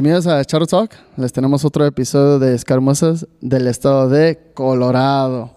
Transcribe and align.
Bienvenidos 0.00 0.26
a 0.28 0.42
Charro 0.46 0.66
Talk. 0.66 0.94
Les 1.18 1.30
tenemos 1.30 1.62
otro 1.62 1.84
episodio 1.84 2.38
de 2.38 2.54
Escarmosas 2.54 3.26
del 3.42 3.66
estado 3.66 4.08
de 4.08 4.38
Colorado. 4.54 5.54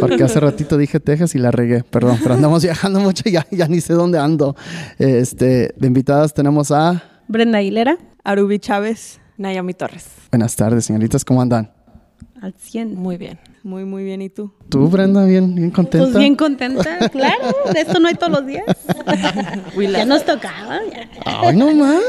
Porque 0.00 0.24
hace 0.24 0.40
ratito 0.40 0.78
dije 0.78 1.00
Texas 1.00 1.34
y 1.34 1.38
la 1.38 1.50
regué, 1.50 1.84
perdón, 1.84 2.18
pero 2.22 2.32
andamos 2.34 2.62
viajando 2.62 2.98
mucho 2.98 3.24
y 3.26 3.32
ya, 3.32 3.46
ya 3.50 3.68
ni 3.68 3.82
sé 3.82 3.92
dónde 3.92 4.18
ando. 4.18 4.56
Este, 4.98 5.74
de 5.76 5.86
invitadas 5.86 6.32
tenemos 6.32 6.70
a 6.70 7.02
Brenda 7.28 7.58
Aguilera. 7.58 7.98
Arubi 8.24 8.58
Chávez, 8.58 9.20
Nayami 9.36 9.74
Torres. 9.74 10.06
Buenas 10.32 10.56
tardes, 10.56 10.86
señoritas, 10.86 11.22
¿cómo 11.22 11.42
andan? 11.42 11.70
Al 12.40 12.54
100. 12.54 12.94
Muy 12.94 13.18
bien, 13.18 13.38
muy, 13.62 13.84
muy 13.84 14.04
bien. 14.04 14.22
¿Y 14.22 14.28
tú? 14.30 14.52
¿Tú, 14.68 14.88
Brenda, 14.88 15.24
bien, 15.24 15.54
bien 15.54 15.70
contenta? 15.70 16.06
Pues 16.06 16.18
bien 16.18 16.36
contenta, 16.36 17.08
claro. 17.10 17.54
De 17.72 17.80
esto 17.80 17.98
no 18.00 18.08
hay 18.08 18.14
todos 18.14 18.32
los 18.32 18.46
días. 18.46 18.64
ya 19.76 20.04
nos 20.04 20.24
tocaba. 20.24 20.78
ya. 20.90 21.08
Ay, 21.24 21.56
no 21.56 21.72
más. 21.74 22.02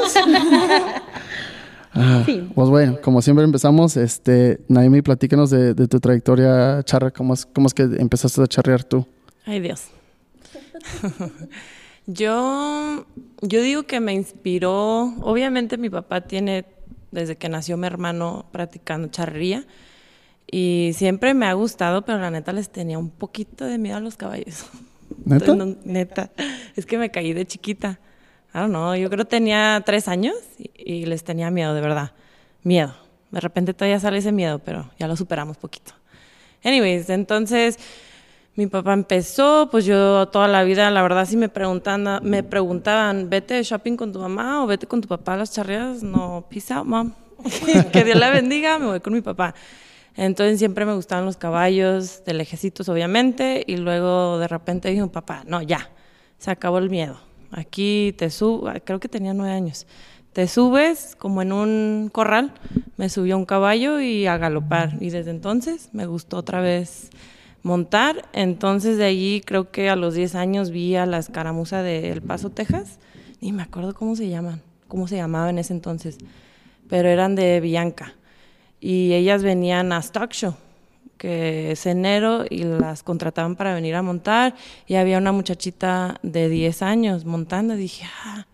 Ah, 1.94 2.24
Sí. 2.26 2.48
Pues 2.56 2.70
bueno, 2.70 3.00
como 3.02 3.22
siempre 3.22 3.44
empezamos, 3.44 3.98
este, 3.98 4.62
Naomi, 4.70 5.02
platícanos 5.02 5.50
de, 5.50 5.74
de 5.74 5.88
tu 5.90 6.00
trayectoria 6.00 6.82
charra, 6.84 7.12
¿cómo 7.12 7.34
es, 7.34 7.46
cómo 7.46 7.68
es 7.68 7.74
que 7.74 7.84
empezaste 7.84 8.42
a 8.42 8.48
charrear 8.48 8.84
tú? 8.86 9.06
Ay, 9.46 9.60
Dios. 9.60 9.88
yo, 12.08 13.06
yo 13.42 13.62
digo 13.62 13.84
que 13.84 14.00
me 14.00 14.14
inspiró, 14.14 15.14
obviamente 15.22 15.78
mi 15.78 15.90
papá 15.90 16.22
tiene, 16.22 16.66
desde 17.12 17.36
que 17.36 17.50
nació 17.50 17.76
mi 17.76 17.88
hermano, 17.88 18.46
practicando 18.52 19.10
charrería. 19.10 19.66
Y 20.52 20.92
siempre 20.96 21.34
me 21.34 21.48
ha 21.48 21.54
gustado, 21.54 22.04
pero 22.04 22.20
la 22.20 22.30
neta 22.30 22.52
les 22.52 22.70
tenía 22.70 23.00
un 23.00 23.10
poquito 23.10 23.66
de 23.66 23.78
miedo 23.78 23.98
a 23.98 24.02
los 24.02 24.18
caballos. 24.18 24.66
¿Neta? 25.26 25.56
No, 25.56 25.76
neta. 25.86 26.30
Es 26.76 26.86
que 26.86 26.98
me 26.98 27.10
caí 27.10 27.34
de 27.34 27.46
chiquita. 27.46 28.00
I 28.54 28.58
don't 28.58 28.70
know, 28.70 28.94
yo 28.96 29.10
creo 29.10 29.26
que 29.26 29.30
tenía 29.30 29.82
tres 29.86 30.10
años 30.10 30.36
y, 30.58 30.72
y 30.76 31.06
les 31.06 31.24
tenía 31.24 31.50
miedo, 31.52 31.74
de 31.74 31.82
verdad. 31.82 32.12
Miedo. 32.64 32.94
De 33.32 33.40
repente 33.40 33.74
todavía 33.74 34.00
sale 34.00 34.18
ese 34.18 34.34
miedo, 34.34 34.60
pero 34.60 34.92
ya 35.00 35.08
lo 35.08 35.16
superamos 35.16 35.58
poquito. 35.58 35.94
Anyways, 36.64 37.10
entonces 37.10 37.80
mi 38.56 38.68
papá 38.68 38.92
empezó, 38.94 39.70
pues 39.72 39.86
yo 39.86 40.28
toda 40.28 40.50
la 40.50 40.64
vida, 40.64 40.92
la 40.92 41.02
verdad, 41.02 41.26
si 41.26 41.38
me 41.38 41.48
preguntan, 41.48 42.20
me 42.24 42.44
preguntaban, 42.44 43.30
vete 43.30 43.54
de 43.54 43.64
shopping 43.64 43.96
con 43.96 44.12
tu 44.12 44.20
mamá 44.20 44.64
o 44.64 44.68
vete 44.68 44.88
con 44.88 45.00
tu 45.00 45.08
papá 45.08 45.36
a 45.36 45.38
las 45.38 45.52
charreadas, 45.54 46.04
no, 46.04 46.46
peace 46.50 46.74
out, 46.74 46.86
mom. 46.86 47.14
que 47.94 48.04
Dios 48.04 48.20
la 48.20 48.30
bendiga, 48.30 48.78
me 48.78 48.88
voy 48.88 49.00
con 49.00 49.14
mi 49.14 49.22
papá. 49.22 49.56
Entonces 50.16 50.60
siempre 50.60 50.86
me 50.86 50.94
gustaban 50.94 51.26
los 51.26 51.38
caballos 51.38 52.24
del 52.26 52.42
ejército, 52.42 52.84
obviamente, 52.92 53.64
y 53.66 53.78
luego 53.78 54.40
de 54.40 54.48
repente 54.48 54.90
dije, 54.90 55.06
papá, 55.08 55.44
no, 55.48 55.62
ya, 55.62 55.90
se 56.38 56.52
acabó 56.52 56.80
el 56.80 56.90
miedo. 56.90 57.18
Aquí 57.52 58.14
te 58.18 58.30
subo, 58.30 58.70
creo 58.84 59.00
que 59.00 59.10
tenía 59.10 59.34
nueve 59.34 59.54
años. 59.54 59.88
Te 60.34 60.48
subes 60.48 61.18
como 61.18 61.42
en 61.42 61.52
un 61.52 62.10
corral, 62.12 62.54
me 62.96 63.10
subió 63.10 63.38
un 63.38 63.46
caballo 63.46 64.00
y 64.00 64.28
a 64.28 64.38
galopar. 64.38 64.96
Y 65.02 65.10
desde 65.10 65.32
entonces 65.32 65.90
me 65.92 66.06
gustó 66.06 66.38
otra 66.38 66.62
vez 66.62 67.10
montar. 67.64 68.30
Entonces 68.32 68.98
de 68.98 69.06
allí 69.06 69.42
creo 69.46 69.72
que 69.72 69.90
a 69.90 69.98
los 69.98 70.14
10 70.14 70.36
años 70.36 70.72
vi 70.72 70.96
a 70.96 71.06
la 71.06 71.18
escaramuza 71.18 71.84
de 71.84 72.12
El 72.12 72.22
Paso, 72.22 72.50
Texas. 72.50 73.00
Ni 73.42 73.52
me 73.52 73.64
acuerdo 73.64 73.94
cómo 73.94 74.16
se 74.16 74.30
llaman, 74.30 74.62
cómo 74.88 75.08
se 75.08 75.18
llamaba 75.18 75.50
en 75.50 75.58
ese 75.58 75.74
entonces. 75.74 76.18
Pero 76.88 77.10
eran 77.10 77.36
de 77.36 77.60
Bianca. 77.60 78.16
Y 78.82 79.14
ellas 79.14 79.44
venían 79.44 79.94
a 79.94 80.00
Stock 80.00 80.32
Show, 80.32 80.56
que 81.18 81.72
es 81.72 81.86
enero, 81.86 82.46
y 82.50 82.64
las 82.64 83.04
contrataban 83.04 83.56
para 83.56 83.76
venir 83.76 83.94
a 83.94 84.02
montar. 84.02 84.56
Y 84.88 84.96
había 84.96 85.20
una 85.20 85.32
muchachita 85.32 86.20
de 86.24 86.50
10 86.50 86.82
años 86.82 87.24
montando. 87.26 87.76
Dije, 87.76 88.06
ah, 88.26 88.48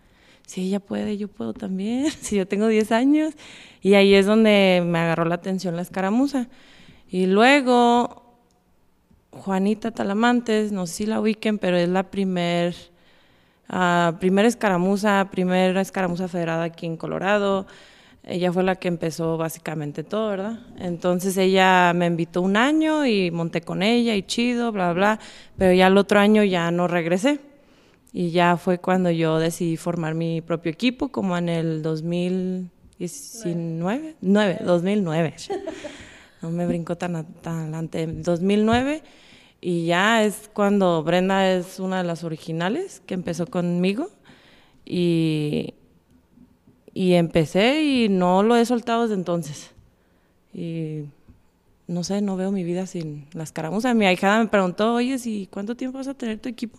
si 0.46 0.66
ella 0.66 0.78
puede, 0.78 1.16
yo 1.16 1.28
puedo 1.28 1.54
también. 1.54 2.10
si 2.20 2.36
yo 2.36 2.46
tengo 2.46 2.68
10 2.68 2.92
años. 2.92 3.34
Y 3.80 3.94
ahí 3.94 4.14
es 4.14 4.26
donde 4.26 4.82
me 4.84 4.98
agarró 4.98 5.24
la 5.24 5.36
atención 5.36 5.76
la 5.76 5.82
escaramuza. 5.82 6.48
Y 7.08 7.24
luego 7.24 8.36
Juanita 9.30 9.90
Talamantes, 9.90 10.72
no 10.72 10.86
sé 10.86 10.92
si 10.92 11.06
la 11.06 11.20
ubiquen, 11.20 11.58
pero 11.58 11.78
es 11.78 11.88
la 11.88 12.10
primer, 12.10 12.74
ah, 13.68 14.16
primera 14.20 14.46
escaramuza, 14.46 15.28
primera 15.30 15.80
escaramuza 15.80 16.28
federada 16.28 16.64
aquí 16.64 16.84
en 16.84 16.98
Colorado. 16.98 17.66
Ella 18.24 18.52
fue 18.52 18.62
la 18.62 18.76
que 18.76 18.88
empezó 18.88 19.38
básicamente 19.38 20.04
todo, 20.04 20.28
¿verdad? 20.30 20.60
Entonces 20.78 21.36
ella 21.36 21.92
me 21.94 22.06
invitó 22.06 22.40
un 22.42 22.56
año 22.56 23.06
y 23.06 23.30
monté 23.30 23.60
con 23.62 23.82
ella 23.82 24.14
y 24.14 24.22
chido, 24.22 24.72
bla, 24.72 24.92
bla, 24.92 25.18
pero 25.56 25.72
ya 25.72 25.86
el 25.86 25.96
otro 25.96 26.20
año 26.20 26.44
ya 26.44 26.70
no 26.70 26.88
regresé. 26.88 27.40
Y 28.12 28.30
ya 28.30 28.56
fue 28.56 28.78
cuando 28.78 29.10
yo 29.10 29.38
decidí 29.38 29.76
formar 29.76 30.14
mi 30.14 30.40
propio 30.40 30.72
equipo, 30.72 31.08
como 31.08 31.36
en 31.38 31.48
el 31.48 31.82
2019, 31.82 34.16
9, 34.20 34.58
2009. 34.64 35.34
No 36.40 36.50
me 36.50 36.66
brinco 36.66 36.96
tan, 36.96 37.24
tan 37.40 37.60
adelante. 37.60 38.06
2009 38.06 39.02
y 39.60 39.86
ya 39.86 40.22
es 40.22 40.48
cuando 40.52 41.02
Brenda 41.02 41.50
es 41.50 41.80
una 41.80 41.98
de 41.98 42.04
las 42.04 42.22
originales 42.22 43.02
que 43.06 43.14
empezó 43.14 43.46
conmigo 43.46 44.10
y, 44.84 45.74
y 46.94 47.14
empecé 47.14 47.82
y 47.82 48.08
no 48.08 48.42
lo 48.42 48.56
he 48.56 48.64
soltado 48.64 49.02
desde 49.02 49.14
entonces. 49.14 49.70
Y 50.52 51.04
no 51.86 52.04
sé, 52.04 52.20
no 52.20 52.36
veo 52.36 52.52
mi 52.52 52.64
vida 52.64 52.86
sin 52.86 53.26
las 53.32 53.52
caramuzas. 53.52 53.94
Mi 53.94 54.06
ahijada 54.06 54.38
me 54.38 54.48
preguntó, 54.48 54.94
oye, 54.94 55.16
¿y 55.24 55.46
cuánto 55.46 55.74
tiempo 55.74 55.98
vas 55.98 56.08
a 56.08 56.14
tener 56.14 56.38
tu 56.38 56.48
equipo? 56.48 56.78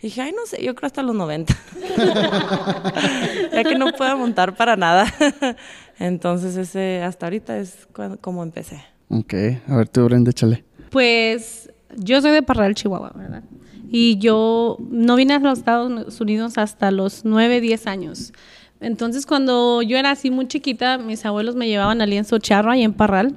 Y 0.00 0.08
dije, 0.08 0.22
ay, 0.22 0.32
no 0.32 0.46
sé, 0.46 0.62
yo 0.62 0.74
creo 0.74 0.86
hasta 0.86 1.02
los 1.02 1.14
90. 1.14 1.56
ya 3.52 3.64
que 3.64 3.74
no 3.76 3.92
puedo 3.92 4.16
montar 4.16 4.56
para 4.56 4.76
nada. 4.76 5.12
Entonces, 5.98 6.56
ese 6.56 7.02
hasta 7.02 7.26
ahorita 7.26 7.58
es 7.58 7.88
cuando, 7.92 8.18
como 8.18 8.42
empecé. 8.42 8.80
Ok, 9.08 9.34
a 9.66 9.76
ver 9.76 9.88
tú, 9.88 10.04
Brenda, 10.04 10.30
échale. 10.30 10.64
Pues 10.90 11.70
yo 11.96 12.20
soy 12.20 12.30
de 12.30 12.42
Parral, 12.42 12.74
Chihuahua, 12.74 13.12
¿verdad? 13.14 13.42
Y 13.90 14.18
yo 14.18 14.76
no 14.90 15.16
vine 15.16 15.34
a 15.34 15.38
los 15.38 15.58
Estados 15.58 16.20
Unidos 16.20 16.58
hasta 16.58 16.90
los 16.90 17.24
9, 17.24 17.60
10 17.60 17.86
años. 17.86 18.32
Entonces, 18.80 19.26
cuando 19.26 19.82
yo 19.82 19.96
era 19.96 20.12
así 20.12 20.30
muy 20.30 20.46
chiquita, 20.46 20.98
mis 20.98 21.24
abuelos 21.24 21.56
me 21.56 21.68
llevaban 21.68 22.00
al 22.00 22.10
lienzo 22.10 22.38
charro 22.38 22.70
ahí 22.70 22.82
en 22.82 22.92
Parral, 22.92 23.36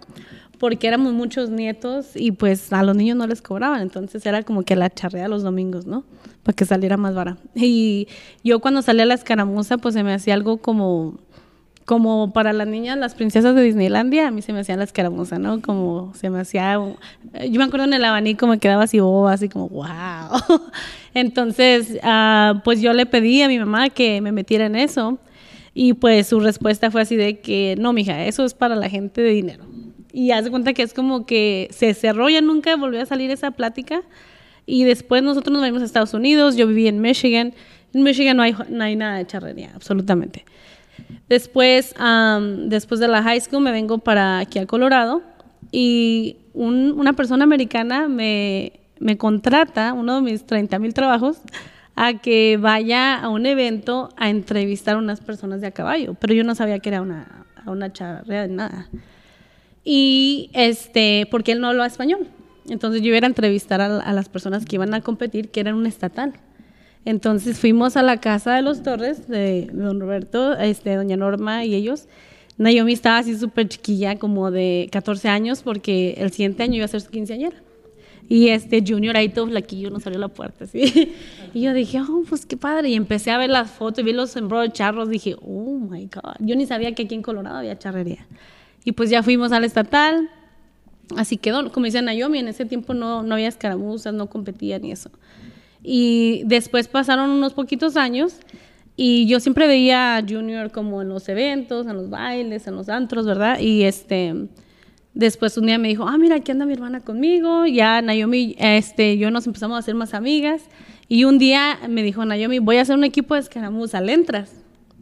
porque 0.59 0.87
éramos 0.87 1.13
muchos 1.13 1.49
nietos 1.49 2.11
y 2.15 2.31
pues 2.31 2.71
a 2.71 2.83
los 2.83 2.95
niños 2.95 3.17
no 3.17 3.25
les 3.25 3.41
cobraban. 3.41 3.81
Entonces, 3.81 4.25
era 4.25 4.43
como 4.43 4.63
que 4.63 4.75
la 4.75 4.89
charrea 4.89 5.27
los 5.27 5.41
domingos, 5.41 5.87
¿no? 5.87 6.03
Para 6.43 6.55
que 6.55 6.65
saliera 6.65 6.97
más 6.97 7.15
vara. 7.15 7.37
Y 7.55 8.07
yo 8.43 8.59
cuando 8.59 8.81
salía 8.81 9.03
a 9.03 9.07
la 9.07 9.15
escaramuza, 9.15 9.77
pues 9.77 9.95
se 9.95 10.03
me 10.03 10.13
hacía 10.13 10.35
algo 10.35 10.57
como 10.57 11.19
como 11.85 12.31
para 12.31 12.53
las 12.53 12.67
niñas, 12.67 12.97
las 12.97 13.15
princesas 13.15 13.53
de 13.53 13.63
Disneylandia, 13.63 14.27
a 14.27 14.31
mí 14.31 14.41
se 14.41 14.53
me 14.53 14.61
hacía 14.61 14.77
la 14.77 14.85
escaramuza, 14.85 15.39
¿no? 15.39 15.61
Como 15.61 16.13
se 16.13 16.29
me 16.29 16.39
hacía... 16.39 16.75
Yo 16.75 17.59
me 17.59 17.63
acuerdo 17.63 17.85
en 17.85 17.93
el 17.93 18.05
abanico 18.05 18.47
me 18.47 18.59
quedaba 18.59 18.83
así 18.83 18.99
boba, 18.99 19.33
así 19.33 19.49
como, 19.49 19.67
wow. 19.67 19.87
Entonces, 21.13 21.99
ah, 22.03 22.61
pues 22.63 22.79
yo 22.79 22.93
le 22.93 23.05
pedí 23.07 23.41
a 23.41 23.49
mi 23.49 23.59
mamá 23.59 23.89
que 23.89 24.21
me 24.21 24.31
metiera 24.31 24.67
en 24.67 24.77
eso 24.77 25.19
y 25.73 25.93
pues 25.93 26.27
su 26.27 26.39
respuesta 26.39 26.91
fue 26.91 27.01
así 27.01 27.15
de 27.15 27.39
que, 27.39 27.75
no, 27.79 27.93
mija, 27.93 28.25
eso 28.25 28.43
es 28.45 28.53
para 28.53 28.75
la 28.75 28.89
gente 28.89 29.21
de 29.21 29.29
dinero. 29.31 29.65
Y 30.13 30.31
haz 30.31 30.43
de 30.43 30.51
cuenta 30.51 30.73
que 30.73 30.83
es 30.83 30.93
como 30.93 31.25
que 31.25 31.69
se 31.71 31.93
cerró, 31.93 32.27
ya 32.29 32.41
nunca 32.41 32.75
volvió 32.75 33.01
a 33.01 33.05
salir 33.05 33.31
esa 33.31 33.51
plática. 33.51 34.01
Y 34.65 34.83
después 34.83 35.23
nosotros 35.23 35.53
nos 35.53 35.61
venimos 35.61 35.81
a 35.81 35.85
Estados 35.85 36.13
Unidos, 36.13 36.55
yo 36.57 36.67
viví 36.67 36.87
en 36.87 36.99
Michigan. 37.01 37.53
En 37.93 38.03
Michigan 38.03 38.37
no 38.37 38.43
hay, 38.43 38.55
no 38.69 38.83
hay 38.83 38.95
nada 38.95 39.17
de 39.17 39.25
charrería, 39.25 39.71
absolutamente. 39.73 40.43
Después, 41.29 41.95
después 42.67 42.99
de 42.99 43.07
la 43.07 43.23
high 43.23 43.39
school 43.41 43.61
me 43.63 43.71
vengo 43.71 43.97
para 43.99 44.39
aquí 44.39 44.59
a 44.59 44.65
Colorado 44.65 45.21
y 45.71 46.37
un- 46.53 46.93
una 46.97 47.13
persona 47.13 47.43
americana 47.45 48.07
me, 48.09 48.73
me 48.99 49.17
contrata, 49.17 49.93
uno 49.93 50.15
de 50.17 50.21
mis 50.21 50.45
30 50.45 50.77
mil 50.79 50.93
trabajos, 50.93 51.37
a 51.95 52.19
que 52.19 52.57
vaya 52.57 53.19
a 53.19 53.29
un 53.29 53.45
evento 53.45 54.09
a 54.17 54.29
entrevistar 54.29 54.95
a 54.95 54.99
unas 54.99 55.19
personas 55.19 55.61
de 55.61 55.67
a 55.67 55.71
caballo, 55.71 56.15
pero 56.19 56.33
yo 56.33 56.43
no 56.43 56.55
sabía 56.55 56.79
que 56.79 56.89
era 56.89 57.01
una, 57.01 57.45
una 57.65 57.91
charrea 57.91 58.43
de 58.43 58.53
nada. 58.53 58.89
Y 59.83 60.49
este, 60.53 61.27
porque 61.31 61.51
él 61.53 61.61
no 61.61 61.67
hablaba 61.67 61.87
español. 61.87 62.27
Entonces 62.69 63.01
yo 63.01 63.07
iba 63.07 63.17
a 63.17 63.27
entrevistar 63.27 63.81
a, 63.81 64.13
las 64.13 64.29
personas 64.29 64.65
que 64.65 64.75
iban 64.75 64.93
a 64.93 65.01
competir, 65.01 65.49
que 65.49 65.59
eran 65.59 65.75
un 65.75 65.87
estatal. 65.87 66.33
Entonces 67.03 67.59
fuimos 67.59 67.97
a 67.97 68.03
la 68.03 68.17
casa 68.17 68.55
de 68.55 68.61
los 68.61 68.83
Torres, 68.83 69.27
de 69.27 69.69
don 69.73 69.99
Roberto, 69.99 70.53
este, 70.53 70.95
doña 70.95 71.17
Norma 71.17 71.65
y 71.65 71.73
ellos. 71.73 72.07
Naomi 72.57 72.93
estaba 72.93 73.17
así 73.17 73.35
súper 73.35 73.67
chiquilla, 73.67 74.17
como 74.17 74.51
de 74.51 74.87
14 74.91 75.29
años, 75.29 75.63
porque 75.63 76.15
el 76.19 76.31
siguiente 76.31 76.61
año 76.61 76.75
iba 76.75 76.85
a 76.85 76.89
ser 76.89 77.01
su 77.01 77.09
quinceañera. 77.09 77.57
Y 78.31 78.47
este 78.47 78.81
Junior 78.87 79.17
ahí 79.17 79.27
todo 79.27 79.47
flaquillo 79.47 79.89
nos 79.89 80.07
abrió 80.07 80.17
la 80.17 80.29
puerta, 80.29 80.65
¿sí? 80.65 81.13
Y 81.53 81.63
yo 81.63 81.73
dije, 81.73 81.99
oh, 81.99 82.23
pues 82.29 82.45
qué 82.45 82.55
padre. 82.55 82.87
Y 82.87 82.95
empecé 82.95 83.29
a 83.29 83.37
ver 83.37 83.49
las 83.49 83.69
fotos 83.69 83.99
y 83.99 84.03
vi 84.03 84.13
los 84.13 84.33
embroidered 84.37 84.71
charros. 84.71 85.09
Dije, 85.09 85.35
oh 85.41 85.77
my 85.77 86.05
God. 86.05 86.35
Yo 86.39 86.55
ni 86.55 86.65
sabía 86.65 86.95
que 86.95 87.03
aquí 87.03 87.13
en 87.13 87.23
Colorado 87.23 87.57
había 87.57 87.77
charrería. 87.77 88.25
Y 88.85 88.93
pues 88.93 89.09
ya 89.09 89.21
fuimos 89.21 89.51
al 89.51 89.65
estatal. 89.65 90.29
Así 91.17 91.35
quedó. 91.35 91.73
Como 91.73 91.87
dice 91.87 92.01
Naomi, 92.01 92.39
en 92.39 92.47
ese 92.47 92.63
tiempo 92.63 92.93
no, 92.93 93.21
no 93.21 93.33
había 93.33 93.49
escaramuzas, 93.49 94.13
no 94.13 94.27
competían 94.27 94.83
ni 94.83 94.93
eso. 94.93 95.11
Y 95.83 96.43
después 96.45 96.87
pasaron 96.87 97.31
unos 97.31 97.51
poquitos 97.51 97.97
años 97.97 98.37
Y 98.95 99.27
yo 99.27 99.41
siempre 99.41 99.67
veía 99.67 100.15
a 100.15 100.21
Junior 100.21 100.71
como 100.71 101.01
en 101.01 101.09
los 101.09 101.27
eventos, 101.27 101.85
en 101.85 101.97
los 101.97 102.09
bailes, 102.09 102.65
en 102.65 102.77
los 102.77 102.87
antros, 102.87 103.25
¿verdad? 103.25 103.59
Y 103.59 103.83
este, 103.83 104.47
después 105.13 105.57
un 105.57 105.65
día 105.67 105.77
me 105.77 105.87
dijo, 105.87 106.07
ah, 106.07 106.17
mira, 106.17 106.37
aquí 106.37 106.51
anda 106.51 106.65
mi 106.65 106.73
hermana 106.73 107.01
conmigo. 107.01 107.65
Ya 107.65 108.01
Naomi, 108.01 108.55
este, 108.59 109.17
yo 109.17 109.31
nos 109.31 109.47
empezamos 109.47 109.75
a 109.75 109.79
hacer 109.79 109.95
más 109.95 110.13
amigas. 110.13 110.63
Y 111.07 111.25
un 111.25 111.37
día 111.39 111.77
me 111.89 112.03
dijo 112.03 112.23
Naomi, 112.25 112.59
voy 112.59 112.77
a 112.77 112.81
hacer 112.81 112.95
un 112.95 113.03
equipo 113.03 113.33
de 113.33 113.41
escaramuza, 113.41 113.99
¿le 114.01 114.13
entras? 114.13 114.53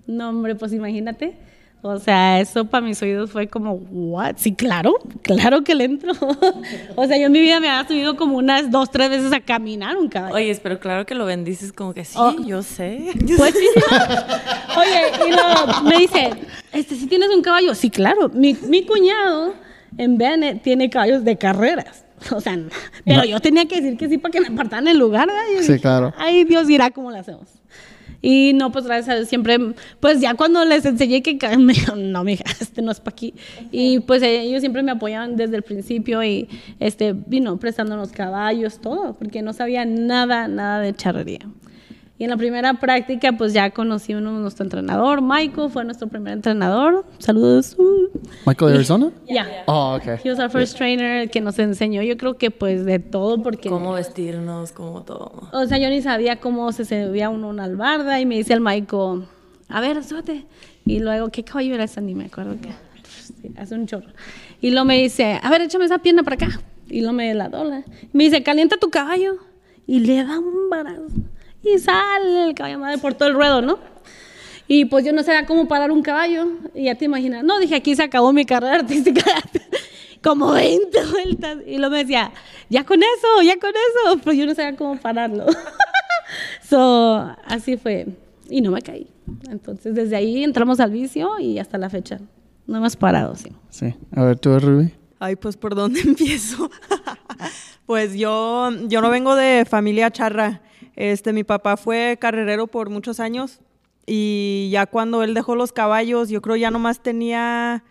No, 0.07 0.29
hombre, 0.29 0.55
pues 0.55 0.73
imagínate. 0.73 1.37
O 1.81 1.97
sea, 1.97 2.41
eso 2.41 2.65
para 2.65 2.85
mis 2.85 3.01
oídos 3.01 3.31
fue 3.31 3.47
como, 3.47 3.75
¿what? 3.75 4.35
Sí, 4.35 4.53
claro, 4.53 4.95
claro 5.21 5.63
que 5.63 5.75
le 5.75 5.85
entro. 5.85 6.11
o 6.95 7.07
sea, 7.07 7.17
yo 7.17 7.27
en 7.27 7.31
mi 7.31 7.39
vida 7.39 7.61
me 7.61 7.69
había 7.69 7.87
subido 7.87 8.17
como 8.17 8.35
unas 8.35 8.69
dos, 8.69 8.91
tres 8.91 9.09
veces 9.09 9.31
a 9.31 9.39
caminar 9.39 9.95
un 9.95 10.09
caballo. 10.09 10.35
Oye, 10.35 10.59
pero 10.61 10.77
claro 10.79 11.05
que 11.05 11.15
lo 11.15 11.23
bendices 11.25 11.71
como 11.71 11.93
que 11.93 12.03
sí, 12.03 12.15
Oh. 12.19 12.35
yo 12.43 12.63
sé. 12.63 13.11
Pues 13.37 13.53
sí. 13.53 13.67
Oye, 14.77 15.29
y 15.29 15.31
luego 15.31 15.83
me 15.83 15.97
dice, 15.99 16.31
este, 16.73 16.95
¿sí 16.95 17.07
tienes 17.07 17.29
un 17.29 17.41
caballo? 17.41 17.73
Sí, 17.75 17.89
claro. 17.89 18.27
Mi, 18.29 18.57
mi 18.67 18.83
cuñado 18.85 19.53
en 19.97 20.17
Bennett 20.17 20.61
tiene 20.61 20.89
caballos 20.89 21.23
de 21.23 21.37
carreras. 21.37 22.05
O 22.35 22.41
sea, 22.41 22.59
pero 23.05 23.23
yo 23.23 23.39
tenía 23.39 23.65
que 23.65 23.79
decir 23.79 23.97
que 23.97 24.09
sí 24.09 24.17
para 24.17 24.33
que 24.33 24.41
me 24.41 24.47
apartaran 24.47 24.89
el 24.89 24.97
lugar. 24.97 25.27
¿verdad? 25.27 25.61
Sí, 25.61 25.79
claro. 25.79 26.13
Ay, 26.17 26.43
Dios 26.43 26.67
dirá 26.67 26.91
cómo 26.91 27.11
lo 27.11 27.17
hacemos. 27.17 27.47
Y 28.21 28.51
no, 28.53 28.71
pues 28.71 28.85
gracias 28.85 29.09
a 29.09 29.15
Dios 29.15 29.29
siempre, 29.29 29.57
pues 29.99 30.19
ya 30.19 30.33
cuando 30.33 30.65
les 30.65 30.85
enseñé 30.85 31.21
que 31.21 31.37
me 31.57 31.73
dijeron, 31.73 32.11
no, 32.11 32.23
mija, 32.23 32.43
este 32.59 32.81
no 32.81 32.91
es 32.91 32.99
para 32.99 33.13
aquí. 33.13 33.33
Y 33.71 33.99
pues 33.99 34.21
ellos 34.21 34.59
siempre 34.59 34.83
me 34.83 34.91
apoyaban 34.91 35.35
desde 35.35 35.55
el 35.55 35.63
principio 35.63 36.23
y, 36.23 36.49
este, 36.79 37.13
vino 37.13 37.57
prestándonos 37.57 38.11
caballos, 38.11 38.79
todo, 38.79 39.13
porque 39.13 39.41
no 39.41 39.53
sabía 39.53 39.85
nada, 39.85 40.47
nada 40.47 40.79
de 40.81 40.93
charrería. 40.93 41.39
Y 42.19 42.25
en 42.25 42.31
la 42.31 42.35
primera 42.35 42.73
práctica, 42.73 43.31
pues 43.31 43.53
ya 43.53 43.69
conocí 43.71 44.13
uno 44.13 44.33
de 44.35 44.41
nuestro 44.41 44.65
entrenador, 44.65 45.21
Michael, 45.21 45.69
fue 45.69 45.85
nuestro 45.85 46.09
primer 46.09 46.33
entrenador. 46.33 47.05
Saludos. 47.17 47.77
Michael 48.45 48.71
de 48.71 48.75
Arizona? 48.75 49.11
Ya. 49.25 49.47
Oh, 49.67 49.95
ok. 49.95 50.19
He 50.25 50.29
was 50.29 50.37
our 50.37 50.49
first 50.49 50.75
trainer 50.75 51.29
que 51.29 51.39
nos 51.39 51.57
enseñó, 51.59 52.01
yo 52.01 52.17
creo 52.17 52.37
que 52.37 52.51
pues 52.51 52.83
de 52.83 52.99
todo, 52.99 53.41
porque... 53.41 53.69
Cómo 53.69 53.93
vestirnos, 53.93 54.73
cómo 54.73 55.03
todo. 55.03 55.31
O 55.53 55.65
sea, 55.65 55.77
yo 55.77 55.89
ni 55.89 56.01
sabía 56.01 56.41
cómo 56.41 56.73
se 56.73 56.83
subía 56.83 57.29
uno 57.29 57.47
a 57.47 57.49
una 57.51 57.63
albarda 57.63 58.19
y 58.19 58.25
me 58.25 58.35
dice 58.35 58.51
el 58.51 58.59
Michael, 58.59 59.23
a 59.69 59.79
ver, 59.79 60.03
súbete. 60.03 60.45
Y 60.85 60.99
luego, 60.99 61.29
¿qué 61.29 61.45
caballo 61.45 61.73
era 61.73 61.85
ese? 61.85 62.01
Ni 62.01 62.15
me 62.15 62.25
acuerdo 62.25 62.57
que 62.59 62.69
sí, 63.07 63.53
hace 63.55 63.75
un 63.75 63.87
chorro. 63.87 64.09
Y 64.59 64.71
luego 64.71 64.83
me 64.83 64.97
dice, 64.97 65.39
a 65.41 65.49
ver, 65.49 65.61
échame 65.61 65.85
esa 65.85 65.99
pierna 65.99 66.23
para 66.23 66.35
acá. 66.35 66.59
Y 66.89 66.99
luego 66.99 67.13
me 67.13 67.33
la 67.33 67.47
dobla. 67.47 67.85
Me 68.11 68.25
dice, 68.25 68.43
calienta 68.43 68.75
tu 68.75 68.89
caballo. 68.89 69.37
Y 69.87 70.01
le 70.01 70.23
da 70.23 70.37
un 70.37 70.69
barazo. 70.69 71.07
Y 71.63 71.77
sale 71.79 72.45
el 72.45 72.55
caballo 72.55 72.79
madre 72.79 72.97
por 72.97 73.13
todo 73.13 73.29
el 73.29 73.35
ruedo, 73.35 73.61
¿no? 73.61 73.79
Y 74.67 74.85
pues 74.85 75.03
yo 75.03 75.11
no 75.13 75.23
sabía 75.23 75.45
cómo 75.45 75.67
parar 75.67 75.91
un 75.91 76.03
caballo. 76.03 76.47
Y 76.75 76.85
ya 76.85 76.95
te 76.95 77.05
imaginas, 77.05 77.43
no, 77.43 77.59
dije, 77.59 77.75
aquí 77.75 77.95
se 77.95 78.03
acabó 78.03 78.31
mi 78.31 78.45
carrera 78.45 78.75
artística. 78.79 79.23
Como 80.23 80.51
20 80.51 81.05
vueltas. 81.11 81.57
Y 81.65 81.77
luego 81.77 81.91
me 81.93 81.99
decía, 81.99 82.31
ya 82.69 82.85
con 82.85 82.99
eso, 83.01 83.41
ya 83.43 83.57
con 83.57 83.71
eso. 83.71 84.21
Pero 84.23 84.33
yo 84.33 84.45
no 84.45 84.53
sabía 84.53 84.75
cómo 84.75 84.97
pararlo. 84.97 85.45
so, 86.69 87.35
así 87.45 87.77
fue. 87.77 88.07
Y 88.49 88.61
no 88.61 88.71
me 88.71 88.81
caí. 88.81 89.07
Entonces, 89.49 89.95
desde 89.95 90.15
ahí 90.15 90.43
entramos 90.43 90.79
al 90.79 90.91
vicio 90.91 91.39
y 91.39 91.57
hasta 91.59 91.77
la 91.77 91.89
fecha. 91.89 92.19
No 92.67 92.77
hemos 92.77 92.95
parado, 92.95 93.35
sí. 93.35 93.51
Sí. 93.69 93.95
A 94.15 94.23
ver, 94.23 94.37
tú, 94.37 94.57
Ruby. 94.59 94.93
Ay, 95.19 95.35
pues 95.35 95.57
por 95.57 95.73
dónde 95.73 96.01
empiezo. 96.05 96.69
pues 97.87 98.13
yo, 98.13 98.69
yo 98.87 99.01
no 99.01 99.09
vengo 99.09 99.35
de 99.35 99.65
familia 99.67 100.11
charra. 100.11 100.61
Este, 100.95 101.33
mi 101.33 101.43
papá 101.43 101.77
fue 101.77 102.17
carrerero 102.19 102.67
por 102.67 102.89
muchos 102.89 103.19
años 103.19 103.61
y 104.11 104.69
ya 104.71 104.87
cuando 104.87 105.21
él 105.21 105.35
dejó 105.35 105.55
los 105.55 105.71
caballos, 105.71 106.29
yo 106.29 106.41
creo 106.41 106.55
ya 106.55 106.71
nomás 106.71 107.03
tenía, 107.03 107.83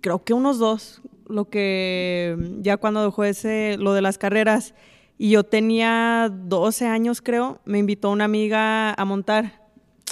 creo 0.00 0.22
que 0.22 0.34
unos 0.34 0.60
dos, 0.60 1.02
lo 1.26 1.50
que 1.50 2.36
ya 2.60 2.76
cuando 2.76 3.04
dejó 3.04 3.24
ese, 3.24 3.76
lo 3.76 3.92
de 3.92 4.02
las 4.02 4.18
carreras. 4.18 4.72
Y 5.18 5.30
yo 5.30 5.42
tenía 5.42 6.30
12 6.32 6.86
años, 6.86 7.20
creo, 7.22 7.60
me 7.64 7.78
invitó 7.78 8.10
una 8.10 8.24
amiga 8.24 8.94
a 8.94 9.04
montar. 9.04 9.68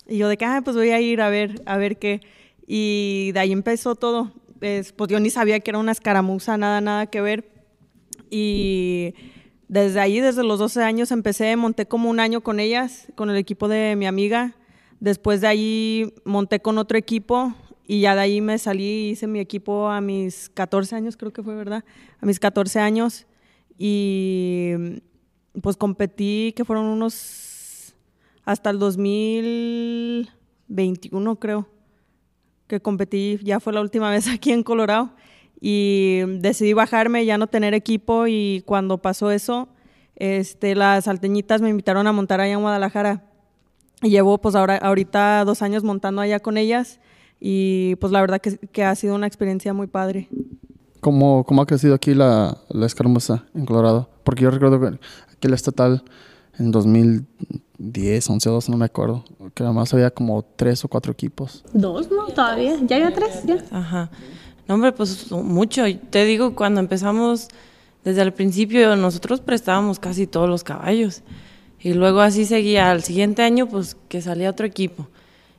Y 0.08 0.18
yo 0.18 0.28
de 0.28 0.36
que, 0.36 0.46
ah, 0.46 0.62
pues 0.64 0.74
voy 0.74 0.90
a 0.90 1.00
ir 1.00 1.20
a 1.20 1.30
ver, 1.30 1.62
a 1.64 1.76
ver 1.76 1.98
qué. 1.98 2.20
Y 2.66 3.30
de 3.32 3.38
ahí 3.38 3.52
empezó 3.52 3.94
todo. 3.94 4.32
Es, 4.60 4.92
pues 4.92 5.10
yo 5.10 5.20
ni 5.20 5.30
sabía 5.30 5.60
que 5.60 5.70
era 5.70 5.78
una 5.78 5.92
escaramuza, 5.92 6.56
nada, 6.56 6.80
nada 6.80 7.06
que 7.06 7.20
ver. 7.20 7.48
Y 8.30 9.14
desde 9.70 10.00
ahí, 10.00 10.18
desde 10.18 10.42
los 10.42 10.58
12 10.58 10.82
años, 10.82 11.12
empecé, 11.12 11.54
monté 11.54 11.86
como 11.86 12.10
un 12.10 12.18
año 12.18 12.40
con 12.40 12.58
ellas, 12.58 13.06
con 13.14 13.30
el 13.30 13.36
equipo 13.36 13.68
de 13.68 13.94
mi 13.94 14.04
amiga. 14.04 14.56
Después 14.98 15.40
de 15.40 15.46
ahí 15.46 16.12
monté 16.24 16.58
con 16.58 16.76
otro 16.76 16.98
equipo 16.98 17.54
y 17.86 18.00
ya 18.00 18.16
de 18.16 18.22
ahí 18.22 18.40
me 18.40 18.58
salí 18.58 18.82
y 18.82 19.10
hice 19.10 19.28
mi 19.28 19.38
equipo 19.38 19.88
a 19.88 20.00
mis 20.00 20.48
14 20.48 20.96
años, 20.96 21.16
creo 21.16 21.32
que 21.32 21.44
fue, 21.44 21.54
¿verdad? 21.54 21.84
A 22.20 22.26
mis 22.26 22.40
14 22.40 22.80
años. 22.80 23.28
Y 23.78 24.72
pues 25.62 25.76
competí, 25.76 26.52
que 26.56 26.64
fueron 26.64 26.86
unos 26.86 27.94
hasta 28.44 28.70
el 28.70 28.80
2021, 28.80 31.38
creo, 31.38 31.68
que 32.66 32.80
competí, 32.80 33.38
ya 33.44 33.60
fue 33.60 33.72
la 33.72 33.82
última 33.82 34.10
vez 34.16 34.26
aquí 34.26 34.50
en 34.50 34.64
Colorado. 34.64 35.14
Y 35.60 36.20
decidí 36.38 36.72
bajarme, 36.72 37.26
ya 37.26 37.36
no 37.38 37.46
tener 37.46 37.74
equipo 37.74 38.26
y 38.26 38.62
cuando 38.66 38.98
pasó 38.98 39.30
eso, 39.30 39.68
este, 40.16 40.74
las 40.74 41.04
salteñitas 41.04 41.60
me 41.60 41.68
invitaron 41.68 42.06
a 42.06 42.12
montar 42.12 42.40
allá 42.40 42.54
en 42.54 42.62
Guadalajara. 42.62 43.24
Y 44.02 44.10
llevo 44.10 44.38
pues 44.38 44.54
ahora, 44.54 44.76
ahorita 44.76 45.44
dos 45.44 45.60
años 45.62 45.84
montando 45.84 46.22
allá 46.22 46.40
con 46.40 46.56
ellas 46.56 47.00
y 47.38 47.96
pues 47.96 48.12
la 48.12 48.20
verdad 48.20 48.40
que, 48.40 48.56
que 48.56 48.84
ha 48.84 48.94
sido 48.94 49.14
una 49.14 49.26
experiencia 49.26 49.74
muy 49.74 49.86
padre. 49.86 50.28
¿Cómo, 51.00 51.44
cómo 51.44 51.62
ha 51.62 51.66
crecido 51.66 51.94
aquí 51.94 52.14
la, 52.14 52.58
la 52.68 52.86
escaramuza 52.86 53.44
en 53.54 53.66
Colorado? 53.66 54.10
Porque 54.24 54.44
yo 54.44 54.50
recuerdo 54.50 54.80
que 54.80 54.98
aquí 55.32 55.46
el 55.46 55.54
estatal 55.54 56.04
en 56.58 56.70
2010, 56.70 58.28
11 58.28 58.48
o 58.48 58.52
12, 58.52 58.70
no 58.70 58.76
me 58.76 58.84
acuerdo, 58.84 59.24
que 59.54 59.62
nada 59.62 59.72
más 59.72 59.92
había 59.94 60.10
como 60.10 60.44
tres 60.56 60.84
o 60.84 60.88
cuatro 60.88 61.10
equipos. 61.12 61.64
Dos, 61.72 62.10
¿no? 62.10 62.26
Todavía. 62.26 62.76
Ya 62.86 62.96
había 62.96 63.14
tres, 63.14 63.42
ya. 63.44 63.64
Ajá. 63.70 64.10
No, 64.70 64.74
hombre, 64.74 64.92
pues 64.92 65.32
mucho. 65.32 65.82
Te 66.10 66.24
digo, 66.24 66.54
cuando 66.54 66.78
empezamos, 66.78 67.48
desde 68.04 68.22
el 68.22 68.32
principio, 68.32 68.94
nosotros 68.94 69.40
prestábamos 69.40 69.98
casi 69.98 70.28
todos 70.28 70.48
los 70.48 70.62
caballos. 70.62 71.22
Y 71.80 71.92
luego 71.92 72.20
así 72.20 72.44
seguía. 72.44 72.92
Al 72.92 73.02
siguiente 73.02 73.42
año, 73.42 73.66
pues 73.66 73.96
que 74.08 74.22
salía 74.22 74.48
otro 74.48 74.66
equipo. 74.66 75.08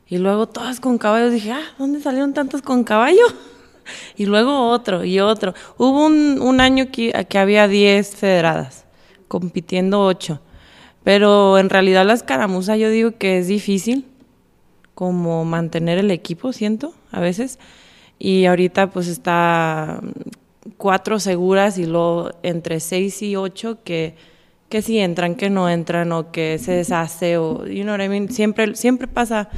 Y 0.08 0.18
luego 0.18 0.48
todas 0.48 0.80
con 0.80 0.98
caballos. 0.98 1.34
Dije, 1.34 1.52
ah, 1.52 1.74
¿dónde 1.78 2.00
salieron 2.00 2.34
tantos 2.34 2.62
con 2.62 2.86
caballo? 2.86 3.26
Y 4.16 4.28
luego 4.28 4.70
otro 4.70 5.04
y 5.04 5.20
otro. 5.20 5.56
Hubo 5.78 6.06
un, 6.06 6.40
un 6.40 6.62
año 6.62 6.90
que, 6.90 7.12
que 7.28 7.38
había 7.38 7.68
10 7.68 8.16
federadas, 8.16 8.86
compitiendo 9.28 10.06
8. 10.06 10.40
Pero 11.04 11.58
en 11.58 11.70
realidad 11.70 12.06
la 12.06 12.14
escaramuza 12.14 12.78
yo 12.78 12.90
digo 12.90 13.18
que 13.18 13.40
es 13.40 13.48
difícil 13.48 14.06
como 14.94 15.44
mantener 15.44 15.98
el 15.98 16.12
equipo, 16.12 16.54
siento, 16.54 16.94
a 17.12 17.20
veces. 17.20 17.60
Y 18.24 18.46
ahorita 18.46 18.92
pues 18.92 19.08
está 19.08 20.00
cuatro 20.78 21.20
seguras 21.20 21.80
y 21.80 21.88
luego 21.88 22.30
entre 22.44 22.80
seis 22.80 23.20
y 23.24 23.36
ocho 23.36 23.80
que, 23.84 24.14
que 24.70 24.84
sí 24.84 25.00
entran, 25.00 25.34
que 25.34 25.50
no 25.50 25.68
entran 25.68 26.12
o 26.12 26.32
que 26.32 26.60
se 26.60 26.72
deshace 26.74 27.38
o, 27.38 27.66
you 27.66 27.82
know 27.82 27.96
what 27.96 28.06
I 28.06 28.10
mean? 28.10 28.30
Siempre, 28.30 28.76
siempre 28.76 29.08
pasa 29.08 29.50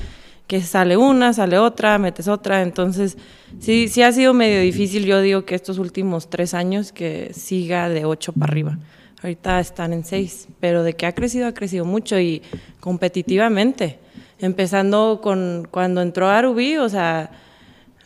que 0.47 0.61
sale 0.61 0.95
una, 0.95 1.33
sale 1.33 1.57
otra, 1.57 1.97
metes 1.97 2.29
otra, 2.29 2.61
entonces 2.61 3.17
sí, 3.59 3.89
sí 3.89 4.01
ha 4.01 4.13
sido 4.13 4.33
medio 4.33 4.61
difícil, 4.61 5.03
yo 5.03 5.19
digo 5.19 5.43
que 5.43 5.55
estos 5.55 5.77
últimos 5.77 6.29
tres 6.29 6.53
años 6.53 6.93
que 6.93 7.33
siga 7.33 7.89
de 7.89 8.05
ocho 8.05 8.31
para 8.31 8.49
arriba. 8.49 8.77
Ahorita 9.21 9.59
están 9.59 9.91
en 9.91 10.05
seis, 10.05 10.47
pero 10.61 10.83
de 10.83 10.93
que 10.93 11.05
ha 11.05 11.11
crecido, 11.11 11.47
ha 11.47 11.53
crecido 11.53 11.83
mucho 11.83 12.17
y 12.17 12.41
competitivamente. 12.79 13.99
Empezando 14.39 15.19
con 15.21 15.67
cuando 15.69 16.01
entró 16.01 16.29
Arubí, 16.29 16.77
o 16.77 16.87
sea, 16.87 17.29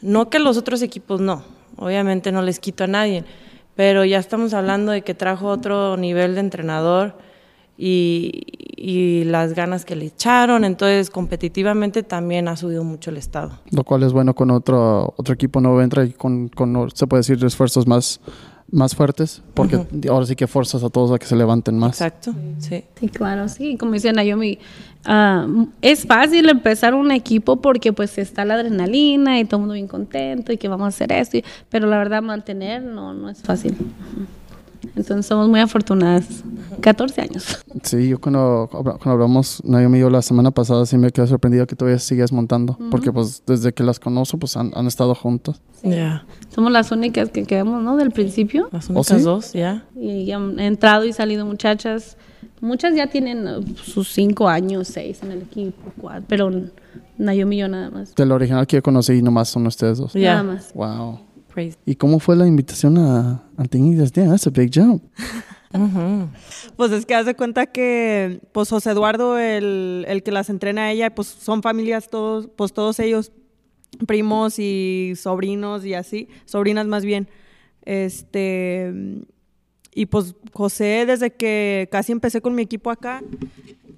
no 0.01 0.29
que 0.29 0.39
los 0.39 0.57
otros 0.57 0.81
equipos 0.81 1.21
no, 1.21 1.43
obviamente 1.77 2.31
no 2.31 2.41
les 2.41 2.59
quito 2.59 2.83
a 2.83 2.87
nadie, 2.87 3.23
pero 3.75 4.05
ya 4.05 4.19
estamos 4.19 4.53
hablando 4.53 4.91
de 4.91 5.03
que 5.03 5.13
trajo 5.13 5.47
otro 5.47 5.97
nivel 5.97 6.35
de 6.35 6.41
entrenador 6.41 7.15
y, 7.77 9.23
las 9.25 9.53
ganas 9.53 9.83
que 9.85 9.95
le 9.95 10.05
echaron, 10.05 10.63
entonces 10.63 11.09
competitivamente 11.09 12.01
también 12.01 12.47
ha 12.47 12.55
subido 12.55 12.83
mucho 12.83 13.09
el 13.09 13.17
estado. 13.17 13.59
Lo 13.71 13.83
cual 13.83 14.03
es 14.03 14.13
bueno 14.13 14.33
con 14.33 14.51
otro, 14.51 15.13
otro 15.17 15.33
equipo 15.33 15.59
nuevo 15.59 15.81
entra 15.81 16.05
y 16.05 16.11
con, 16.11 16.47
con, 16.47 16.89
se 16.91 17.05
puede 17.07 17.19
decir, 17.19 17.43
esfuerzos 17.43 17.87
más, 17.87 18.21
más 18.71 18.95
fuertes, 18.95 19.41
porque 19.53 19.79
ahora 20.09 20.25
sí 20.25 20.35
que 20.35 20.45
fuerzas 20.47 20.83
a 20.83 20.89
todos 20.89 21.11
a 21.11 21.17
que 21.19 21.25
se 21.25 21.35
levanten 21.35 21.77
más. 21.79 21.91
Exacto, 22.01 22.33
sí. 22.59 22.83
Sí, 22.99 23.07
claro, 23.07 23.47
sí. 23.47 23.77
Como 23.77 23.93
dice 23.93 24.11
Naomi, 24.11 24.59
ah, 25.05 25.47
es 25.81 26.05
fácil 26.05 26.49
empezar 26.49 26.93
un 26.93 27.11
equipo 27.11 27.57
porque 27.61 27.93
pues 27.93 28.17
está 28.17 28.43
la 28.43 28.55
adrenalina 28.55 29.39
y 29.39 29.45
todo 29.45 29.57
el 29.57 29.61
mundo 29.61 29.73
bien 29.75 29.87
contento 29.87 30.51
y 30.51 30.57
que 30.57 30.67
vamos 30.67 30.85
a 30.85 30.87
hacer 30.89 31.11
esto, 31.13 31.37
y- 31.37 31.45
pero 31.69 31.87
la 31.87 31.97
verdad 31.97 32.21
mantener 32.21 32.81
no, 32.83 33.13
no 33.13 33.29
es 33.29 33.41
fácil. 33.41 33.75
Entonces 34.95 35.25
somos 35.25 35.47
muy 35.49 35.59
afortunadas. 35.59 36.43
14 36.81 37.21
años. 37.21 37.65
Sí, 37.83 38.09
yo 38.09 38.19
cuando, 38.19 38.67
cuando 38.71 39.11
hablamos, 39.11 39.61
Naomi 39.63 39.97
y 39.97 40.01
yo 40.01 40.09
la 40.09 40.21
semana 40.21 40.51
pasada, 40.51 40.85
sí 40.85 40.97
me 40.97 41.11
quedé 41.11 41.27
sorprendido 41.27 41.65
que 41.65 41.75
todavía 41.75 41.99
sigues 41.99 42.31
montando. 42.31 42.77
Porque 42.91 43.11
pues 43.11 43.43
desde 43.45 43.73
que 43.73 43.83
las 43.83 43.99
conozco, 43.99 44.37
pues 44.37 44.55
han, 44.57 44.71
han 44.75 44.87
estado 44.87 45.15
juntos. 45.15 45.61
Ya. 45.83 46.25
Somos 46.53 46.71
las 46.71 46.91
únicas 46.91 47.29
que 47.29 47.45
quedamos, 47.45 47.83
¿no? 47.83 47.97
Del 47.97 48.11
principio. 48.11 48.69
Las 48.71 48.89
¿Oh, 48.89 48.93
únicas 48.93 49.17
sí? 49.17 49.23
dos, 49.23 49.53
ya. 49.53 49.85
Y 49.95 50.31
han 50.31 50.59
entrado 50.59 51.05
y 51.05 51.13
salido 51.13 51.45
muchachas. 51.45 52.17
Muchas 52.61 52.95
ya 52.95 53.07
tienen 53.07 53.47
uh, 53.47 53.63
sus 53.75 54.09
cinco 54.09 54.47
años, 54.47 54.87
seis 54.87 55.21
en 55.21 55.31
el 55.31 55.41
equipo, 55.43 55.91
cuatro, 55.99 56.25
pero 56.27 56.51
Naomi 57.17 57.57
y 57.57 57.59
yo 57.59 57.67
nada 57.67 57.89
más. 57.91 58.15
Del 58.15 58.31
original 58.31 58.65
que 58.65 58.77
yo 58.77 58.83
conocí, 58.83 59.21
nomás 59.21 59.49
son 59.49 59.67
ustedes 59.67 59.99
dos. 59.99 60.13
Ya. 60.13 60.41
Nada 60.41 60.43
más. 60.43 60.73
Wow. 60.73 61.26
¿Y 61.85 61.95
cómo 61.95 62.19
fue 62.19 62.35
la 62.35 62.47
invitación 62.47 62.97
a 62.97 63.43
Antigüedades? 63.57 64.13
Damn, 64.13 64.29
that's 64.29 64.47
a 64.47 64.49
big 64.49 64.71
jump. 64.73 65.03
Pues 66.75 66.91
es 66.91 67.05
que 67.05 67.13
haz 67.13 67.25
de 67.25 67.35
cuenta 67.35 67.67
que, 67.67 68.39
pues 68.51 68.69
José 68.69 68.91
Eduardo, 68.91 69.37
el, 69.37 70.05
el 70.07 70.23
que 70.23 70.31
las 70.31 70.49
entrena 70.49 70.83
a 70.83 70.91
ella, 70.91 71.13
pues 71.13 71.27
son 71.27 71.61
familias 71.61 72.09
todos, 72.09 72.47
pues 72.55 72.73
todos 72.73 72.99
ellos, 72.99 73.31
primos 74.07 74.59
y 74.59 75.13
sobrinos 75.15 75.85
y 75.85 75.93
así, 75.93 76.29
sobrinas 76.45 76.87
más 76.87 77.03
bien. 77.03 77.27
Este, 77.83 78.93
y 79.93 80.05
pues 80.05 80.35
José, 80.53 81.05
desde 81.05 81.31
que 81.31 81.89
casi 81.91 82.11
empecé 82.11 82.41
con 82.41 82.55
mi 82.55 82.61
equipo 82.61 82.89
acá, 82.89 83.21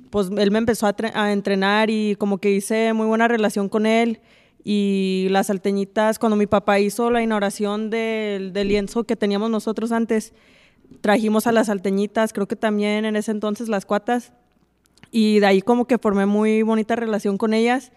pues 0.09 0.29
él 0.37 0.51
me 0.51 0.57
empezó 0.57 0.87
a, 0.87 0.95
a 1.13 1.31
entrenar 1.31 1.89
y 1.89 2.15
como 2.15 2.39
que 2.39 2.51
hice 2.51 2.93
muy 2.93 3.05
buena 3.07 3.27
relación 3.27 3.69
con 3.69 3.85
él. 3.85 4.19
Y 4.63 5.27
las 5.29 5.47
salteñitas, 5.47 6.19
cuando 6.19 6.35
mi 6.35 6.47
papá 6.47 6.79
hizo 6.79 7.11
la 7.11 7.21
inauguración 7.21 7.89
del, 7.89 8.53
del 8.53 8.67
lienzo 8.67 9.03
que 9.03 9.15
teníamos 9.15 9.49
nosotros 9.49 9.91
antes, 9.91 10.33
trajimos 11.01 11.47
a 11.47 11.51
las 11.51 11.67
salteñitas, 11.67 12.33
creo 12.33 12.47
que 12.47 12.55
también 12.55 13.05
en 13.05 13.15
ese 13.15 13.31
entonces 13.31 13.69
las 13.69 13.85
cuatas. 13.85 14.33
Y 15.11 15.39
de 15.39 15.45
ahí 15.47 15.61
como 15.61 15.85
que 15.85 15.97
formé 15.97 16.25
muy 16.25 16.61
bonita 16.61 16.95
relación 16.95 17.37
con 17.37 17.53
ellas. 17.53 17.91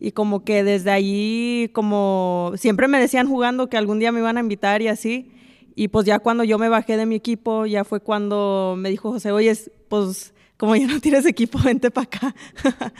Y 0.00 0.12
como 0.12 0.44
que 0.44 0.62
desde 0.62 0.90
ahí, 0.90 1.70
como 1.72 2.52
siempre 2.56 2.88
me 2.88 3.00
decían 3.00 3.28
jugando 3.28 3.68
que 3.68 3.76
algún 3.76 3.98
día 3.98 4.12
me 4.12 4.20
iban 4.20 4.36
a 4.36 4.40
invitar 4.40 4.82
y 4.82 4.88
así. 4.88 5.32
Y 5.74 5.88
pues 5.88 6.06
ya 6.06 6.18
cuando 6.18 6.44
yo 6.44 6.58
me 6.58 6.68
bajé 6.68 6.96
de 6.96 7.06
mi 7.06 7.14
equipo, 7.16 7.66
ya 7.66 7.84
fue 7.84 8.00
cuando 8.00 8.74
me 8.76 8.90
dijo 8.90 9.12
José, 9.12 9.32
oye, 9.32 9.56
pues 9.88 10.34
como 10.56 10.74
ya 10.74 10.86
no 10.88 11.00
tienes 11.00 11.24
equipo, 11.24 11.58
vente 11.64 11.90
para 11.90 12.04
acá. 12.04 12.34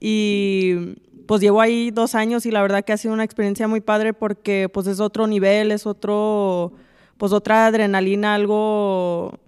y 0.00 0.96
pues 1.26 1.40
llevo 1.40 1.60
ahí 1.60 1.90
dos 1.90 2.14
años 2.14 2.46
y 2.46 2.50
la 2.50 2.62
verdad 2.62 2.84
que 2.84 2.92
ha 2.92 2.96
sido 2.96 3.14
una 3.14 3.24
experiencia 3.24 3.68
muy 3.68 3.80
padre 3.80 4.12
porque 4.12 4.68
pues 4.72 4.86
es 4.86 5.00
otro 5.00 5.26
nivel, 5.26 5.72
es 5.72 5.86
otro, 5.86 6.72
pues 7.18 7.32
otra 7.32 7.66
adrenalina, 7.66 8.34
algo, 8.34 9.38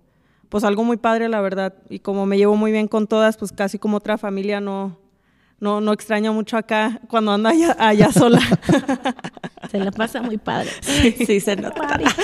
pues 0.49 0.65
algo 0.65 0.85
muy 0.85 0.97
padre 0.97 1.29
la 1.29 1.41
verdad. 1.41 1.75
Y 1.89 2.01
como 2.01 2.27
me 2.27 2.37
llevo 2.37 2.57
muy 2.57 2.73
bien 2.73 2.89
con 2.89 3.07
todas, 3.07 3.37
pues 3.37 3.53
casi 3.53 3.79
como 3.79 3.99
otra 3.99 4.19
familia 4.19 4.61
no, 4.61 4.99
no, 5.61 5.81
no 5.81 5.93
extraño 5.93 6.33
mucho 6.33 6.57
acá 6.57 7.01
cuando 7.09 7.33
ando 7.33 7.49
allá, 7.49 7.77
allá 7.79 8.13
sola. 8.13 8.41
Se 9.71 9.79
la 9.79 9.91
pasa 9.91 10.23
muy 10.23 10.39
padre. 10.39 10.71
Sí, 10.81 11.41
se 11.41 11.57
nota. 11.57 11.83
Padre. 11.83 12.05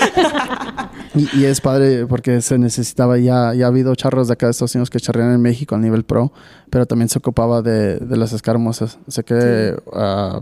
Y, 1.17 1.43
y 1.43 1.45
es 1.45 1.61
padre 1.61 2.07
porque 2.07 2.41
se 2.41 2.59
necesitaba, 2.59 3.19
ya, 3.19 3.55
ya 3.55 3.67
ha 3.67 3.69
habido 3.69 3.95
charros 3.95 4.27
de 4.27 4.33
acá 4.33 4.47
de 4.47 4.51
Estados 4.51 4.75
Unidos 4.75 4.91
que 4.91 4.99
charrean 4.99 5.33
en 5.33 5.41
México 5.41 5.77
a 5.77 5.79
nivel 5.79 6.03
pro, 6.03 6.33
pero 6.71 6.87
también 6.87 7.09
se 7.09 7.19
ocupaba 7.19 7.63
de, 7.63 7.99
de 7.99 8.17
las 8.17 8.33
escarmosas. 8.33 8.99
Sé 9.07 9.23
que 9.23 9.77
ah, 9.93 10.41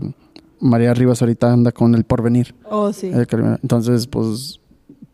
María 0.59 0.95
Rivas 0.95 1.21
ahorita 1.21 1.51
anda 1.51 1.71
con 1.71 1.93
el 1.93 2.05
porvenir. 2.05 2.55
Oh, 2.65 2.91
sí. 2.91 3.11
Entonces, 3.13 4.07
pues 4.07 4.61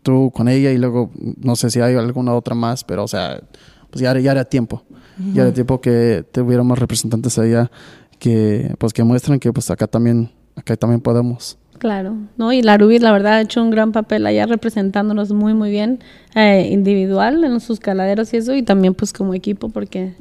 tú 0.01 0.31
con 0.33 0.48
ella 0.48 0.71
y 0.71 0.77
luego 0.77 1.12
no 1.41 1.55
sé 1.57 1.69
si 1.69 1.81
hay 1.81 1.95
alguna 1.95 2.36
otra 2.36 2.55
más, 2.55 2.86
pero 2.86 3.03
o 3.03 3.07
sea, 3.07 3.41
pues 3.89 4.01
ya, 4.01 4.17
ya 4.17 4.31
era 4.31 4.45
tiempo. 4.45 4.83
Ya 5.33 5.43
era 5.43 5.53
tiempo 5.53 5.81
que 5.81 6.23
tuviéramos 6.31 6.79
representantes 6.79 7.38
allá 7.39 7.69
que 8.19 8.73
pues 8.77 8.93
que 8.93 9.03
muestran 9.03 9.39
que 9.39 9.51
pues 9.53 9.69
acá 9.71 9.88
también 9.88 10.31
acá 10.55 10.75
también 10.75 11.01
podemos. 11.01 11.57
Claro, 11.77 12.15
¿no? 12.38 12.51
Y 12.51 12.61
la 12.61 12.77
Ruby, 12.77 12.99
la 12.99 13.13
verdad, 13.13 13.33
ha 13.35 13.41
hecho 13.41 13.63
un 13.63 13.71
gran 13.71 13.93
papel 13.93 14.25
allá 14.25 14.45
representándonos 14.45 15.31
muy, 15.31 15.53
muy 15.53 15.71
bien, 15.71 15.99
eh, 16.35 16.67
individual 16.71 17.41
en 17.45 17.61
sus 17.61 17.79
caladeros 17.79 18.33
y 18.33 18.38
eso, 18.38 18.53
y 18.53 18.63
también 18.63 18.93
pues 18.93 19.13
como 19.13 19.33
equipo, 19.33 19.69
porque 19.69 20.13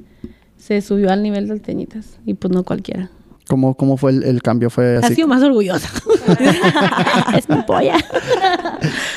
se 0.57 0.81
subió 0.83 1.11
al 1.11 1.21
nivel 1.21 1.49
de 1.49 1.59
Teñitas, 1.59 2.21
y 2.25 2.35
pues 2.35 2.55
no 2.55 2.63
cualquiera. 2.63 3.11
¿Cómo, 3.49 3.75
cómo 3.75 3.97
fue 3.97 4.13
el, 4.13 4.23
el 4.23 4.41
cambio? 4.41 4.71
¿Fue 4.71 4.97
Ha 4.99 5.01
así? 5.01 5.17
sido 5.17 5.27
más 5.27 5.43
orgullosa. 5.43 5.89
es 7.37 7.49
mi 7.49 7.61
polla. 7.63 7.97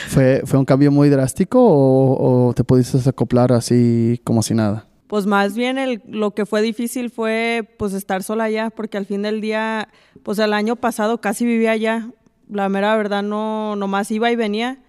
¿Fue, 0.08 0.42
¿Fue 0.46 0.58
un 0.58 0.66
cambio 0.66 0.92
muy 0.92 1.10
drástico 1.10 1.60
o, 1.64 2.48
o 2.48 2.54
te 2.54 2.64
pudiste 2.64 2.98
acoplar 3.08 3.52
así 3.54 4.20
como 4.24 4.42
si 4.42 4.54
nada? 4.56 4.88
Pues 5.12 5.26
más 5.26 5.58
bien 5.58 6.02
lo 6.08 6.32
que 6.32 6.46
fue 6.46 6.62
difícil 6.62 7.10
fue 7.10 7.68
pues 7.78 7.92
estar 7.92 8.24
sola 8.24 8.46
allá, 8.46 8.70
porque 8.70 8.96
al 8.96 9.06
fin 9.06 9.24
del 9.24 9.42
día, 9.42 9.90
pues 10.24 10.40
el 10.40 10.54
año 10.54 10.78
pasado 10.78 11.20
casi 11.20 11.46
vivía 11.46 11.72
allá. 11.72 12.10
La 12.48 12.70
mera 12.70 12.96
verdad 12.96 13.22
no, 13.22 13.76
nomás 13.76 14.10
iba 14.10 14.32
y 14.32 14.38
venía. 14.38 14.82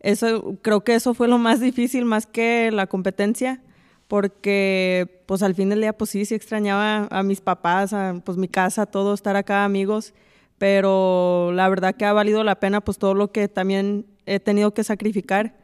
Eso, 0.00 0.58
creo 0.60 0.84
que 0.84 0.96
eso 0.96 1.14
fue 1.14 1.28
lo 1.28 1.38
más 1.38 1.60
difícil, 1.60 2.04
más 2.04 2.26
que 2.26 2.70
la 2.70 2.88
competencia, 2.88 3.62
porque 4.06 5.22
pues 5.24 5.42
al 5.42 5.54
fin 5.54 5.70
del 5.70 5.80
día 5.80 5.94
pues 5.96 6.10
sí, 6.10 6.26
sí 6.26 6.34
extrañaba 6.34 7.08
a 7.10 7.22
mis 7.22 7.40
papás, 7.40 7.94
a 7.94 8.20
pues 8.22 8.36
mi 8.36 8.48
casa, 8.48 8.84
todo, 8.84 9.14
estar 9.14 9.36
acá 9.36 9.64
amigos, 9.64 10.12
pero 10.58 11.52
la 11.54 11.66
verdad 11.70 11.94
que 11.94 12.04
ha 12.04 12.12
valido 12.12 12.44
la 12.44 12.60
pena 12.60 12.82
pues 12.82 12.98
todo 12.98 13.14
lo 13.14 13.32
que 13.32 13.48
también 13.48 14.04
he 14.26 14.40
tenido 14.40 14.74
que 14.74 14.84
sacrificar 14.84 15.56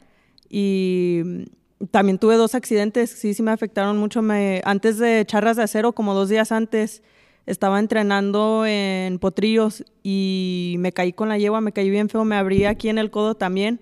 y 0.48 1.50
también 1.90 2.18
tuve 2.18 2.36
dos 2.36 2.54
accidentes, 2.54 3.10
sí, 3.10 3.34
sí 3.34 3.42
me 3.42 3.50
afectaron 3.50 3.98
mucho. 3.98 4.22
Me, 4.22 4.62
antes 4.64 4.98
de 4.98 5.24
Charras 5.26 5.56
de 5.56 5.64
Acero, 5.64 5.92
como 5.92 6.14
dos 6.14 6.28
días 6.28 6.52
antes, 6.52 7.02
estaba 7.46 7.78
entrenando 7.78 8.64
en 8.66 9.18
Potrillos 9.18 9.84
y 10.02 10.76
me 10.78 10.92
caí 10.92 11.12
con 11.12 11.28
la 11.28 11.38
yegua, 11.38 11.60
me 11.60 11.72
caí 11.72 11.90
bien 11.90 12.08
feo, 12.08 12.24
me 12.24 12.36
abrí 12.36 12.64
aquí 12.64 12.88
en 12.88 12.98
el 12.98 13.10
codo 13.10 13.34
también 13.34 13.80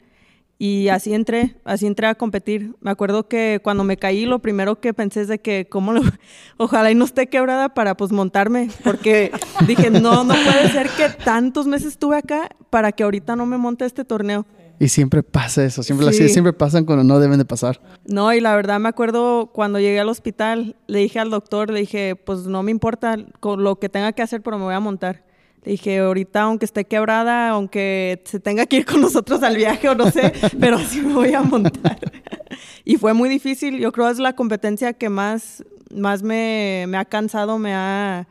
y 0.58 0.88
así 0.88 1.12
entré, 1.14 1.56
así 1.64 1.86
entré 1.86 2.06
a 2.06 2.14
competir. 2.14 2.74
Me 2.80 2.90
acuerdo 2.90 3.28
que 3.28 3.60
cuando 3.62 3.84
me 3.84 3.96
caí, 3.96 4.24
lo 4.24 4.38
primero 4.38 4.80
que 4.80 4.94
pensé 4.94 5.22
es 5.22 5.28
de 5.28 5.40
que, 5.40 5.66
¿cómo 5.68 5.92
lo, 5.92 6.02
ojalá 6.56 6.90
y 6.90 6.94
no 6.94 7.04
esté 7.04 7.26
quebrada 7.26 7.74
para 7.74 7.96
pues 7.96 8.12
montarme, 8.12 8.70
porque 8.82 9.32
dije, 9.66 9.90
no, 9.90 10.24
no 10.24 10.34
puede 10.34 10.68
ser 10.70 10.88
que 10.90 11.08
tantos 11.24 11.66
meses 11.66 11.88
estuve 11.88 12.16
acá 12.16 12.48
para 12.70 12.92
que 12.92 13.02
ahorita 13.02 13.36
no 13.36 13.46
me 13.46 13.58
monte 13.58 13.84
este 13.84 14.04
torneo. 14.04 14.46
Y 14.80 14.88
siempre 14.88 15.22
pasa 15.22 15.64
eso, 15.64 15.82
siempre 15.82 16.04
las 16.06 16.16
Sí. 16.16 16.28
siempre 16.28 16.52
pasan 16.52 16.84
cuando 16.84 17.04
no 17.04 17.20
deben 17.20 17.38
de 17.38 17.44
pasar. 17.44 17.80
No, 18.06 18.32
y 18.32 18.40
la 18.40 18.56
verdad 18.56 18.80
me 18.80 18.88
acuerdo 18.88 19.50
cuando 19.52 19.78
llegué 19.78 20.00
al 20.00 20.08
hospital, 20.08 20.76
le 20.86 20.98
dije 20.98 21.18
al 21.20 21.30
doctor, 21.30 21.70
le 21.70 21.80
dije, 21.80 22.16
pues 22.16 22.40
no 22.46 22.62
me 22.62 22.70
importa 22.70 23.16
con 23.40 23.62
lo 23.62 23.76
que 23.78 23.88
tenga 23.88 24.12
que 24.12 24.22
hacer, 24.22 24.42
pero 24.42 24.58
me 24.58 24.64
voy 24.64 24.74
a 24.74 24.80
montar. 24.80 25.24
Le 25.62 25.72
dije, 25.72 25.98
ahorita 26.00 26.42
aunque 26.42 26.64
esté 26.66 26.84
quebrada, 26.84 27.48
aunque 27.50 28.20
se 28.24 28.40
tenga 28.40 28.66
que 28.66 28.76
ir 28.78 28.84
con 28.84 29.00
nosotros 29.00 29.42
al 29.42 29.56
viaje 29.56 29.88
o 29.88 29.94
no 29.94 30.10
sé, 30.10 30.32
pero 30.60 30.78
sí 30.78 31.00
me 31.00 31.14
voy 31.14 31.32
a 31.34 31.42
montar. 31.42 31.98
y 32.84 32.96
fue 32.96 33.14
muy 33.14 33.28
difícil, 33.28 33.78
yo 33.78 33.92
creo 33.92 34.08
es 34.10 34.18
la 34.18 34.34
competencia 34.34 34.92
que 34.92 35.08
más, 35.08 35.64
más 35.94 36.22
me, 36.22 36.84
me 36.88 36.98
ha 36.98 37.04
cansado, 37.04 37.58
me 37.58 37.72
ha, 37.74 38.28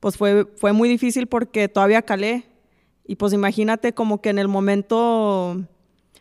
pues 0.00 0.16
fue, 0.18 0.46
fue 0.56 0.72
muy 0.72 0.88
difícil 0.88 1.28
porque 1.28 1.68
todavía 1.68 2.02
calé. 2.02 2.44
Y 3.08 3.14
pues 3.16 3.32
imagínate 3.32 3.92
como 3.94 4.20
que 4.20 4.30
en 4.30 4.38
el 4.40 4.48
momento, 4.48 5.62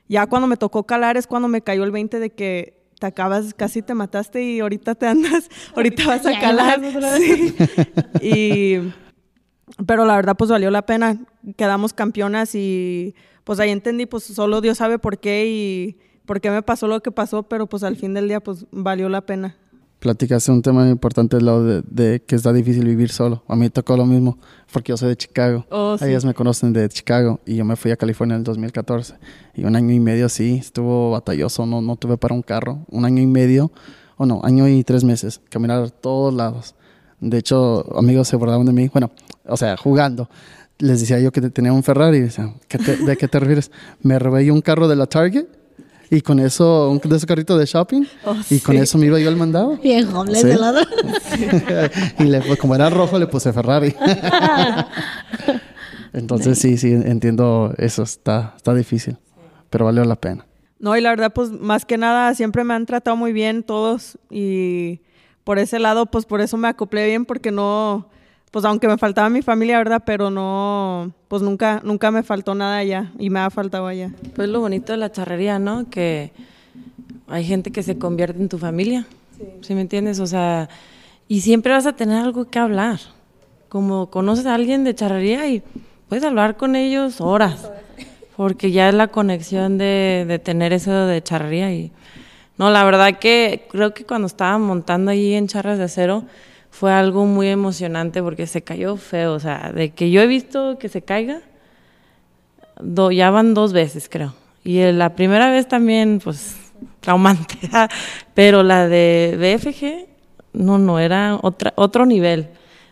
ya 0.08 0.28
cuando 0.28 0.48
me 0.48 0.58
tocó 0.58 0.86
calar 0.86 1.18
es 1.18 1.28
cuando 1.28 1.48
me 1.48 1.62
cayó 1.62 1.84
el 1.84 1.92
20 1.92 2.20
de 2.20 2.30
que 2.30 2.86
te 3.00 3.08
acabas, 3.08 3.54
casi 3.54 3.82
te 3.82 3.94
mataste 3.94 4.44
y 4.44 4.60
ahorita 4.60 4.96
te 4.96 5.08
andas, 5.08 5.50
ahorita 5.76 6.08
vas 6.08 6.26
a 6.26 6.40
calar. 6.40 6.82
vas. 7.02 7.18
Sí. 7.18 7.56
Y, 8.22 8.94
pero 9.86 10.06
la 10.06 10.16
verdad 10.16 10.36
pues 10.38 10.50
valió 10.50 10.72
la 10.72 10.86
pena, 10.86 11.18
quedamos 11.58 11.94
campeonas 11.94 12.56
y 12.56 13.16
pues 13.44 13.60
ahí 13.60 13.70
entendí, 13.70 14.06
pues 14.06 14.24
solo 14.24 14.62
Dios 14.62 14.78
sabe 14.78 15.00
por 15.00 15.20
qué 15.20 15.46
y 15.48 15.98
por 16.26 16.42
qué 16.42 16.50
me 16.50 16.62
pasó 16.62 16.88
lo 16.88 17.02
que 17.02 17.12
pasó, 17.12 17.44
pero 17.44 17.68
pues 17.68 17.84
al 17.84 17.96
fin 17.96 18.14
del 18.14 18.28
día 18.28 18.40
pues 18.40 18.66
valió 18.72 19.10
la 19.10 19.22
pena. 19.22 19.58
Platicaste 20.10 20.52
un 20.52 20.62
tema 20.62 20.88
importante, 20.88 21.42
lo 21.42 21.64
de, 21.64 21.82
de 21.90 22.22
que 22.22 22.36
está 22.36 22.54
difícil 22.54 22.86
vivir 22.86 23.10
solo. 23.10 23.44
A 23.48 23.56
mí 23.56 23.72
tocó 23.72 23.98
lo 23.98 24.06
mismo, 24.06 24.38
porque 24.72 24.92
yo 24.92 24.98
soy 24.98 25.10
de 25.10 25.16
Chicago. 25.18 25.66
Oh, 25.72 25.98
sí. 25.98 26.06
Ellas 26.06 26.24
me 26.26 26.36
conocen 26.36 26.74
de 26.74 26.88
Chicago 26.90 27.40
y 27.44 27.56
yo 27.56 27.66
me 27.66 27.76
fui 27.76 27.90
a 27.90 27.96
California 27.98 28.36
en 28.36 28.42
el 28.42 28.44
2014. 28.44 29.16
Y 29.56 29.64
un 29.64 29.76
año 29.76 29.92
y 29.96 30.00
medio 30.00 30.30
sí, 30.30 30.58
estuvo 30.62 31.10
batalloso, 31.10 31.66
no, 31.66 31.82
no 31.82 31.96
tuve 31.96 32.18
para 32.18 32.36
un 32.36 32.44
carro. 32.44 32.86
Un 32.92 33.04
año 33.04 33.20
y 33.24 33.26
medio, 33.26 33.72
o 34.18 34.28
no, 34.28 34.42
año 34.44 34.68
y 34.68 34.84
tres 34.84 35.04
meses, 35.04 35.42
caminar 35.50 35.82
a 35.82 35.90
todos 35.90 36.32
lados. 36.36 36.76
De 37.20 37.40
hecho, 37.40 37.84
amigos 37.98 38.28
se 38.28 38.36
burlaban 38.36 38.68
de 38.68 38.74
mí, 38.74 38.88
bueno, 38.94 39.10
o 39.48 39.58
sea, 39.58 39.76
jugando. 39.76 40.30
Les 40.78 41.00
decía 41.00 41.20
yo 41.20 41.32
que 41.32 41.42
tenía 41.50 41.74
un 41.74 41.82
Ferrari 41.82 42.18
y 42.18 42.22
decían, 42.22 42.58
¿qué 42.68 42.78
te- 42.78 42.98
¿de 42.98 43.18
qué 43.18 43.28
te 43.28 43.40
refieres? 43.40 43.72
Me 44.04 44.20
robé 44.20 44.46
yo 44.46 44.54
un 44.54 44.62
carro 44.62 44.88
de 44.88 44.98
la 44.98 45.08
Target 45.08 45.48
y 46.10 46.22
con 46.22 46.40
eso, 46.40 46.90
un 46.90 47.00
de 47.00 47.10
esos 47.16 47.26
carritos 47.26 47.60
de 47.60 47.66
shopping, 47.66 48.04
Oh, 48.26 48.36
y 48.50 48.60
con 48.60 48.76
sí. 48.76 48.82
eso 48.82 48.98
me 48.98 49.06
iba 49.08 49.20
yo 49.20 49.30
al 49.30 49.36
mandado. 49.36 49.78
Bien 49.84 50.08
homeless 50.14 50.42
Sí. 50.42 50.48
de 50.48 50.58
lado. 50.58 50.82
y 52.20 52.24
le, 52.24 52.42
pues, 52.42 52.60
como 52.60 52.76
era 52.76 52.90
rojo, 52.90 53.20
le 53.20 53.28
puse 53.28 53.52
Ferrari. 53.54 53.94
Entonces, 56.14 56.60
sí, 56.60 56.78
sí, 56.78 56.92
entiendo 56.94 57.74
eso. 57.78 58.04
Está, 58.04 58.54
está 58.56 58.74
difícil, 58.74 59.18
pero 59.70 59.86
valió 59.86 60.04
la 60.06 60.16
pena. 60.16 60.46
No, 60.80 60.96
y 60.96 61.02
la 61.02 61.10
verdad, 61.10 61.34
pues 61.34 61.52
más 61.52 61.86
que 61.86 61.98
nada, 61.98 62.34
siempre 62.36 62.64
me 62.64 62.74
han 62.74 62.86
tratado 62.86 63.18
muy 63.18 63.34
bien 63.34 63.64
todos 63.64 64.18
y 64.30 65.02
por 65.44 65.60
ese 65.60 65.80
lado, 65.80 66.06
pues 66.08 66.26
por 66.26 66.42
eso 66.42 66.58
me 66.58 66.68
acoplé 66.68 67.08
bien, 67.08 67.26
porque 67.26 67.52
no, 67.52 68.10
pues 68.56 68.64
aunque 68.64 68.88
me 68.88 68.98
faltaba 68.98 69.30
mi 69.30 69.42
familia, 69.42 69.78
¿verdad? 69.80 70.04
Pero 70.06 70.30
no, 70.30 71.12
pues 71.28 71.42
nunca, 71.42 71.82
nunca 71.84 72.10
me 72.10 72.24
faltó 72.24 72.56
nada 72.56 72.78
allá 72.78 73.12
y 73.20 73.30
me 73.30 73.42
ha 73.42 73.50
faltado 73.50 73.86
allá. 73.86 74.14
Pues 74.34 74.48
lo 74.48 74.62
bonito 74.62 74.94
de 74.94 74.98
la 74.98 75.12
charrería, 75.12 75.60
¿no? 75.60 75.90
Que 75.90 76.32
hay 77.28 77.44
gente 77.44 77.72
que 77.74 77.84
se 77.84 77.98
convierte 77.98 78.42
en 78.42 78.48
tu 78.48 78.58
familia, 78.58 79.08
¿sí, 79.60 79.76
me 79.76 79.82
entiendes? 79.82 80.22
O 80.22 80.26
sea, 80.26 80.70
y 81.28 81.42
siempre 81.42 81.74
vas 81.74 81.86
a 81.86 81.98
tener 81.98 82.24
algo 82.24 82.46
que 82.46 82.58
hablar. 82.58 83.02
Como 83.68 84.10
conoces 84.10 84.46
a 84.46 84.56
alguien 84.56 84.86
de 84.86 84.96
charrería 84.96 85.50
y 85.50 85.62
puedes 86.08 86.24
hablar 86.24 86.56
con 86.56 86.78
ellos 86.78 87.20
horas, 87.20 87.70
porque 88.38 88.72
ya 88.72 88.88
es 88.88 88.96
la 88.96 89.08
conexión 89.08 89.78
de, 89.78 90.24
de 90.26 90.40
tener 90.40 90.72
eso 90.72 90.94
de 90.94 91.22
charrería 91.22 91.74
y 91.74 91.92
no, 92.58 92.72
la 92.72 92.86
verdad 92.86 93.20
que 93.20 93.68
creo 93.70 93.94
que 93.94 94.06
cuando 94.06 94.28
estaba 94.28 94.58
montando 94.60 95.12
allí 95.12 95.34
en 95.34 95.48
Charras 95.50 95.78
de 95.78 95.84
Acero 95.84 96.24
fue 96.76 96.92
algo 96.92 97.26
muy 97.26 97.48
emocionante 97.48 98.22
porque 98.22 98.48
se 98.48 98.62
cayó 98.62 98.98
feo. 98.98 99.34
O 99.34 99.40
sea, 99.40 99.72
de 99.74 99.92
que 99.92 100.12
yo 100.12 100.22
he 100.22 100.28
visto 100.28 100.78
que 100.78 100.90
se 100.90 101.02
caiga, 101.02 101.42
ya 103.14 103.32
van 103.32 103.54
dos 103.54 103.72
veces, 103.72 104.10
creo. 104.10 104.34
Y 104.62 104.82
la 104.92 105.16
primera 105.16 105.50
vez 105.50 105.70
también, 105.70 106.20
pues, 106.22 106.58
traumante. 107.00 107.56
Pero 108.34 108.62
la 108.62 108.90
de 108.90 109.38
BFG, 109.40 110.10
no, 110.52 110.78
no, 110.78 111.00
era 111.00 111.40
otra, 111.42 111.72
otro 111.78 112.06
nivel. 112.06 112.50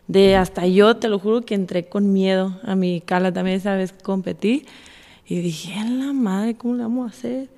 De 0.08 0.38
hasta 0.38 0.66
yo, 0.66 0.96
te 0.96 1.10
lo 1.10 1.20
juro 1.20 1.42
que 1.42 1.54
entré 1.54 1.90
con 1.90 2.14
miedo 2.14 2.58
a 2.64 2.76
mi 2.76 3.02
cala 3.02 3.34
también 3.34 3.58
esa 3.58 3.76
vez 3.76 3.92
competí. 3.92 4.66
Y 5.28 5.42
dije, 5.42 5.74
la 5.90 6.14
madre, 6.14 6.56
¿cómo 6.56 6.76
le 6.76 6.84
vamos 6.84 7.12
a 7.12 7.18
hacer? 7.18 7.50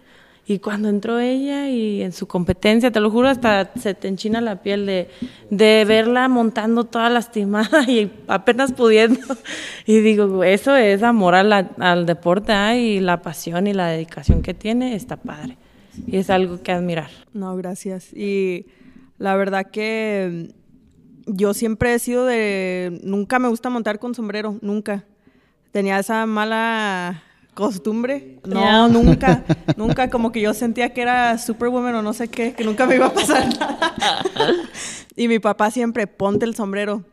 Y 0.47 0.59
cuando 0.59 0.89
entró 0.89 1.19
ella 1.19 1.69
y 1.69 2.03
en 2.03 2.11
su 2.11 2.27
competencia, 2.27 2.91
te 2.91 2.99
lo 2.99 3.09
juro, 3.09 3.29
hasta 3.29 3.71
se 3.79 3.95
te 3.95 4.07
enchina 4.07 4.41
la 4.41 4.61
piel 4.61 4.85
de, 4.85 5.09
de 5.49 5.85
verla 5.87 6.27
montando 6.27 6.83
toda 6.83 7.09
lastimada 7.09 7.83
y 7.89 8.11
apenas 8.27 8.71
pudiendo. 8.71 9.21
Y 9.87 9.99
digo, 9.99 10.43
eso 10.43 10.75
es 10.75 11.03
amor 11.03 11.35
al 11.35 12.05
deporte 12.05 12.51
¿ah? 12.53 12.75
y 12.75 12.99
la 12.99 13.21
pasión 13.21 13.67
y 13.67 13.73
la 13.73 13.87
dedicación 13.87 14.41
que 14.41 14.55
tiene, 14.55 14.95
está 14.95 15.17
padre. 15.17 15.57
Y 16.07 16.17
es 16.17 16.31
algo 16.31 16.61
que 16.61 16.71
admirar. 16.71 17.09
No, 17.33 17.55
gracias. 17.55 18.11
Y 18.11 18.65
la 19.19 19.35
verdad 19.35 19.69
que 19.71 20.49
yo 21.27 21.53
siempre 21.53 21.93
he 21.93 21.99
sido 21.99 22.25
de, 22.25 22.99
nunca 23.03 23.39
me 23.39 23.47
gusta 23.47 23.69
montar 23.69 23.99
con 23.99 24.15
sombrero, 24.15 24.57
nunca. 24.61 25.05
Tenía 25.71 25.99
esa 25.99 26.25
mala 26.25 27.23
costumbre. 27.55 28.37
No, 28.45 28.87
nunca, 28.87 29.43
nunca, 29.75 30.11
como 30.11 30.31
que 30.31 30.41
yo 30.41 30.53
sentía 30.53 30.93
que 30.93 31.01
era 31.01 31.39
superwoman 31.39 31.95
o 31.95 32.01
no 32.03 32.13
sé 32.13 32.27
qué, 32.27 32.53
que 32.53 32.63
nunca 32.63 32.85
me 32.85 32.95
iba 32.95 33.07
a 33.07 33.13
pasar 33.13 33.47
nada. 33.57 33.95
y 35.15 35.27
mi 35.27 35.39
papá 35.39 35.71
siempre, 35.71 36.05
ponte 36.05 36.45
el 36.45 36.53
sombrero. 36.53 37.03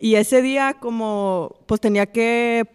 Y 0.00 0.14
ese 0.14 0.40
día 0.40 0.76
como, 0.80 1.56
pues 1.66 1.80
tenía 1.80 2.06
que 2.06 2.66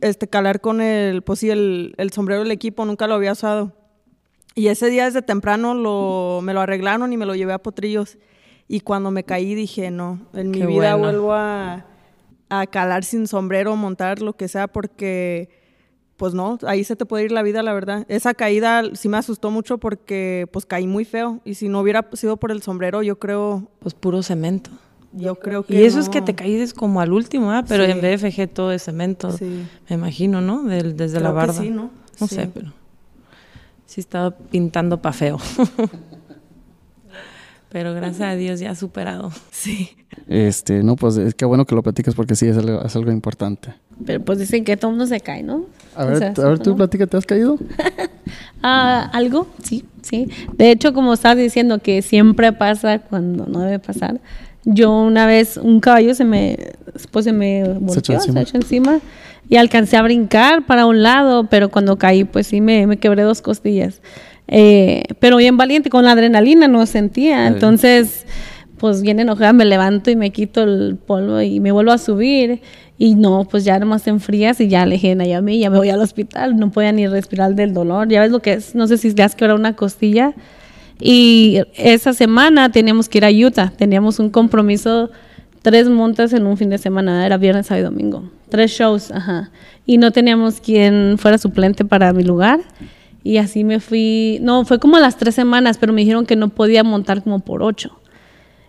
este, 0.00 0.26
calar 0.26 0.60
con 0.60 0.80
el, 0.80 1.22
pues 1.22 1.38
sí, 1.38 1.50
el, 1.50 1.94
el 1.98 2.10
sombrero 2.10 2.42
del 2.42 2.50
equipo, 2.50 2.84
nunca 2.84 3.06
lo 3.06 3.14
había 3.14 3.32
usado. 3.32 3.72
Y 4.54 4.68
ese 4.68 4.88
día 4.88 5.04
desde 5.04 5.22
temprano 5.22 5.74
lo, 5.74 6.40
me 6.42 6.54
lo 6.54 6.60
arreglaron 6.60 7.12
y 7.12 7.16
me 7.16 7.26
lo 7.26 7.34
llevé 7.34 7.52
a 7.52 7.58
Potrillos. 7.58 8.18
Y 8.66 8.80
cuando 8.80 9.10
me 9.10 9.24
caí 9.24 9.54
dije, 9.54 9.90
no, 9.90 10.20
en 10.32 10.50
mi 10.50 10.64
vida 10.64 10.94
vuelvo 10.94 11.34
a, 11.34 11.86
a 12.48 12.66
calar 12.66 13.04
sin 13.04 13.26
sombrero, 13.26 13.76
montar 13.76 14.22
lo 14.22 14.34
que 14.34 14.48
sea, 14.48 14.68
porque 14.68 15.61
pues 16.22 16.34
no, 16.34 16.56
ahí 16.68 16.84
se 16.84 16.94
te 16.94 17.04
puede 17.04 17.24
ir 17.24 17.32
la 17.32 17.42
vida, 17.42 17.64
la 17.64 17.72
verdad. 17.72 18.06
Esa 18.06 18.32
caída 18.32 18.84
sí 18.94 19.08
me 19.08 19.16
asustó 19.16 19.50
mucho 19.50 19.78
porque 19.78 20.46
pues 20.52 20.66
caí 20.66 20.86
muy 20.86 21.04
feo 21.04 21.40
y 21.44 21.54
si 21.54 21.68
no 21.68 21.80
hubiera 21.80 22.08
sido 22.12 22.36
por 22.36 22.52
el 22.52 22.62
sombrero, 22.62 23.02
yo 23.02 23.18
creo... 23.18 23.68
Pues 23.80 23.94
puro 23.94 24.22
cemento. 24.22 24.70
Yo 25.12 25.34
creo 25.34 25.64
que 25.64 25.74
Y 25.74 25.82
eso 25.82 25.98
es 25.98 26.08
que 26.08 26.22
te 26.22 26.36
caídes 26.36 26.74
como 26.74 27.00
al 27.00 27.12
último, 27.12 27.50
¿ah? 27.50 27.64
Pero 27.66 27.82
en 27.82 28.00
BFG 28.00 28.54
todo 28.54 28.70
es 28.70 28.84
cemento, 28.84 29.32
sí. 29.32 29.66
me 29.90 29.96
imagino, 29.96 30.40
¿no? 30.40 30.62
desde 30.62 31.18
la 31.18 31.32
barda. 31.32 31.54
sí, 31.54 31.70
¿no? 31.70 31.90
No 32.20 32.28
sé, 32.28 32.48
pero 32.54 32.72
sí 33.86 34.00
estaba 34.00 34.30
pintando 34.30 35.02
pa' 35.02 35.12
feo. 35.12 35.38
pero 37.68 37.94
gracias 37.94 38.28
a 38.28 38.36
Dios 38.36 38.60
ya 38.60 38.70
ha 38.70 38.74
superado. 38.76 39.32
Sí. 39.50 39.90
Este, 40.28 40.84
no, 40.84 40.94
pues 40.94 41.16
es 41.16 41.34
que 41.34 41.46
bueno 41.46 41.64
que 41.64 41.74
lo 41.74 41.82
platicas 41.82 42.14
porque 42.14 42.36
sí 42.36 42.46
es 42.46 42.58
algo, 42.58 42.80
es 42.84 42.94
algo 42.94 43.10
importante. 43.10 43.74
Pero 44.04 44.20
pues 44.20 44.38
dicen 44.38 44.64
que 44.64 44.76
todo 44.76 44.90
mundo 44.90 45.06
se 45.06 45.20
cae, 45.20 45.42
¿no? 45.42 45.66
A 45.94 46.04
ver, 46.04 46.32
a 46.36 46.48
ver 46.48 46.58
tú 46.58 46.76
platica, 46.76 47.06
¿te 47.06 47.16
has 47.16 47.26
caído? 47.26 47.58
ah, 48.62 49.10
algo, 49.12 49.46
sí, 49.62 49.84
sí. 50.02 50.28
De 50.56 50.70
hecho, 50.70 50.94
como 50.94 51.12
estás 51.12 51.36
diciendo 51.36 51.78
que 51.78 52.02
siempre 52.02 52.52
pasa 52.52 52.98
cuando 52.98 53.46
no 53.46 53.60
debe 53.60 53.78
pasar. 53.78 54.20
Yo 54.64 54.92
una 54.92 55.26
vez, 55.26 55.56
un 55.56 55.80
caballo 55.80 56.14
se 56.14 56.24
me, 56.24 56.56
pues 57.10 57.24
se 57.24 57.32
me 57.32 57.64
volteó, 57.80 58.20
se 58.20 58.40
echó 58.40 58.56
encima. 58.56 59.00
y 59.48 59.56
alcancé 59.56 59.96
a 59.96 60.02
brincar 60.02 60.64
para 60.66 60.86
un 60.86 61.02
lado, 61.02 61.48
pero 61.48 61.68
cuando 61.68 61.98
caí, 61.98 62.24
pues 62.24 62.46
sí 62.46 62.60
me, 62.60 62.86
me 62.86 62.96
quebré 62.96 63.22
dos 63.22 63.42
costillas. 63.42 64.00
Eh, 64.48 65.02
pero 65.18 65.36
bien 65.36 65.56
valiente, 65.56 65.90
con 65.90 66.04
la 66.04 66.12
adrenalina 66.12 66.68
no 66.68 66.86
sentía. 66.86 67.46
Entonces, 67.46 68.24
pues 68.82 69.00
bien 69.00 69.20
enojada, 69.20 69.52
me 69.52 69.64
levanto 69.64 70.10
y 70.10 70.16
me 70.16 70.30
quito 70.30 70.64
el 70.64 70.96
polvo 70.96 71.40
y 71.40 71.60
me 71.60 71.70
vuelvo 71.70 71.92
a 71.92 71.98
subir. 71.98 72.62
Y 72.98 73.14
no, 73.14 73.46
pues 73.48 73.64
ya 73.64 73.78
nomás 73.78 74.08
enfrías 74.08 74.60
y 74.60 74.66
ya 74.66 74.82
alejé 74.82 75.12
a 75.12 75.40
mí, 75.40 75.60
ya 75.60 75.70
me 75.70 75.78
voy 75.78 75.90
al 75.90 76.00
hospital, 76.00 76.56
no 76.56 76.72
podía 76.72 76.90
ni 76.90 77.06
respirar 77.06 77.54
del 77.54 77.74
dolor. 77.74 78.08
Ya 78.08 78.20
ves 78.20 78.32
lo 78.32 78.40
que 78.42 78.54
es, 78.54 78.74
no 78.74 78.88
sé 78.88 78.98
si 78.98 79.14
te 79.14 79.22
has 79.22 79.36
quebrado 79.36 79.56
una 79.56 79.76
costilla. 79.76 80.34
Y 80.98 81.60
esa 81.76 82.12
semana 82.12 82.72
teníamos 82.72 83.08
que 83.08 83.18
ir 83.18 83.24
a 83.24 83.30
Utah, 83.30 83.70
teníamos 83.70 84.18
un 84.18 84.30
compromiso, 84.30 85.10
tres 85.62 85.88
montas 85.88 86.32
en 86.32 86.44
un 86.44 86.56
fin 86.56 86.68
de 86.68 86.78
semana, 86.78 87.24
era 87.24 87.36
viernes, 87.36 87.66
sábado 87.66 87.86
y 87.86 87.88
domingo. 87.88 88.30
Tres 88.48 88.72
shows, 88.72 89.12
ajá. 89.12 89.52
Y 89.86 89.98
no 89.98 90.10
teníamos 90.10 90.60
quien 90.60 91.18
fuera 91.18 91.38
suplente 91.38 91.84
para 91.84 92.12
mi 92.12 92.24
lugar. 92.24 92.58
Y 93.22 93.36
así 93.36 93.62
me 93.62 93.78
fui, 93.78 94.40
no, 94.42 94.64
fue 94.64 94.80
como 94.80 94.98
las 94.98 95.18
tres 95.18 95.36
semanas, 95.36 95.78
pero 95.78 95.92
me 95.92 96.00
dijeron 96.00 96.26
que 96.26 96.34
no 96.34 96.48
podía 96.48 96.82
montar 96.82 97.22
como 97.22 97.38
por 97.38 97.62
ocho. 97.62 98.01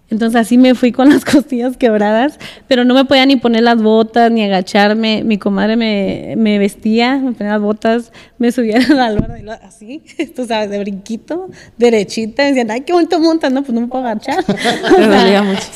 Entonces 0.10 0.39
así 0.39 0.58
me 0.58 0.76
fui 0.76 0.92
con 0.92 1.10
las 1.13 1.26
costillas 1.26 1.78
quebradas, 1.78 2.39
pero 2.68 2.86
no 2.86 2.94
me 2.94 3.06
podía 3.06 3.26
ni 3.26 3.36
poner 3.36 3.63
las 3.63 3.82
botas 3.82 4.32
ni 4.32 4.44
agacharme. 4.44 5.24
Mi 5.24 5.38
comadre 5.38 5.76
me, 5.76 6.36
me 6.38 6.60
vestía, 6.60 7.18
me 7.18 7.34
ponía 7.34 7.54
las 7.54 7.62
botas, 7.62 8.12
me 8.38 8.52
subía 8.52 8.78
a 8.78 8.94
la 8.94 9.06
albarda 9.06 9.60
así, 9.63 10.04
tú 10.36 10.46
sabes, 10.46 10.70
de 10.70 10.80
brinquito, 10.80 11.50
derechita. 11.78 12.44
Me 12.44 12.50
decían, 12.50 12.72
ay, 12.72 12.82
qué 12.82 12.94
bonito 12.94 13.20
montas, 13.20 13.52
no, 13.52 13.63
pues 13.63 13.74
no 13.74 13.82
me 13.82 13.88
puedo 13.88 14.06
agachar. 14.06 14.44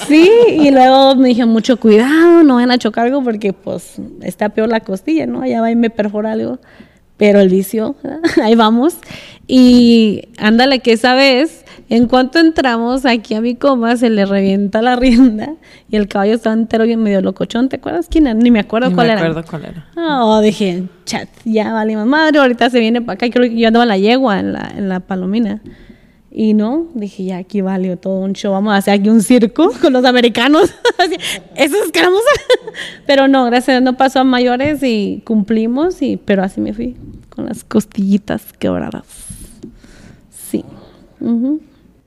Sí, 0.07 0.29
y 0.49 0.71
luego 0.71 1.15
me 1.15 1.29
dije, 1.29 1.45
mucho 1.45 1.77
cuidado, 1.77 2.43
no 2.43 2.55
vayan 2.55 2.71
a 2.71 2.77
chocar 2.77 3.05
algo 3.05 3.23
porque 3.23 3.53
pues 3.53 3.95
está 4.21 4.49
peor 4.49 4.69
la 4.69 4.79
costilla, 4.79 5.25
¿no? 5.25 5.41
Allá 5.41 5.61
va 5.61 5.71
y 5.71 5.75
me 5.75 5.89
perfora 5.89 6.31
algo 6.31 6.59
pero 7.17 7.39
el 7.39 7.49
vicio, 7.49 7.95
ahí 8.43 8.55
vamos. 8.55 8.97
Y 9.47 10.27
ándale 10.37 10.79
que 10.79 10.91
esa 10.91 11.15
vez, 11.15 11.63
en 11.89 12.07
cuanto 12.07 12.39
entramos 12.39 13.05
aquí 13.05 13.33
a 13.33 13.41
mi 13.41 13.55
coma, 13.55 13.95
se 13.95 14.09
le 14.09 14.25
revienta 14.25 14.81
la 14.81 14.95
rienda 14.97 15.53
y 15.89 15.95
el 15.95 16.07
caballo 16.07 16.33
estaba 16.33 16.53
entero 16.53 16.85
bien 16.85 17.01
medio 17.01 17.21
locochón. 17.21 17.69
¿Te 17.69 17.77
acuerdas 17.77 18.07
quién 18.09 18.27
era? 18.27 18.33
Ni 18.33 18.51
me 18.51 18.59
acuerdo 18.59 18.93
cuál 18.93 19.07
era. 19.07 19.15
No 19.15 19.33
me 19.33 19.39
acuerdo 19.39 19.49
cuál 19.49 19.65
era. 19.65 19.87
Oh, 19.95 20.41
dije, 20.41 20.83
chat, 21.05 21.29
ya 21.45 21.73
valimos 21.73 22.05
madre, 22.05 22.39
ahorita 22.39 22.69
se 22.69 22.79
viene 22.79 23.01
para 23.01 23.13
acá. 23.15 23.29
Creo 23.29 23.49
que 23.49 23.57
yo 23.57 23.67
andaba 23.67 23.83
en 23.83 23.89
la 23.89 23.97
yegua, 23.97 24.39
en 24.39 24.53
la, 24.53 24.71
en 24.75 24.89
la 24.89 24.99
palomina. 24.99 25.61
Y 26.39 26.53
no, 26.53 26.85
dije, 26.93 27.23
ya 27.23 27.37
aquí 27.37 27.61
valió 27.61 27.97
todo 27.97 28.19
un 28.19 28.33
show, 28.33 28.51
vamos 28.51 28.71
a 28.71 28.77
hacer 28.77 28.93
aquí 28.93 29.09
un 29.09 29.23
circo 29.23 29.71
con 29.81 29.91
los 29.91 30.05
americanos. 30.05 30.71
Eso 31.55 31.77
es 31.77 31.85
escaramuzas. 31.87 32.27
pero 33.07 33.27
no, 33.27 33.45
gracias 33.45 33.69
a 33.69 33.71
Dios 33.71 33.81
no 33.81 33.97
pasó 33.97 34.19
a 34.19 34.23
mayores 34.23 34.83
y 34.83 35.23
cumplimos, 35.25 35.99
y, 36.03 36.17
pero 36.17 36.43
así 36.43 36.61
me 36.61 36.75
fui, 36.75 36.95
con 37.29 37.47
las 37.47 37.63
costillitas 37.63 38.53
quebradas. 38.59 39.03
Sí. 40.29 40.63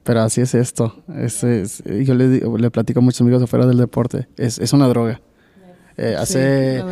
Pero 0.05 0.21
así 0.21 0.43
es 0.43 0.55
esto. 0.55 0.95
Es, 1.17 1.41
yo 1.41 2.15
le, 2.15 2.41
le 2.41 2.71
platico 2.71 3.01
a 3.01 3.03
muchos 3.03 3.23
amigos 3.23 3.43
afuera 3.43 3.67
del 3.67 3.79
deporte. 3.79 4.29
Es, 4.37 4.61
es 4.61 4.73
una 4.73 4.87
droga. 4.87 5.21
Eh, 5.97 6.15
hace, 6.17 6.85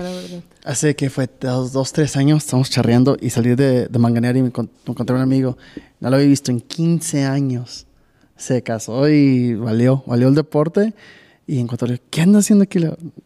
hace 0.69 0.95
que 0.95 1.09
fue 1.09 1.31
dos, 1.41 1.73
dos, 1.73 1.93
tres 1.93 2.15
años, 2.19 2.45
estamos 2.45 2.69
charreando 2.69 3.17
y 3.19 3.31
salí 3.31 3.55
de, 3.55 3.89
de 3.89 3.99
Manganear 3.99 4.37
y 4.37 4.43
me, 4.43 4.49
encontré 4.49 5.17
un 5.17 5.23
amigo. 5.23 5.57
No 5.99 6.11
lo 6.11 6.17
había 6.17 6.29
visto 6.29 6.51
en 6.51 6.61
15 6.61 7.25
años. 7.25 7.87
Se 8.37 8.63
casó 8.63 9.09
y 9.09 9.55
valió, 9.55 10.05
valió 10.07 10.29
el 10.29 10.35
deporte. 10.35 10.95
Y 11.47 11.59
encontré, 11.59 12.03
¿qué 12.11 12.21
anda 12.21 12.41
haciendo 12.41 12.65
aquí? 12.65 12.81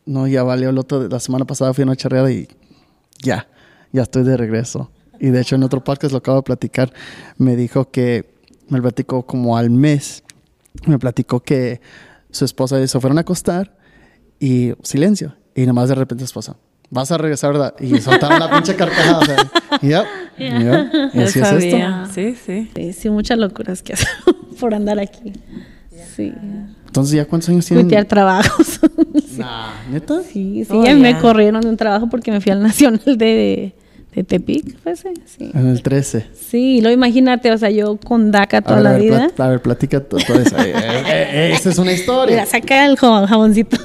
No, 0.07 0.29
ya 0.29 0.45
valió 0.45 0.71
el 0.71 0.79
otro. 0.79 1.09
La 1.09 1.19
semana 1.19 1.45
pasada 1.45 1.75
fui 1.75 1.83
a 1.83 1.87
una 1.87 1.97
charreada 1.97 2.31
y 2.31 2.47
ya, 3.21 3.49
ya 3.91 4.03
estoy 4.03 4.23
de 4.23 4.37
regreso. 4.37 4.93
Y 5.19 5.31
de 5.31 5.41
hecho 5.41 5.57
en 5.57 5.65
otro 5.65 5.83
podcast 5.83 6.13
lo 6.13 6.19
acabo 6.19 6.37
de 6.37 6.43
platicar. 6.45 6.93
Me 7.39 7.57
dijo 7.57 7.91
que, 7.91 8.37
me 8.69 8.81
platicó 8.81 9.27
como 9.27 9.57
al 9.57 9.69
mes, 9.69 10.23
me 10.87 10.97
platicó 10.97 11.41
que 11.41 11.81
su 12.31 12.45
esposa 12.45 12.87
se 12.87 13.01
fueron 13.01 13.19
a 13.19 13.23
acostar 13.23 13.77
y 14.39 14.75
silencio. 14.85 15.35
Y 15.57 15.67
nomás 15.67 15.89
de 15.89 15.97
repente 15.97 16.23
esposa, 16.23 16.57
vas 16.93 17.11
a 17.11 17.19
regresar, 17.19 17.53
¿verdad? 17.53 17.75
Y 17.81 17.99
soltaron 18.01 18.39
la 18.39 18.51
pinche 18.51 18.77
carcajada. 18.77 19.51
y 19.81 19.89
ya, 19.89 20.05
Mira, 20.39 20.91
y 21.13 21.19
Yo 21.19 21.25
así 21.25 21.41
es 21.41 21.53
esto. 21.53 21.77
Sí, 22.15 22.37
sí. 22.47 22.71
Sí, 22.77 22.93
sí, 22.93 23.11
muchas 23.11 23.39
locuras 23.39 23.83
que 23.83 23.95
hacer 23.95 24.09
por 24.61 24.75
andar 24.75 24.99
aquí. 25.01 25.33
Sí. 26.15 26.33
Entonces, 26.87 27.15
¿ya 27.17 27.25
cuántos 27.25 27.49
años 27.49 27.65
tienen? 27.67 27.87
Cuitear 27.87 28.05
trabajos. 28.05 28.79
Nah, 29.39 29.71
¿neta? 29.91 30.21
Sí, 30.23 30.63
sí, 30.65 30.69
Oh, 30.71 30.85
ya 30.85 30.95
me 30.95 31.19
corrieron 31.19 31.63
de 31.63 31.69
un 31.71 31.77
trabajo 31.79 32.07
porque 32.11 32.31
me 32.31 32.41
fui 32.43 32.53
al 32.53 32.63
Nacional 32.63 33.01
de, 33.17 33.73
de 34.15 34.25
Tepic, 34.25 34.79
¿fue 34.83 34.93
ese? 34.93 35.15
Sí. 35.25 35.51
En 35.55 35.69
el 35.69 35.83
13. 35.83 36.27
Sí, 36.39 36.83
lo 36.83 36.91
imagínate, 36.91 37.51
o 37.51 37.57
sea, 37.57 37.71
yo 37.71 37.97
con 37.97 38.31
DACA 38.31 38.61
toda 38.61 38.77
ver, 38.77 38.85
la 38.85 38.91
a 38.91 38.93
ver, 38.93 39.03
vida. 39.03 39.31
plat- 39.35 39.45
a 39.45 39.49
ver, 39.49 39.63
platica 39.63 40.01
to- 40.01 40.19
toda 40.19 40.43
esa. 40.43 40.67
eh, 40.67 40.73
eh, 40.77 41.05
eh, 41.07 41.53
esa 41.55 41.71
es 41.71 41.79
una 41.79 41.93
historia. 41.93 42.37
Mira, 42.37 42.47
saca 42.47 42.85
el 42.85 42.97
jaboncito. 42.99 43.79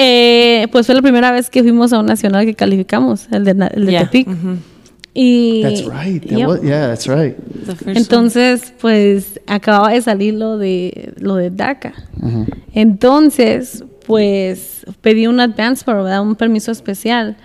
Eh, 0.00 0.68
pues 0.70 0.86
fue 0.86 0.94
la 0.94 1.02
primera 1.02 1.32
vez 1.32 1.50
que 1.50 1.60
fuimos 1.62 1.92
a 1.92 1.98
un 1.98 2.06
nacional 2.06 2.44
que 2.46 2.54
calificamos, 2.54 3.26
el 3.32 3.44
de, 3.44 3.50
el 3.74 3.84
de 3.86 3.92
Yeah. 3.92 4.04
Tepic. 4.04 4.28
Y 5.12 5.62
That's 5.62 5.84
right. 5.84 6.22
That 6.28 6.36
Yep. 6.36 6.46
was- 6.48 6.62
yeah, 6.62 6.86
that's 6.86 7.06
right. 7.08 7.34
One. 7.84 7.98
entonces, 7.98 8.72
pues 8.80 9.40
acababa 9.48 9.90
de 9.90 10.00
salir 10.00 10.34
lo 10.34 10.56
de 10.58 11.12
lo 11.18 11.34
de 11.34 11.50
DACA. 11.50 11.94
Entonces, 12.74 13.84
pues 14.06 14.86
pedí 15.00 15.26
un 15.26 15.40
advance 15.40 15.84
para 15.84 16.02
¿verdad? 16.02 16.22
un 16.22 16.36
permiso 16.36 16.70
especial. 16.70 17.36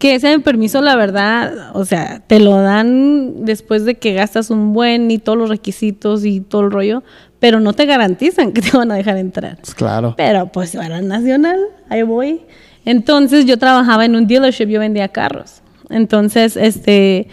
Que 0.00 0.14
ese 0.14 0.38
permiso, 0.40 0.80
la 0.82 0.96
verdad, 0.96 1.70
o 1.74 1.84
sea, 1.84 2.22
te 2.26 2.40
lo 2.40 2.56
dan 2.60 3.44
después 3.44 3.84
de 3.84 3.96
que 3.96 4.14
gastas 4.14 4.50
un 4.50 4.72
buen 4.72 5.10
y 5.10 5.18
todos 5.18 5.38
los 5.38 5.48
requisitos 5.50 6.24
y 6.24 6.40
todo 6.40 6.62
el 6.62 6.70
rollo, 6.70 7.02
pero 7.40 7.58
no 7.58 7.72
te 7.72 7.86
garantizan 7.86 8.52
que 8.52 8.60
te 8.60 8.76
van 8.76 8.92
a 8.92 8.94
dejar 8.94 9.16
entrar. 9.16 9.56
Pues 9.56 9.74
claro. 9.74 10.14
Pero 10.16 10.46
pues 10.52 10.74
era 10.74 11.00
nacional, 11.00 11.58
ahí 11.88 12.02
voy. 12.02 12.42
Entonces 12.84 13.46
yo 13.46 13.58
trabajaba 13.58 14.04
en 14.04 14.14
un 14.14 14.26
dealership, 14.26 14.66
yo 14.66 14.78
vendía 14.78 15.08
carros. 15.08 15.62
Entonces, 15.88 16.56
este, 16.56 17.26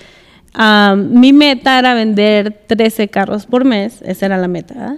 mi 0.95 1.33
meta 1.33 1.77
era 1.77 1.93
vender 1.93 2.63
13 2.67 3.09
carros 3.09 3.45
por 3.45 3.65
mes, 3.65 4.01
esa 4.01 4.25
era 4.25 4.37
la 4.37 4.47
meta. 4.47 4.73
¿verdad? 4.73 4.97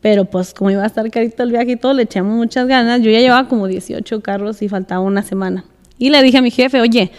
Pero 0.00 0.24
pues 0.26 0.54
como 0.54 0.70
iba 0.70 0.82
a 0.82 0.86
estar 0.86 1.08
carito 1.10 1.42
el 1.42 1.50
viaje 1.50 1.72
y 1.72 1.76
todo, 1.76 1.92
le 1.92 2.04
echamos 2.04 2.36
muchas 2.36 2.66
ganas. 2.66 3.00
Yo 3.02 3.10
ya 3.10 3.20
llevaba 3.20 3.48
como 3.48 3.66
18 3.66 4.20
carros 4.20 4.62
y 4.62 4.68
faltaba 4.68 5.00
una 5.00 5.22
semana. 5.22 5.64
Y 5.98 6.10
le 6.10 6.22
dije 6.22 6.38
a 6.38 6.42
mi 6.42 6.50
jefe, 6.50 6.80
oye, 6.80 7.10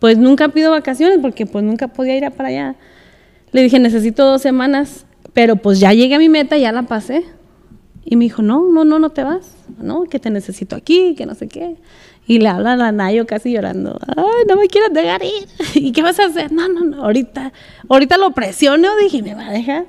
pues 0.00 0.18
nunca 0.18 0.48
pido 0.48 0.72
vacaciones 0.72 1.18
porque 1.22 1.46
pues 1.46 1.64
nunca 1.64 1.88
podía 1.88 2.16
ir 2.16 2.24
a 2.24 2.30
para 2.30 2.48
allá. 2.48 2.74
Le 3.52 3.62
dije, 3.62 3.78
necesito 3.78 4.24
dos 4.24 4.42
semanas, 4.42 5.06
pero 5.34 5.56
pues 5.56 5.80
ya 5.80 5.92
llegué 5.92 6.14
a 6.14 6.18
mi 6.18 6.28
meta, 6.28 6.56
ya 6.56 6.72
la 6.72 6.84
pasé. 6.84 7.24
Y 8.04 8.16
me 8.16 8.24
dijo, 8.24 8.42
no, 8.42 8.70
no, 8.70 8.84
no, 8.84 8.98
no 8.98 9.10
te 9.10 9.24
vas. 9.24 9.56
No, 9.78 10.04
que 10.04 10.18
te 10.18 10.30
necesito 10.30 10.76
aquí, 10.76 11.14
que 11.16 11.26
no 11.26 11.34
sé 11.34 11.48
qué. 11.48 11.76
Y 12.26 12.38
le 12.38 12.48
habla 12.48 12.74
a 12.74 12.76
la 12.76 12.92
Nayo 12.92 13.26
casi 13.26 13.52
llorando. 13.52 13.98
Ay, 14.16 14.44
no 14.48 14.56
me 14.56 14.68
quieres 14.68 14.92
dejar 14.92 15.22
ir. 15.24 15.46
¿Y 15.74 15.92
qué 15.92 16.02
vas 16.02 16.20
a 16.20 16.26
hacer? 16.26 16.52
No, 16.52 16.68
no, 16.68 16.84
no, 16.84 17.02
ahorita, 17.02 17.52
ahorita 17.88 18.16
lo 18.16 18.30
presiono. 18.30 18.88
Dije, 19.02 19.22
¿me 19.22 19.34
va 19.34 19.48
a 19.48 19.52
dejar? 19.52 19.86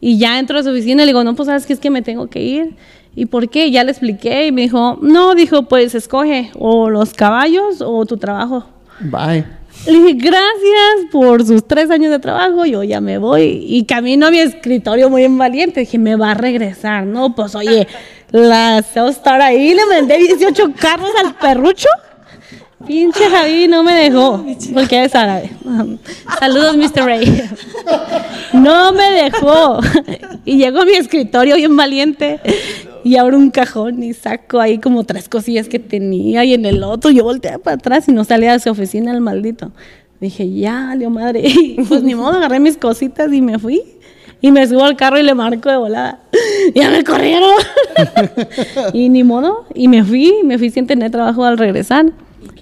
Y 0.00 0.18
ya 0.18 0.38
entro 0.38 0.58
a 0.58 0.62
su 0.62 0.70
oficina 0.70 1.02
y 1.02 1.06
le 1.06 1.12
digo, 1.12 1.24
no, 1.24 1.34
pues 1.34 1.46
sabes 1.46 1.64
que 1.64 1.72
es 1.72 1.80
que 1.80 1.90
me 1.90 2.02
tengo 2.02 2.26
que 2.28 2.42
ir. 2.42 2.76
¿Y 3.16 3.26
por 3.26 3.48
qué? 3.48 3.70
Ya 3.70 3.84
le 3.84 3.92
expliqué 3.92 4.46
y 4.46 4.52
me 4.52 4.62
dijo, 4.62 4.98
no, 5.00 5.34
dijo, 5.34 5.68
pues 5.68 5.94
escoge 5.94 6.50
o 6.58 6.90
los 6.90 7.14
caballos 7.14 7.80
o 7.80 8.04
tu 8.04 8.16
trabajo. 8.18 8.66
Bye. 9.00 9.44
Le 9.86 9.92
dije, 9.92 10.12
gracias 10.14 11.10
por 11.12 11.46
sus 11.46 11.66
tres 11.66 11.90
años 11.90 12.10
de 12.10 12.18
trabajo, 12.18 12.64
yo 12.64 12.82
ya 12.82 13.00
me 13.00 13.18
voy. 13.18 13.64
Y 13.68 13.84
camino 13.84 14.26
a 14.26 14.30
mi 14.30 14.38
escritorio 14.38 15.10
muy 15.10 15.24
en 15.24 15.36
valiente. 15.36 15.80
Dije, 15.80 15.98
me 15.98 16.16
va 16.16 16.30
a 16.30 16.34
regresar. 16.34 17.04
No, 17.04 17.34
pues 17.34 17.54
oye, 17.54 17.86
la 18.30 18.82
sales 18.82 19.16
Star 19.16 19.40
ahí, 19.42 19.74
le 19.74 19.84
mandé 19.86 20.18
18 20.18 20.72
carros 20.78 21.10
al 21.22 21.34
perrucho. 21.34 21.88
Pinche 22.86 23.30
Javi 23.30 23.66
no 23.66 23.82
me 23.82 23.94
dejó, 23.94 24.44
porque 24.74 25.04
es 25.04 25.14
árabe. 25.14 25.50
Saludos, 26.38 26.76
Mr. 26.76 27.04
Ray. 27.04 27.42
No 28.52 28.92
me 28.92 29.10
dejó. 29.10 29.80
Y 30.44 30.58
llego 30.58 30.82
a 30.82 30.84
mi 30.84 30.92
escritorio 30.92 31.56
bien 31.56 31.76
valiente 31.76 32.40
y 33.04 33.16
abro 33.16 33.36
un 33.38 33.50
cajón 33.50 34.02
y 34.02 34.12
saco 34.14 34.58
ahí 34.58 34.78
como 34.78 35.04
tres 35.04 35.28
cosillas 35.28 35.68
que 35.68 35.78
tenía 35.78 36.44
y 36.44 36.54
en 36.54 36.64
el 36.64 36.82
otro 36.82 37.10
yo 37.10 37.22
volteé 37.24 37.58
para 37.58 37.76
atrás 37.76 38.08
y 38.08 38.12
no 38.12 38.24
salía 38.24 38.52
de 38.52 38.58
su 38.60 38.70
oficina 38.70 39.12
el 39.12 39.20
maldito. 39.20 39.70
Dije, 40.20 40.50
ya, 40.50 40.94
Leo 40.96 41.10
madre. 41.10 41.42
Y 41.44 41.82
pues 41.88 42.02
ni 42.02 42.14
modo, 42.14 42.36
agarré 42.38 42.58
mis 42.60 42.76
cositas 42.78 43.32
y 43.32 43.40
me 43.42 43.58
fui. 43.58 43.82
Y 44.40 44.50
me 44.52 44.66
subo 44.66 44.84
al 44.84 44.96
carro 44.96 45.18
y 45.18 45.22
le 45.22 45.34
marco 45.34 45.70
de 45.70 45.76
volada. 45.76 46.20
Ya 46.74 46.90
me 46.90 47.04
corrieron. 47.04 47.50
y 48.92 49.08
ni 49.08 49.22
modo. 49.22 49.66
Y 49.74 49.88
me 49.88 50.02
fui, 50.04 50.32
me 50.44 50.58
fui 50.58 50.70
sin 50.70 50.86
tener 50.86 51.10
trabajo 51.10 51.44
al 51.44 51.58
regresar. 51.58 52.06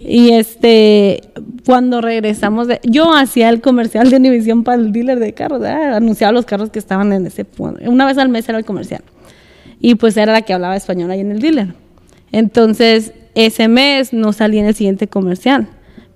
Y 0.01 0.31
este, 0.31 1.21
cuando 1.65 2.01
regresamos, 2.01 2.67
de- 2.67 2.81
yo 2.83 3.13
hacía 3.15 3.49
el 3.49 3.61
comercial 3.61 4.11
de 4.11 4.17
Univision 4.17 4.65
para 4.65 4.81
el 4.81 4.93
dealer 4.93 5.21
de 5.21 5.33
carros, 5.33 5.63
anunciaba 5.65 6.33
los 6.33 6.45
carros 6.45 6.71
que 6.71 6.81
estaban 6.81 7.13
en 7.13 7.27
ese 7.27 7.45
punto. 7.45 7.81
Una 7.89 8.07
vez 8.07 8.19
al 8.19 8.29
mes 8.29 8.49
era 8.49 8.59
el 8.59 8.65
comercial. 8.65 9.03
Y 9.83 9.97
pues 9.97 10.17
era 10.17 10.33
la 10.33 10.43
que 10.43 10.55
hablaba 10.55 10.77
español 10.77 11.11
ahí 11.11 11.21
en 11.21 11.33
el 11.33 11.41
dealer. 11.41 11.75
Entonces, 12.31 13.13
ese 13.35 13.69
mes 13.69 14.13
no 14.13 14.33
salí 14.33 14.59
en 14.59 14.67
el 14.67 14.75
siguiente 14.75 15.09
comercial, 15.09 15.69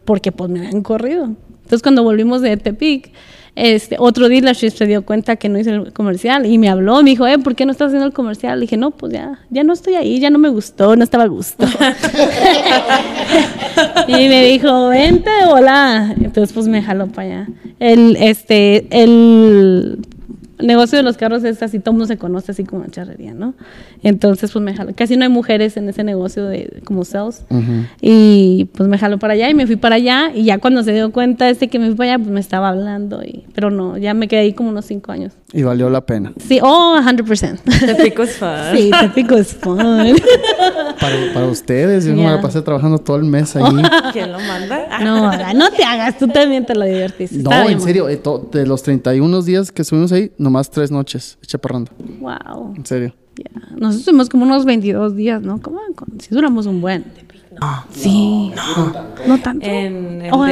porque 0.04 0.32
pues 0.32 0.48
me 0.48 0.60
habían 0.60 0.82
corrido. 0.82 1.24
Entonces, 1.24 1.82
cuando 1.82 2.04
volvimos 2.04 2.42
de 2.42 2.56
Tepic, 2.56 3.10
este, 3.56 3.96
otro 3.98 4.28
dealership 4.28 4.70
se 4.70 4.86
dio 4.86 5.04
cuenta 5.04 5.36
que 5.36 5.48
no 5.48 5.58
hice 5.58 5.70
el 5.70 5.92
comercial 5.92 6.46
y 6.46 6.58
me 6.58 6.68
habló, 6.68 7.02
me 7.02 7.10
dijo, 7.10 7.26
eh, 7.26 7.38
¿por 7.38 7.56
qué 7.56 7.66
no 7.66 7.72
estás 7.72 7.88
haciendo 7.88 8.06
el 8.06 8.12
comercial? 8.12 8.60
Le 8.60 8.66
dije, 8.66 8.76
no, 8.76 8.92
pues 8.92 9.14
ya, 9.14 9.40
ya 9.50 9.64
no 9.64 9.72
estoy 9.72 9.94
ahí, 9.94 10.20
ya 10.20 10.30
no 10.30 10.38
me 10.38 10.50
gustó, 10.50 10.94
no 10.94 11.02
estaba 11.02 11.24
a 11.24 11.28
gusto. 11.28 11.66
y 14.08 14.12
me 14.12 14.44
dijo, 14.44 14.88
vente, 14.88 15.30
hola. 15.48 16.14
Entonces, 16.20 16.52
pues 16.52 16.68
me 16.68 16.82
jaló 16.82 17.08
para 17.08 17.28
allá. 17.28 17.48
El, 17.80 18.16
este, 18.20 18.86
el 18.90 20.06
negocio 20.58 20.96
de 20.98 21.02
los 21.02 21.16
carros 21.16 21.44
es 21.44 21.62
así, 21.62 21.78
todo 21.78 21.90
el 21.92 21.98
mundo 21.98 22.06
se 22.06 22.16
conoce 22.18 22.52
así 22.52 22.64
como 22.64 22.84
charrería, 22.86 23.34
¿no? 23.34 23.54
Entonces, 24.02 24.50
pues 24.52 24.64
me 24.64 24.74
jaló. 24.74 24.92
Casi 24.94 25.16
no 25.16 25.24
hay 25.24 25.28
mujeres 25.30 25.76
en 25.76 25.88
ese 25.88 26.04
negocio 26.04 26.44
de 26.46 26.80
como 26.84 27.04
sales. 27.04 27.44
Y 28.00 28.68
pues 28.76 28.88
me 28.88 28.98
jaló 28.98 29.18
para 29.18 29.34
allá 29.34 29.48
y 29.50 29.54
me 29.54 29.66
fui 29.66 29.76
para 29.76 29.96
allá. 29.96 30.30
Y 30.34 30.44
ya 30.44 30.58
cuando 30.58 30.82
se 30.82 30.92
dio 30.92 31.10
cuenta 31.12 31.48
este 31.48 31.68
que 31.68 31.78
me 31.78 31.86
fui 31.86 31.94
para 31.96 32.14
allá, 32.14 32.18
pues 32.18 32.30
me 32.30 32.40
estaba 32.40 32.68
hablando. 32.68 33.22
Y, 33.22 33.44
pero 33.54 33.70
no, 33.70 33.96
ya 33.98 34.14
me 34.14 34.28
quedé 34.28 34.40
ahí 34.40 34.52
como 34.52 34.70
unos 34.70 34.84
cinco 34.86 35.12
años. 35.12 35.32
Y 35.52 35.62
valió 35.62 35.88
la 35.90 36.04
pena. 36.04 36.32
Sí, 36.46 36.58
oh, 36.62 36.96
100%. 37.00 37.58
Tepico 37.96 38.22
es 38.24 38.36
fun. 38.36 38.48
sí, 38.74 38.90
Tepico 39.00 39.36
es 39.36 39.54
fun. 39.54 39.78
Para, 41.00 41.16
para 41.34 41.46
ustedes, 41.46 42.04
yo 42.04 42.14
no 42.14 42.22
me 42.22 42.30
la 42.30 42.40
pasé 42.40 42.62
trabajando 42.62 42.98
todo 42.98 43.16
el 43.16 43.24
mes 43.24 43.54
allí. 43.56 43.82
¿Quién 44.12 44.32
lo 44.32 44.38
manda? 44.40 44.98
No, 45.02 45.30
no 45.54 45.70
te 45.70 45.84
hagas, 45.84 46.18
tú 46.18 46.28
también 46.28 46.64
te 46.66 46.74
lo 46.74 46.84
divertiste. 46.84 47.36
No, 47.36 47.50
Está 47.50 47.62
bien, 47.62 47.72
en 47.74 47.80
serio, 47.80 48.08
eh, 48.08 48.16
to- 48.16 48.48
de 48.52 48.66
los 48.66 48.82
31 48.82 49.42
días 49.42 49.70
que 49.72 49.82
estuvimos 49.82 50.12
ahí, 50.12 50.32
nomás 50.46 50.70
tres 50.70 50.90
noches 50.90 51.36
chaparrando. 51.46 51.90
Wow. 52.20 52.74
En 52.76 52.86
serio. 52.86 53.14
Ya. 53.36 53.50
Nosotros 53.76 54.04
tuvimos 54.06 54.28
como 54.30 54.44
unos 54.44 54.64
22 54.64 55.14
días, 55.14 55.42
¿no? 55.42 55.60
¿Cómo? 55.60 55.80
Si 56.18 56.34
duramos 56.34 56.66
un 56.66 56.80
buen. 56.80 57.04
Sí. 57.90 58.52
No. 58.54 58.92
No 59.26 59.38
tanto. 59.40 59.66
En 59.66 60.22
el 60.22 60.30
Oh. 60.32 60.44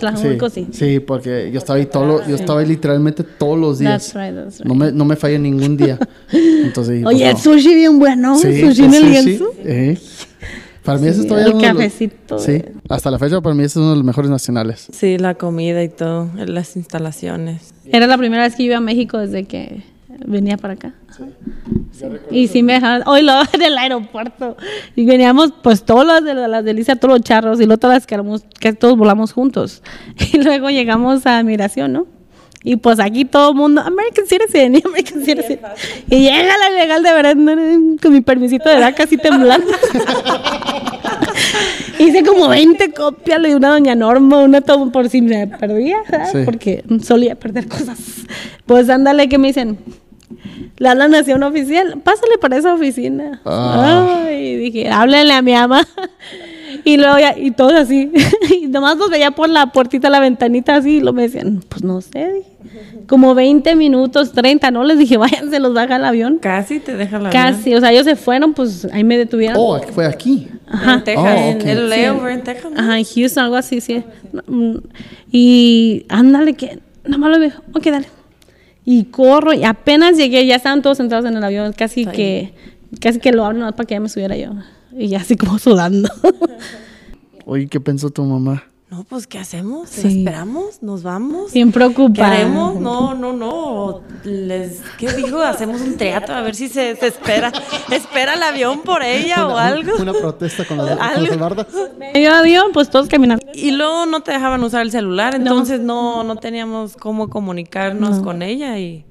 Tlajomulco, 0.00 0.50
sí. 0.50 0.66
sí, 0.72 0.98
porque 1.00 1.50
yo 1.52 1.58
estaba 1.58 1.78
ahí 1.78 1.86
todo 1.86 2.06
lo- 2.06 2.26
yo 2.26 2.34
estaba 2.34 2.60
ahí 2.60 2.66
literalmente 2.66 3.22
todos 3.22 3.58
los 3.58 3.78
días. 3.78 4.12
That's 4.12 4.14
right, 4.14 4.34
that's 4.34 4.58
right. 4.58 4.66
No 4.66 4.74
me, 4.74 4.90
no 4.92 5.04
me 5.04 5.14
fallé 5.16 5.38
ningún 5.38 5.76
día. 5.76 5.98
Entonces, 6.32 6.94
dije, 6.94 7.06
Oye, 7.06 7.30
pues, 7.30 7.46
el 7.46 7.52
sushi 7.52 7.74
bien 7.74 7.98
bueno. 8.00 8.36
Sí, 8.36 8.60
sushi 8.60 8.84
en 8.84 8.94
el 8.94 9.10
lienzo. 9.10 9.44
eh. 9.64 9.98
Para 10.84 10.98
mí 10.98 11.06
ese 11.08 11.18
Sí, 11.18 11.20
es 11.22 11.28
todavía 11.28 11.46
el 11.48 11.54
uno 11.54 11.62
de 11.62 11.68
los- 11.68 11.76
cafecito, 11.76 12.38
Sí, 12.38 12.62
hasta 12.88 13.10
la 13.10 13.18
fecha 13.18 13.40
para 13.40 13.54
mí 13.54 13.62
ese 13.62 13.78
es 13.78 13.82
uno 13.82 13.90
de 13.90 13.96
los 13.96 14.04
mejores 14.04 14.30
nacionales. 14.30 14.88
Sí, 14.92 15.16
la 15.18 15.34
comida 15.34 15.82
y 15.82 15.88
todo, 15.88 16.28
las 16.34 16.76
instalaciones. 16.76 17.72
Era 17.86 18.06
la 18.06 18.18
primera 18.18 18.42
vez 18.42 18.54
que 18.56 18.64
iba 18.64 18.76
a 18.76 18.80
México 18.80 19.18
desde 19.18 19.44
que 19.44 19.84
venía 20.26 20.56
para 20.56 20.74
acá. 20.74 20.94
Sí. 21.16 22.04
Y 22.30 22.48
sí 22.48 22.62
me 22.62 22.74
dejaban, 22.74 23.02
hoy 23.06 23.22
lo 23.22 23.32
en 23.52 23.62
el 23.62 23.76
aeropuerto. 23.78 24.56
Y 24.96 25.04
veníamos, 25.04 25.52
pues, 25.62 25.84
todos 25.84 26.04
los 26.06 26.24
de 26.24 26.34
las 26.34 26.64
delicias, 26.64 26.98
todos 26.98 27.14
los 27.18 27.22
charros, 27.22 27.60
y 27.60 27.66
luego 27.66 27.78
todas 27.78 27.96
las 27.98 28.06
que 28.06 28.14
éramos- 28.14 28.44
que 28.58 28.72
todos 28.72 28.96
volamos 28.96 29.32
juntos. 29.32 29.82
Y 30.32 30.38
luego 30.42 30.68
llegamos 30.70 31.26
a 31.26 31.42
migración, 31.42 31.92
¿no? 31.92 32.06
Y 32.64 32.76
pues 32.76 33.00
aquí 33.00 33.24
todo 33.24 33.50
el 33.50 33.56
mundo, 33.56 33.80
American 33.80 34.26
Citizen, 34.26 34.76
y 34.76 34.82
American 34.84 35.24
Citizen. 35.24 35.58
Y 36.08 36.20
llega 36.20 36.56
la 36.58 36.70
legal 36.70 37.02
de 37.02 37.10
eh, 37.10 37.96
con 38.00 38.12
mi 38.12 38.20
permisito 38.20 38.68
de 38.68 38.76
edad 38.76 38.94
casi 38.96 39.16
temblando. 39.16 39.66
Hice 41.98 42.24
como 42.24 42.48
20 42.48 42.92
copias, 42.92 43.40
le 43.40 43.48
di 43.48 43.54
una 43.54 43.68
a 43.68 43.72
doña 43.72 43.94
Norma, 43.94 44.38
una 44.38 44.60
todo 44.60 44.90
por 44.90 45.08
si 45.08 45.22
me 45.22 45.46
perdía, 45.46 45.98
¿sabes? 46.08 46.30
Sí. 46.32 46.38
porque 46.44 46.82
solía 47.02 47.36
perder 47.36 47.68
cosas. 47.68 47.98
Pues 48.66 48.88
ándale, 48.88 49.28
que 49.28 49.38
me 49.38 49.48
dicen, 49.48 49.78
le 50.78 50.88
hablan 50.88 51.14
hacia 51.14 51.36
un 51.36 51.42
oficial, 51.42 52.00
pásale 52.02 52.38
para 52.38 52.56
esa 52.56 52.74
oficina. 52.74 53.40
Ah. 53.44 54.24
Ay, 54.26 54.56
dije, 54.56 54.88
háblenle 54.88 55.34
a 55.34 55.42
mi 55.42 55.54
ama. 55.54 55.86
Y 56.84 56.96
luego 56.96 57.18
ya, 57.18 57.36
y 57.36 57.50
todo 57.50 57.76
así. 57.76 58.10
Y 58.60 58.66
nomás 58.66 58.96
los 58.96 59.10
veía 59.10 59.30
por 59.30 59.48
la 59.48 59.66
puertita, 59.72 60.10
la 60.10 60.20
ventanita 60.20 60.76
así, 60.76 60.96
y 60.96 61.00
lo 61.00 61.12
me 61.12 61.22
decían, 61.22 61.62
pues 61.68 61.82
no 61.82 62.00
sé, 62.00 62.32
dije. 62.32 62.52
Como 63.06 63.34
20 63.34 63.74
minutos, 63.76 64.32
30, 64.32 64.70
¿no? 64.70 64.84
Les 64.84 64.98
dije, 64.98 65.16
váyanse, 65.18 65.58
los 65.58 65.74
baja 65.74 65.96
el 65.96 66.04
avión. 66.04 66.38
Casi 66.38 66.80
te 66.80 66.96
deja 66.96 67.18
la 67.18 67.30
Casi, 67.30 67.74
o 67.74 67.80
sea, 67.80 67.92
ellos 67.92 68.04
se 68.04 68.16
fueron, 68.16 68.54
pues 68.54 68.86
ahí 68.92 69.04
me 69.04 69.18
detuvieron. 69.18 69.56
Oh, 69.58 69.80
fue 69.80 70.06
aquí. 70.06 70.48
Ajá. 70.66 70.94
En 70.94 71.04
Texas. 71.04 71.56
Oh. 71.64 71.68
El 71.68 71.90
layover 71.90 72.32
en 72.32 72.42
Texas. 72.42 72.72
Ajá, 72.76 72.98
en 72.98 73.04
Houston, 73.04 73.44
algo 73.44 73.56
así, 73.56 73.80
sí. 73.80 74.02
Mm, 74.46 74.76
Y 75.30 76.06
ándale, 76.08 76.54
que 76.54 76.78
nada 77.04 77.18
más 77.18 77.30
lo 77.30 77.38
dijo, 77.38 77.62
ok, 77.74 77.84
dale. 77.86 78.06
Y 78.84 79.04
corro, 79.04 79.52
y 79.52 79.64
apenas 79.64 80.16
llegué, 80.16 80.44
ya 80.46 80.56
estaban 80.56 80.82
todos 80.82 80.96
sentados 80.96 81.24
en 81.24 81.36
el 81.36 81.44
avión, 81.44 81.72
casi 81.72 82.00
Está 82.00 82.12
que, 82.12 82.52
casi 83.00 83.20
que 83.20 83.32
lo 83.32 83.44
abren 83.44 83.60
nomás 83.60 83.74
para 83.74 83.86
que 83.86 83.94
ya 83.94 84.00
me 84.00 84.08
subiera 84.08 84.36
yo. 84.36 84.50
Y 84.96 85.08
ya 85.08 85.20
así 85.20 85.36
como 85.36 85.58
sudando. 85.58 86.08
Oye, 87.46 87.66
¿qué 87.66 87.80
pensó 87.80 88.10
tu 88.10 88.22
mamá? 88.24 88.64
No, 88.90 89.04
pues, 89.04 89.26
¿qué 89.26 89.38
hacemos? 89.38 89.88
¿La 89.96 90.02
Sí. 90.02 90.18
esperamos? 90.18 90.82
¿Nos 90.82 91.02
vamos? 91.02 91.50
Bien 91.54 91.72
preocupada. 91.72 92.30
¿Queremos? 92.36 92.78
No, 92.78 93.14
no, 93.14 93.32
no. 93.32 94.02
Les, 94.24 94.82
¿Qué 94.98 95.10
digo? 95.14 95.40
Hacemos 95.40 95.80
un 95.80 95.96
teatro 95.96 96.34
a 96.34 96.42
ver 96.42 96.54
si 96.54 96.68
se, 96.68 96.94
se 96.96 97.06
espera. 97.06 97.50
¿Espera 97.90 98.34
el 98.34 98.42
avión 98.42 98.82
por 98.82 99.02
ella 99.02 99.46
o 99.46 99.52
Una- 99.54 99.66
algo? 99.66 99.92
Una 99.98 100.12
protesta 100.12 100.66
con 100.66 100.76
las, 100.76 100.90
con 100.90 101.00
Algo. 101.00 101.26
las 101.26 101.38
bardas. 101.38 101.66
Medio 101.98 102.34
avión, 102.34 102.66
pues 102.74 102.90
todos 102.90 103.08
caminando. 103.08 103.42
Y 103.54 103.70
luego 103.70 104.04
no 104.04 104.20
te 104.20 104.32
dejaban 104.32 104.62
usar 104.62 104.82
el 104.82 104.90
celular, 104.90 105.34
entonces 105.34 105.80
no, 105.80 106.22
no 106.22 106.36
teníamos 106.36 106.94
cómo 106.98 107.30
comunicarnos 107.30 108.20
con 108.20 108.42
ella 108.42 108.78
y 108.78 109.06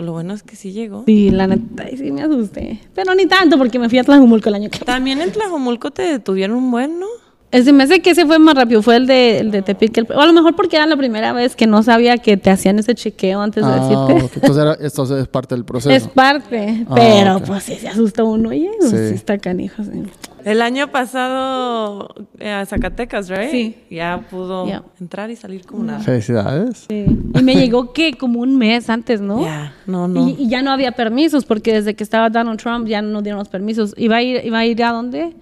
pues 0.00 0.06
lo 0.06 0.12
bueno 0.12 0.32
es 0.32 0.42
que 0.42 0.56
sí 0.56 0.72
llegó. 0.72 1.04
Sí, 1.04 1.30
la 1.30 1.46
neta, 1.46 1.86
sí 1.94 2.10
me 2.10 2.22
asusté. 2.22 2.80
Pero 2.94 3.14
ni 3.14 3.26
tanto, 3.26 3.58
porque 3.58 3.78
me 3.78 3.90
fui 3.90 3.98
a 3.98 4.04
Tlajumulco 4.04 4.48
el 4.48 4.54
año 4.54 4.70
que 4.70 4.78
También 4.78 5.20
en 5.20 5.30
Tlajomulco 5.30 5.90
te 5.90 6.02
detuvieron 6.02 6.56
un 6.56 6.70
buen, 6.70 6.98
¿no? 6.98 7.06
Ese 7.52 7.72
me 7.72 7.82
hace 7.82 8.00
que 8.00 8.10
ese 8.10 8.26
fue 8.26 8.38
más 8.38 8.54
rápido, 8.54 8.80
fue 8.80 8.94
el 8.94 9.06
de, 9.08 9.38
el 9.38 9.50
de 9.50 9.62
Tepic. 9.62 9.98
el- 9.98 10.06
o 10.14 10.20
a 10.20 10.26
lo 10.26 10.32
mejor 10.32 10.54
porque 10.54 10.76
era 10.76 10.86
la 10.86 10.96
primera 10.96 11.32
vez 11.32 11.56
que 11.56 11.66
no 11.66 11.82
sabía 11.82 12.16
que 12.18 12.36
te 12.36 12.48
hacían 12.48 12.78
ese 12.78 12.94
chequeo 12.94 13.40
antes 13.40 13.64
de 13.66 13.72
Ah, 13.72 13.74
decirte. 13.76 14.24
ok. 14.24 14.32
Entonces 14.36 14.56
era- 14.62 14.74
esto 14.86 15.18
es 15.18 15.26
parte 15.28 15.56
del 15.56 15.64
proceso. 15.64 15.90
Es 15.90 16.06
parte, 16.06 16.86
Ah, 16.88 16.94
pero 16.94 17.40
pues 17.44 17.64
sí 17.64 17.74
se 17.74 17.88
asusta 17.88 18.22
uno, 18.22 18.50
oye, 18.50 18.70
pues, 18.78 18.90
Sí. 18.92 18.96
sí 19.08 19.14
está 19.14 19.36
canijo, 19.38 19.82
sí. 19.82 19.90
El 20.44 20.62
año 20.62 20.88
pasado 20.92 22.14
eh, 22.38 22.50
a 22.50 22.64
Zacatecas, 22.66 23.28
¿right? 23.28 23.50
Sí. 23.50 23.76
Ya 23.90 24.24
pudo 24.30 24.66
entrar 25.00 25.28
y 25.30 25.36
salir 25.36 25.66
como 25.66 25.84
nada. 25.84 25.98
Felicidades. 26.00 26.86
Sí. 26.88 27.04
Y 27.34 27.42
me 27.42 27.54
llegó 27.56 27.92
que 27.92 28.12
como 28.14 28.40
un 28.40 28.56
mes 28.56 28.88
antes, 28.88 29.20
¿no? 29.20 29.42
Ya, 29.42 29.74
no, 29.86 30.08
no. 30.08 30.28
Y, 30.28 30.36
y 30.38 30.48
ya 30.48 30.62
no 30.62 30.70
había 30.70 30.92
permisos, 30.92 31.44
porque 31.44 31.72
desde 31.74 31.94
que 31.94 32.04
estaba 32.04 32.30
Donald 32.30 32.60
Trump 32.60 32.86
ya 32.86 33.02
no 33.02 33.22
dieron 33.22 33.38
los 33.40 33.48
permisos. 33.48 33.92
¿Iba 33.96 34.16
a 34.16 34.22
ir, 34.22 34.40
iba 34.44 34.58
a, 34.60 34.64
ir 34.66 34.82
a 34.84 34.92
dónde? 34.92 35.34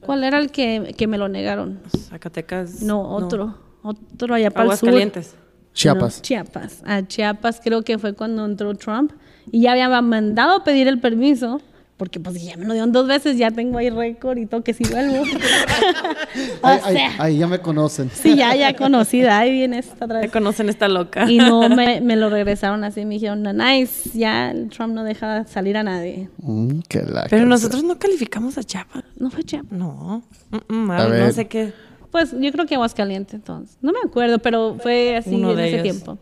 ¿Cuál 0.00 0.24
era 0.24 0.38
el 0.38 0.50
que, 0.50 0.94
que 0.96 1.06
me 1.06 1.18
lo 1.18 1.28
negaron? 1.28 1.80
Zacatecas. 1.96 2.82
No, 2.82 3.02
otro. 3.02 3.58
Otro 3.82 4.34
allá 4.34 4.50
para 4.50 4.72
el 4.72 4.76
sur. 4.76 4.90
calientes. 4.90 5.36
Chiapas. 5.72 6.16
No, 6.16 6.22
Chiapas. 6.22 6.82
A 6.84 7.06
Chiapas 7.06 7.60
creo 7.62 7.82
que 7.82 7.98
fue 7.98 8.14
cuando 8.14 8.44
entró 8.44 8.74
Trump 8.74 9.12
y 9.50 9.62
ya 9.62 9.72
había 9.72 10.00
mandado 10.00 10.56
a 10.56 10.64
pedir 10.64 10.88
el 10.88 11.00
permiso. 11.00 11.60
Porque 12.00 12.18
pues 12.18 12.42
ya 12.42 12.56
me 12.56 12.64
lo 12.64 12.72
dieron 12.72 12.92
dos 12.92 13.06
veces, 13.06 13.36
ya 13.36 13.50
tengo 13.50 13.76
ahí 13.76 13.90
récord 13.90 14.38
y 14.38 14.46
todo 14.46 14.64
que 14.64 14.72
si 14.72 14.84
vuelvo. 14.84 15.22
o 16.62 16.66
Ahí, 16.66 16.80
ahí- 16.82 16.94
sea, 16.96 17.10
ahí 17.18 17.36
ya 17.38 17.46
me 17.46 17.58
conocen. 17.58 18.08
sí, 18.10 18.36
ya, 18.36 18.56
ya 18.56 18.74
conocida, 18.74 19.38
ahí 19.38 19.52
viene 19.52 19.78
esta 19.80 20.06
otra 20.06 20.20
vez. 20.20 20.30
conocen 20.32 20.70
esta 20.70 20.88
loca. 20.88 21.30
Y 21.30 21.36
no, 21.36 21.68
me, 21.68 22.00
me 22.00 22.16
lo 22.16 22.30
regresaron 22.30 22.84
así, 22.84 23.04
me 23.04 23.16
dijeron, 23.16 23.42
nice, 23.54 24.10
ya 24.18 24.50
el 24.50 24.70
Trump 24.70 24.94
no 24.94 25.04
deja 25.04 25.44
salir 25.46 25.76
a 25.76 25.82
nadie. 25.82 26.30
Mm, 26.38 26.78
la 27.12 27.26
Pero 27.28 27.44
nosotros 27.44 27.84
no 27.84 27.98
calificamos 27.98 28.56
a 28.56 28.64
Chiapas. 28.64 29.04
No 29.18 29.30
fue 29.30 29.44
Chiapas. 29.44 29.70
No. 29.78 30.22
Mm, 30.50 30.74
mm, 30.74 30.90
A 30.92 30.96
ay, 30.96 31.02
no 31.04 31.10
ver. 31.10 31.32
sé 31.34 31.48
qué. 31.48 31.74
Pues 32.10 32.32
yo 32.32 32.50
creo 32.50 32.64
que 32.64 32.76
Aguascalientes 32.76 33.34
entonces. 33.34 33.76
No 33.82 33.92
me 33.92 33.98
acuerdo, 34.02 34.38
pero 34.38 34.78
fue 34.82 35.16
así 35.18 35.34
Uno 35.34 35.52
en 35.52 35.58
ese 35.60 35.68
ellos. 35.68 35.82
tiempo. 35.82 36.18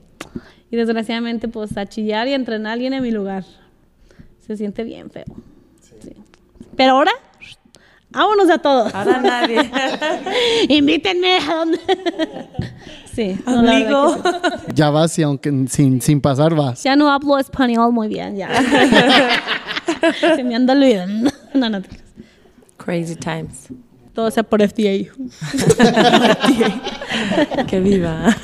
Y 0.72 0.76
desgraciadamente, 0.76 1.46
pues 1.46 1.76
a 1.78 1.86
chillar 1.86 2.26
y 2.26 2.32
a 2.32 2.34
entrenar 2.34 2.72
alguien 2.72 2.94
en 2.94 3.02
mi 3.04 3.12
lugar. 3.12 3.44
Se 4.44 4.56
siente 4.56 4.82
bien 4.82 5.08
feo. 5.10 5.24
Pero 6.76 6.92
ahora, 6.92 7.10
vámonos 8.10 8.50
a 8.50 8.58
todos. 8.58 8.94
Ahora 8.94 9.20
nadie. 9.20 9.58
Invítenme 10.68 11.38
a 11.38 11.54
donde. 11.54 11.78
sí, 13.14 13.38
no, 13.46 13.58
Amigo. 13.60 14.22
que 14.22 14.30
sí. 14.30 14.36
Ya 14.74 14.90
vas 14.90 15.18
y 15.18 15.22
aunque 15.22 15.66
sin, 15.68 16.00
sin 16.00 16.20
pasar 16.20 16.54
vas. 16.54 16.82
Ya 16.82 16.94
no 16.96 17.10
hablo 17.10 17.38
español 17.38 17.92
muy 17.92 18.08
bien, 18.08 18.36
ya. 18.36 18.48
Se 20.36 20.44
me 20.44 20.54
anda 20.54 20.74
olvidando. 20.74 21.30
No, 21.54 21.68
no. 21.70 21.82
Crazy 22.76 23.16
times. 23.16 23.68
Todo 24.14 24.30
sea 24.30 24.42
por 24.42 24.60
FDA. 24.66 25.12
que 27.66 27.80
viva. 27.80 28.34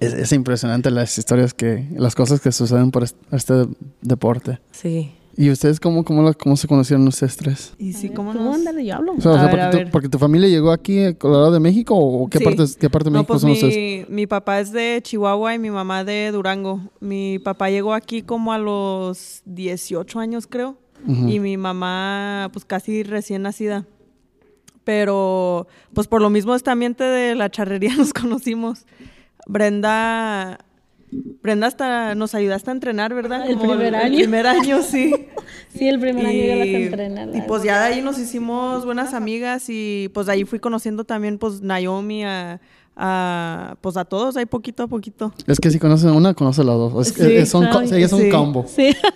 Es, 0.00 0.12
es 0.12 0.32
impresionante 0.32 0.90
las 0.90 1.16
historias 1.18 1.54
que, 1.54 1.86
las 1.96 2.14
cosas 2.14 2.40
que 2.40 2.52
suceden 2.52 2.90
por 2.90 3.04
est- 3.04 3.16
este 3.32 3.54
deporte. 4.02 4.58
Sí. 4.72 5.14
¿Y 5.38 5.50
ustedes 5.50 5.80
cómo, 5.80 6.02
cómo, 6.04 6.22
la- 6.22 6.32
cómo 6.32 6.56
se 6.56 6.66
conocieron 6.66 7.06
ustedes 7.08 7.36
tres? 7.36 7.74
Y 7.78 7.92
sí, 7.92 8.08
¿cómo 8.08 8.32
¿Cómo 8.32 8.44
nos...? 8.46 8.54
ándale? 8.56 8.86
Yo 8.86 8.94
hablo. 8.94 9.12
O 9.16 9.20
sea, 9.20 9.32
o 9.32 9.34
sea, 9.34 9.42
ver, 9.44 9.50
porque, 9.50 9.70
tu, 9.70 9.76
ver. 9.76 9.90
porque 9.90 10.08
tu 10.08 10.18
familia 10.18 10.48
llegó 10.48 10.72
aquí 10.72 11.04
a 11.04 11.14
Colorado 11.18 11.52
de 11.52 11.60
México 11.60 11.94
o 11.94 12.26
qué, 12.28 12.38
Sí. 12.38 12.44
parte, 12.44 12.64
qué 12.80 12.88
parte 12.90 13.10
de 13.10 13.10
No, 13.12 13.18
México 13.18 13.34
pues 13.34 13.40
son 13.42 13.50
mi, 13.50 13.56
ustedes? 13.56 14.08
mi 14.08 14.26
papá 14.26 14.60
es 14.60 14.72
de 14.72 14.98
Chihuahua 15.02 15.54
y 15.54 15.58
mi 15.58 15.70
mamá 15.70 16.04
de 16.04 16.30
Durango. 16.32 16.80
Mi 17.00 17.38
papá 17.38 17.68
llegó 17.68 17.92
aquí 17.92 18.22
como 18.22 18.52
a 18.54 18.58
los 18.58 19.42
18 19.44 20.18
años, 20.20 20.46
creo. 20.46 20.78
Y 21.06 21.38
mi 21.40 21.56
mamá, 21.58 22.48
pues 22.52 22.64
casi 22.64 23.02
recién 23.02 23.42
nacida. 23.42 23.84
Pero, 24.84 25.66
pues 25.94 26.06
por 26.08 26.22
lo 26.22 26.30
mismo 26.30 26.54
este 26.54 26.70
ambiente 26.70 27.04
de 27.04 27.34
la 27.34 27.50
charrería 27.50 27.94
nos 27.96 28.12
conocimos. 28.12 28.86
Brenda, 29.46 30.58
Brenda 31.42 31.66
hasta 31.68 32.14
nos 32.14 32.34
ayudaste 32.34 32.70
a 32.70 32.72
entrenar, 32.72 33.14
¿verdad? 33.14 33.48
El 33.48 33.58
primer 33.58 33.94
año. 33.94 34.06
El 34.16 34.22
primer 34.24 34.46
año, 34.46 34.82
sí. 34.82 35.14
Sí, 35.76 35.86
el 35.88 36.00
primer 36.00 36.24
año 36.26 36.42
yo 36.42 36.54
las 36.56 36.66
Y- 36.66 36.74
entrené. 36.74 37.26
la 37.26 37.36
Y 37.36 37.42
pues 37.42 37.62
ya 37.62 37.78
de 37.82 37.94
ahí 37.94 38.02
nos 38.02 38.18
hicimos 38.18 38.84
buenas 38.86 39.12
amigas 39.12 39.66
y 39.68 40.10
pues 40.14 40.26
de 40.26 40.32
ahí 40.32 40.44
fui 40.44 40.58
conociendo 40.58 41.04
también 41.04 41.36
pues 41.38 41.60
Naomi 41.60 42.24
a, 42.24 42.60
a 42.96 43.76
pues 43.82 43.98
a 43.98 44.06
todos 44.06 44.36
ahí 44.38 44.46
poquito 44.46 44.84
a 44.84 44.86
poquito. 44.88 45.34
Es 45.46 45.60
que 45.60 45.70
si 45.70 45.78
conocen 45.78 46.10
una, 46.10 46.32
conocen 46.32 46.66
las 46.66 46.76
dos. 46.76 47.06
Es, 47.08 47.14
Sí, 47.14 47.34
es- 47.36 47.50
son, 47.50 47.68
sí, 47.86 48.02
es 48.02 48.12
un 48.12 48.22
sí. 48.22 48.28
combo. 48.30 48.64
Sí. 48.66 48.94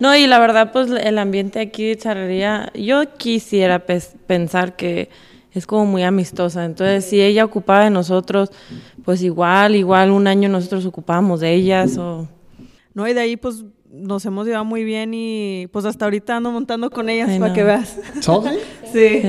No, 0.00 0.14
y 0.14 0.28
la 0.28 0.38
verdad, 0.38 0.70
pues 0.72 0.90
el 0.90 1.18
ambiente 1.18 1.58
aquí 1.58 1.84
de 1.88 1.96
charrería, 1.96 2.70
yo 2.72 3.16
quisiera 3.16 3.84
pensar 3.84 4.76
que 4.76 5.08
es 5.52 5.66
como 5.66 5.86
muy 5.86 6.04
amistosa. 6.04 6.64
Entonces, 6.64 7.04
si 7.04 7.20
ella 7.20 7.44
ocupaba 7.44 7.82
de 7.82 7.90
nosotros, 7.90 8.52
pues 9.08 9.22
igual, 9.22 9.74
igual 9.74 10.10
un 10.10 10.26
año 10.26 10.50
nosotros 10.50 10.84
ocupábamos 10.84 11.40
de 11.40 11.54
ellas 11.54 11.96
o... 11.96 12.28
No, 12.92 13.08
y 13.08 13.14
de 13.14 13.20
ahí 13.20 13.38
pues 13.38 13.64
nos 13.90 14.22
hemos 14.26 14.44
llevado 14.46 14.66
muy 14.66 14.84
bien 14.84 15.12
y 15.14 15.66
pues 15.72 15.86
hasta 15.86 16.04
ahorita 16.04 16.36
ando 16.36 16.52
montando 16.52 16.90
con 16.90 17.08
ellas 17.08 17.30
Ay, 17.30 17.38
para 17.38 17.48
no. 17.48 17.54
que 17.54 17.62
veas. 17.64 17.98
¿So? 18.20 18.44
Sí. 18.92 19.22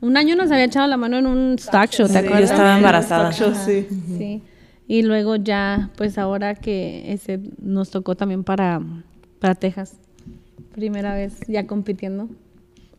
Un 0.00 0.16
año 0.16 0.34
nos 0.34 0.50
había 0.50 0.64
echado 0.64 0.86
la 0.86 0.96
mano 0.96 1.18
en 1.18 1.26
un 1.26 1.56
stock 1.58 1.90
show, 1.90 2.06
¿te 2.06 2.14
Sí, 2.14 2.18
acuerdas? 2.20 2.40
yo 2.40 2.44
estaba 2.54 2.76
embarazada. 2.78 3.28
Stock 3.28 3.52
show, 3.54 3.62
sí. 3.66 3.86
Sí. 4.16 4.42
Y 4.86 5.02
luego 5.02 5.36
ya, 5.36 5.90
pues 5.98 6.16
ahora 6.16 6.54
que 6.54 7.12
ese 7.12 7.38
nos 7.60 7.90
tocó 7.90 8.16
también 8.16 8.44
para, 8.44 8.80
para 9.40 9.54
Texas. 9.56 9.98
Primera 10.72 11.12
vez 11.12 11.38
ya 11.48 11.66
compitiendo. 11.66 12.30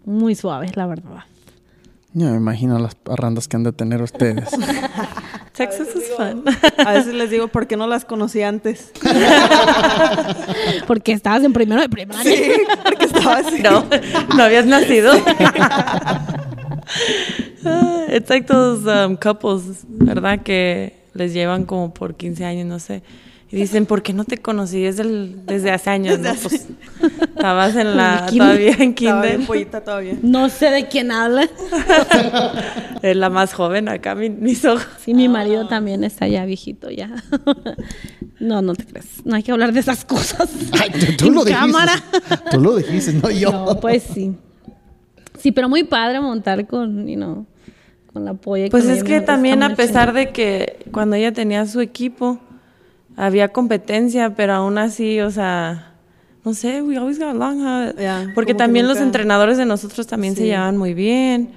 Muy 0.06 0.36
suave, 0.36 0.68
la 0.76 0.86
verdad. 0.86 1.24
Ya 2.14 2.30
me 2.30 2.38
imagino 2.38 2.78
las 2.78 2.94
parrandas 2.94 3.48
que 3.48 3.56
han 3.58 3.64
de 3.64 3.72
tener 3.72 4.04
ustedes. 4.04 4.48
Texas 5.54 5.90
es 5.96 6.16
fun. 6.16 6.44
A 6.86 6.94
veces 6.94 7.14
les 7.14 7.30
digo 7.30 7.48
por 7.52 7.68
qué 7.68 7.76
no 7.78 7.88
las 7.88 8.06
conocí 8.06 8.42
antes. 8.42 8.92
Porque 10.88 11.12
estabas 11.12 11.44
en 11.44 11.54
primero 11.54 11.82
de 11.82 11.90
primaria. 11.90 12.24
Sí, 12.24 12.52
porque 12.84 13.06
estaba 13.06 13.38
así. 13.38 13.62
No, 13.62 13.86
no 14.36 14.44
habías 14.44 14.66
nacido. 14.66 15.12
Ah, 17.66 18.06
It's 18.10 18.30
like 18.30 18.48
those 18.48 18.88
um, 18.88 19.16
couples, 19.16 19.86
¿verdad? 19.88 20.42
Que 20.42 20.94
les 21.14 21.34
llevan 21.34 21.66
como 21.66 21.94
por 21.94 22.16
15 22.16 22.46
años, 22.46 22.66
no 22.66 22.80
sé. 22.80 23.04
Y 23.52 23.56
dicen, 23.56 23.88
¿por 23.88 24.04
qué 24.04 24.14
no 24.14 24.26
te 24.26 24.38
conocí 24.38 24.80
desde, 24.84 25.02
el- 25.02 25.46
desde 25.46 25.72
hace 25.72 25.90
años? 25.90 26.20
no? 26.20 26.34
Pues, 26.36 26.68
estabas 27.36 27.76
en 27.76 27.98
la, 27.98 28.28
todavía 28.38 28.76
en 28.78 28.94
kinder. 28.94 29.40
pollita 29.48 29.82
todavía. 29.84 30.18
No 30.22 30.50
sé 30.50 30.70
de 30.70 30.88
quién 30.88 31.12
habla. 31.12 31.50
Es 33.02 33.16
la 33.16 33.30
más 33.30 33.54
joven 33.54 33.88
acá, 33.88 34.14
mi- 34.14 34.30
mis 34.30 34.66
ojos. 34.66 34.86
Sí, 35.04 35.14
mi 35.14 35.30
marido 35.30 35.68
también 35.68 36.04
está 36.04 36.28
ya 36.28 36.46
viejito, 36.46 36.90
ya. 36.92 37.10
No, 38.40 38.62
no 38.62 38.74
te 38.74 38.86
crees. 38.86 39.26
No 39.26 39.36
hay 39.36 39.44
que 39.44 39.52
hablar 39.52 39.74
de 39.74 39.82
esas 39.82 40.06
cosas. 40.06 40.50
Ay, 40.80 40.92
tú, 40.92 41.26
tú 41.26 41.32
lo 41.32 41.44
dijiste. 41.44 41.52
cámara. 41.60 41.94
Tú 42.50 42.62
lo 42.62 42.78
dijiste, 42.78 43.12
no 43.12 43.30
yo. 43.30 43.52
No, 43.52 43.80
pues 43.82 44.02
sí. 44.14 44.34
Sí, 45.38 45.52
pero 45.52 45.68
muy 45.68 45.84
padre 45.84 46.22
montar 46.22 46.66
con, 46.66 47.06
you 47.06 47.16
know, 47.18 47.46
con 48.14 48.24
la 48.24 48.34
polla. 48.36 48.68
Pues 48.72 48.86
es 48.86 49.04
que 49.04 49.20
también 49.20 49.62
a 49.62 49.76
pesar 49.76 50.14
de 50.14 50.30
que 50.32 50.78
cuando 50.94 51.18
ella 51.18 51.34
tenía 51.34 51.66
su 51.66 51.82
equipo, 51.82 52.40
había 53.22 53.50
competencia, 53.50 54.34
pero 54.36 54.54
aún 54.54 54.78
así, 54.78 55.20
o 55.20 55.30
sea, 55.30 55.94
no 56.46 56.54
sé, 56.54 56.82
we 56.82 56.96
always 56.98 57.20
got 57.20 57.30
along. 57.30 57.60
huh? 57.60 58.32
Porque 58.34 58.54
también 58.54 58.88
los 58.88 58.98
entrenadores 59.00 59.58
de 59.58 59.66
nosotros 59.66 60.08
también 60.08 60.36
se 60.36 60.46
llevaban 60.46 60.78
muy 60.78 60.94
bien. 60.94 61.50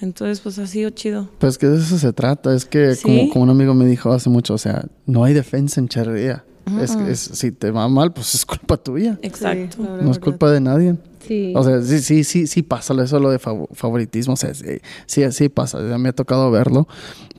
Entonces, 0.00 0.40
pues 0.40 0.58
ha 0.58 0.66
sido 0.66 0.90
chido. 0.90 1.28
Pues 1.38 1.58
que 1.58 1.66
de 1.68 1.76
eso 1.78 1.96
se 1.98 2.12
trata. 2.12 2.52
Es 2.54 2.64
que, 2.64 2.94
Sí. 2.96 3.02
como, 3.02 3.28
como 3.28 3.42
un 3.44 3.50
amigo 3.50 3.72
me 3.74 3.84
dijo 3.86 4.10
hace 4.12 4.30
mucho, 4.30 4.54
o 4.54 4.58
sea, 4.58 4.86
no 5.06 5.22
hay 5.22 5.32
defensa 5.34 5.80
en 5.80 5.86
charrería. 5.88 6.44
Es, 6.80 6.94
es- 6.96 7.20
si 7.38 7.52
te 7.52 7.70
va 7.70 7.88
mal, 7.88 8.12
pues 8.12 8.34
es 8.34 8.44
culpa 8.46 8.76
tuya. 8.76 9.18
Exacto. 9.22 9.76
Sí, 9.76 9.82
No 9.82 9.94
es 9.96 10.04
verdad. 10.06 10.20
culpa 10.20 10.50
de 10.50 10.60
nadie. 10.60 10.96
Sí. 11.26 11.52
O 11.56 11.62
sea, 11.62 11.80
sí, 11.82 12.00
sí, 12.00 12.24
sí, 12.24 12.46
sí 12.48 12.62
pasa 12.62 12.94
eso 13.02 13.20
lo 13.20 13.30
de 13.30 13.38
fav- 13.38 13.68
favoritismo. 13.72 14.34
O 14.34 14.36
sea, 14.36 14.52
sí, 14.54 14.64
sí, 15.06 15.22
sí 15.30 15.48
pasa. 15.48 15.78
Ya 15.88 15.96
me 15.98 16.08
ha 16.08 16.12
tocado 16.12 16.50
verlo. 16.50 16.88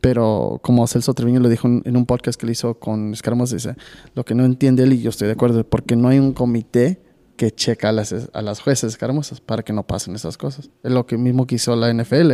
Pero 0.01 0.59
como 0.63 0.85
Celso 0.87 1.13
Treviño 1.13 1.39
lo 1.39 1.49
dijo 1.49 1.67
en, 1.67 1.95
un 1.97 2.05
podcast 2.05 2.39
que 2.39 2.45
le 2.45 2.51
hizo 2.53 2.75
con 2.79 3.13
Escarmos, 3.13 3.51
dice, 3.51 3.75
lo 4.15 4.25
que 4.25 4.35
no 4.35 4.43
entiende 4.45 4.83
él, 4.83 4.93
y 4.93 5.01
yo 5.01 5.09
estoy 5.09 5.27
de 5.27 5.33
acuerdo, 5.33 5.63
porque 5.63 5.95
no 5.95 6.09
hay 6.09 6.19
un 6.19 6.33
comité 6.33 7.01
que 7.37 7.51
checa 7.51 7.89
a 7.89 7.91
las, 7.91 8.13
a 8.33 8.41
las 8.41 8.59
jueces 8.59 8.89
escarmosas 8.93 9.41
para 9.41 9.63
que 9.63 9.73
no 9.73 9.87
pasen 9.87 10.13
esas 10.15 10.37
cosas. 10.37 10.69
Es 10.83 10.91
lo 10.91 11.05
que 11.05 11.17
mismo 11.17 11.47
que 11.47 11.55
hizo 11.55 11.75
la 11.75 11.91
NFL. 11.93 12.33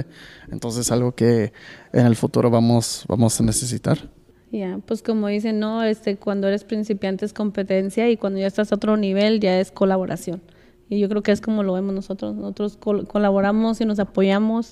Entonces, 0.51 0.91
algo 0.91 1.13
que 1.13 1.53
en 1.93 2.05
el 2.05 2.15
futuro 2.15 2.49
vamos, 2.49 3.05
vamos 3.07 3.39
a 3.39 3.43
necesitar. 3.43 4.09
Ya, 4.51 4.79
pues 4.85 5.03
como 5.03 5.27
dicen, 5.27 5.59
no, 5.59 5.83
este, 5.83 6.17
cuando 6.17 6.47
eres 6.47 6.63
principiante 6.63 7.23
es 7.25 7.33
competencia 7.33 8.09
y 8.09 8.17
cuando 8.17 8.39
ya 8.39 8.47
estás 8.47 8.71
a 8.71 8.75
otro 8.75 8.97
nivel 8.97 9.39
ya 9.39 9.59
es 9.59 9.71
colaboración. 9.71 10.41
Y 10.89 10.99
yo 10.99 11.07
creo 11.07 11.21
que 11.21 11.31
es 11.31 11.39
como 11.39 11.61
lo 11.61 11.73
vemos 11.73 11.93
nosotros. 11.93 12.35
Nosotros 12.35 12.75
col- 12.77 13.07
colaboramos 13.07 13.79
y 13.79 13.85
nos 13.85 13.99
apoyamos 13.99 14.71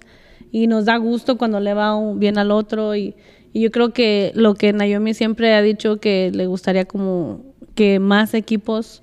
y 0.51 0.65
nos 0.65 0.85
da 0.85 0.97
gusto 0.97 1.37
cuando 1.37 1.59
le 1.59 1.75
va 1.75 1.95
un- 1.95 2.17
bien 2.19 2.39
al 2.39 2.49
otro. 2.49 2.95
Y, 2.95 3.15
y 3.53 3.61
yo 3.61 3.69
creo 3.69 3.93
que 3.93 4.31
lo 4.33 4.55
que 4.55 4.73
Naomi 4.73 5.13
siempre 5.13 5.53
ha 5.53 5.61
dicho 5.61 5.97
que 5.97 6.31
le 6.33 6.47
gustaría 6.47 6.85
como 6.85 7.43
que 7.75 7.99
más 7.99 8.33
equipos 8.33 8.99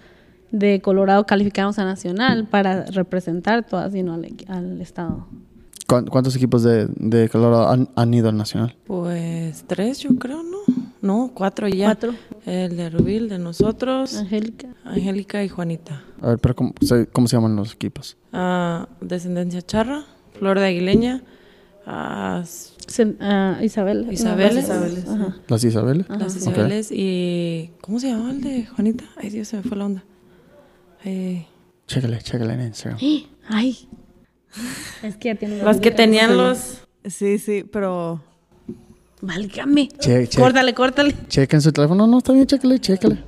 de 0.51 0.81
Colorado 0.81 1.25
calificáramos 1.25 1.79
a 1.79 1.85
Nacional 1.85 2.49
para 2.49 2.85
representar 2.87 3.65
todas 3.65 3.95
y 3.95 4.03
no 4.03 4.15
al, 4.15 4.27
al 4.49 4.81
estado. 4.81 5.29
¿Cuán- 5.95 6.07
¿Cuántos 6.07 6.35
equipos 6.37 6.63
de, 6.65 6.87
de 6.97 7.29
Colorado 7.29 7.69
han, 7.69 7.89
han 7.95 8.13
ido 8.15 8.29
al 8.29 8.37
Nacional? 8.37 8.77
Pues 8.87 9.65
tres, 9.67 10.01
yo 10.01 10.17
creo, 10.17 10.43
¿no? 10.43 10.59
No, 11.03 11.31
cuatro 11.35 11.69
ya. 11.69 11.87
Cuatro. 11.87 12.15
El 12.47 12.77
de 12.77 12.91
Rubil, 12.91 13.29
de 13.29 13.39
nosotros, 13.39 14.17
Angélica. 14.17 14.69
Angélica 14.85 15.45
y 15.45 15.49
Juanita. 15.49 16.03
A 16.21 16.29
ver, 16.31 16.39
pero 16.39 16.57
¿cómo 16.57 16.73
se, 16.81 17.07
cómo 17.07 17.29
se 17.29 17.37
llaman 17.37 17.55
los 17.57 17.75
equipos? 17.75 18.17
Ah, 18.33 18.89
descendencia 19.01 19.63
charra, 19.63 20.05
Flor 20.39 20.59
de 20.59 20.67
Aguileña, 20.67 21.23
Sen- 21.87 23.17
ah, 23.21 23.59
Isabel. 23.63 24.09
Isabeles. 24.11 24.69
Ajá. 25.09 25.37
¿Las 25.49 25.63
Isabeles? 25.65 26.07
las. 26.09 26.37
Isabeles 26.37 26.91
y... 26.91 27.71
¿Cómo 27.83 28.01
se 28.01 28.09
llamaba 28.11 28.31
el 28.31 28.41
de 28.41 28.67
Juanita? 28.67 29.05
Ay, 29.17 29.31
Dios, 29.31 29.49
se 29.49 29.59
me 29.59 29.63
fue 29.63 29.77
la 29.77 29.85
onda. 29.87 30.05
Eh, 31.05 31.47
Chécale, 31.87 32.19
chécale 32.21 32.55
en 32.55 32.61
Instagram. 32.63 32.99
Ay. 33.49 33.77
Es 35.03 35.17
que 35.17 35.29
ya 35.29 35.35
tiene 35.35 35.63
las 35.63 35.81
que 35.81 35.91
tenían 35.91 36.37
los... 36.37 36.81
Sí, 37.07 37.39
sí, 37.39 37.65
pero 37.71 38.23
Válgame. 39.21 39.89
Che- 39.99 40.27
che- 40.29 40.41
Córtale, 40.41 40.75
córtale. 40.75 41.15
Chequen 41.29 41.61
su 41.61 41.73
teléfono. 41.73 42.07
No, 42.07 42.19
está 42.19 42.33
bien, 42.33 42.47
chécale, 42.47 42.79
chécale. 42.79 43.23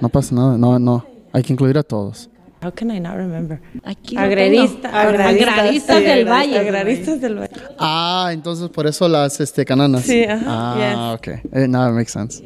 No 0.00 0.08
pasa 0.08 0.34
nada. 0.34 0.56
No, 0.58 0.78
no. 0.78 1.06
Hay 1.32 1.42
que 1.42 1.52
incluir 1.52 1.76
a 1.78 1.82
todos. 1.82 2.28
How 2.64 2.72
can 2.74 2.90
I 2.90 2.98
not 3.00 3.14
remember? 3.16 3.60
Aquí 3.82 4.14
tengo. 4.16 4.22
Agraristas 4.22 5.98
sí, 5.98 6.04
del 6.04 6.24
Valle. 6.28 6.58
Agraristas 6.58 7.20
del 7.20 7.34
Valle. 7.38 7.50
Ah, 7.78 8.30
entonces 8.32 8.68
por 8.70 8.86
eso 8.86 9.08
las 9.08 9.38
este, 9.40 9.64
cananas. 9.64 10.02
Sí, 10.02 10.24
ajá, 10.24 10.44
Ah, 10.46 11.12
ok. 11.18 11.28
Eh, 11.52 11.68
nada, 11.68 11.90
makes 11.90 12.10
sense. 12.12 12.42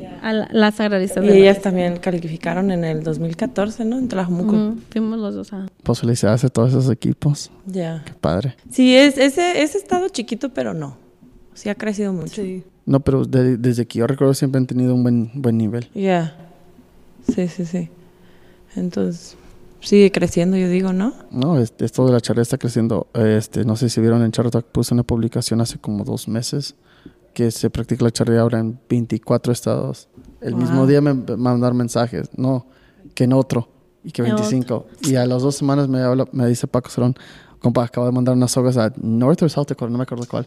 Las 0.51 0.81
agraristas 0.81 1.23
Y 1.25 1.29
del 1.29 1.37
ellas 1.39 1.61
también 1.63 1.99
calificaron 1.99 2.71
en 2.71 2.85
el 2.85 3.03
2014, 3.03 3.85
¿no? 3.85 3.99
En 3.99 4.09
Tlajumuco. 4.09 4.75
Fuimos 4.91 5.19
los 5.19 5.35
dos. 5.35 5.53
ah. 5.53 5.67
Pues 5.83 6.01
felicidades 6.01 6.45
a 6.45 6.49
todos 6.49 6.71
esos 6.71 6.91
equipos. 6.91 7.51
Ya. 7.67 8.03
Qué 8.05 8.13
padre. 8.15 8.57
Sí, 8.71 8.97
es, 8.97 9.19
ese, 9.19 9.63
ese 9.63 9.79
estado 9.79 10.09
chiquito, 10.09 10.49
pero 10.51 10.75
no. 10.75 10.97
Sí 11.55 11.69
ha 11.69 11.75
crecido 11.75 12.13
mucho. 12.13 12.43
sí. 12.43 12.65
No, 12.87 13.01
pero 13.01 13.25
de- 13.27 13.59
desde 13.59 13.87
que 13.87 13.99
yo 13.99 14.07
recuerdo 14.07 14.33
siempre 14.33 14.59
han 14.59 14.67
tenido 14.67 14.95
un 14.95 15.03
buen, 15.03 15.31
buen 15.35 15.59
nivel. 15.59 15.91
Ya. 15.95 16.35
Sí, 17.35 17.47
sí, 17.49 17.67
sí. 17.67 17.91
Entonces, 18.77 19.37
sigue 19.81 20.11
creciendo, 20.13 20.57
yo 20.57 20.69
digo, 20.69 20.93
¿no? 20.93 21.13
No, 21.31 21.59
esto 21.59 22.07
de 22.07 22.13
la 22.13 22.21
charla 22.21 22.43
está 22.43 22.59
creciendo. 22.59 23.07
Este, 23.15 23.65
no 23.65 23.77
sé 23.77 23.89
si 23.89 24.01
vieron 24.01 24.23
en 24.23 24.33
Charla 24.33 24.51
Talk, 24.51 24.67
puse 24.67 24.95
una 24.95 25.03
publicación 25.03 25.61
hace 25.61 25.79
como 25.79 26.05
dos 26.05 26.29
meses 26.29 26.75
que 27.35 27.51
se 27.51 27.71
practica 27.71 28.05
la 28.05 28.11
charla 28.11 28.41
ahora 28.41 28.59
en 28.59 28.79
24 28.89 29.53
estados. 29.53 30.09
El 30.41 30.55
Wow. 30.55 30.63
mismo 30.63 30.87
día 30.87 31.01
me 31.01 31.15
mandar 31.37 31.75
mensajes, 31.75 32.29
no, 32.37 32.67
que 33.15 33.25
en 33.25 33.33
otro, 33.33 33.69
y 34.03 34.11
que 34.11 34.23
En 34.23 34.29
25. 34.35 34.87
Y 35.03 35.15
a 35.17 35.27
las 35.27 35.43
dos 35.43 35.55
semanas 35.55 35.89
me, 35.89 36.01
habla, 36.01 36.27
me 36.33 36.47
dice 36.47 36.67
Paco 36.67 36.91
Cerón, 36.91 37.15
compa, 37.61 37.85
acabo 37.85 38.07
de 38.07 38.13
mandar 38.13 38.35
unas 38.35 38.51
sogas 38.51 38.77
a 38.77 38.93
North 38.97 39.43
or 39.43 39.51
South 39.51 39.67
Dakota, 39.69 39.91
no 39.91 39.99
me 39.99 40.03
acuerdo 40.05 40.27
cuál. 40.29 40.47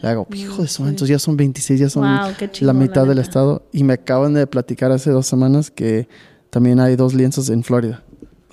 Le 0.00 0.08
hago, 0.08 0.26
hijo 0.34 0.62
de 0.62 0.68
su, 0.68 0.82
entonces 0.82 1.08
ya 1.10 1.18
son 1.20 1.36
26, 1.36 1.78
ya 1.78 1.88
son 1.88 2.02
Wow, 2.02 2.32
la 2.62 2.72
mitad 2.72 3.02
la 3.02 3.08
del 3.10 3.18
estado. 3.18 3.62
Y 3.72 3.84
me 3.84 3.92
acaban 3.92 4.34
de 4.34 4.46
platicar 4.48 4.90
hace 4.90 5.10
dos 5.10 5.26
semanas 5.28 5.70
que 5.70 6.08
también 6.50 6.80
hay 6.80 6.96
dos 6.96 7.14
lienzos 7.14 7.50
en 7.50 7.62
Florida. 7.62 8.02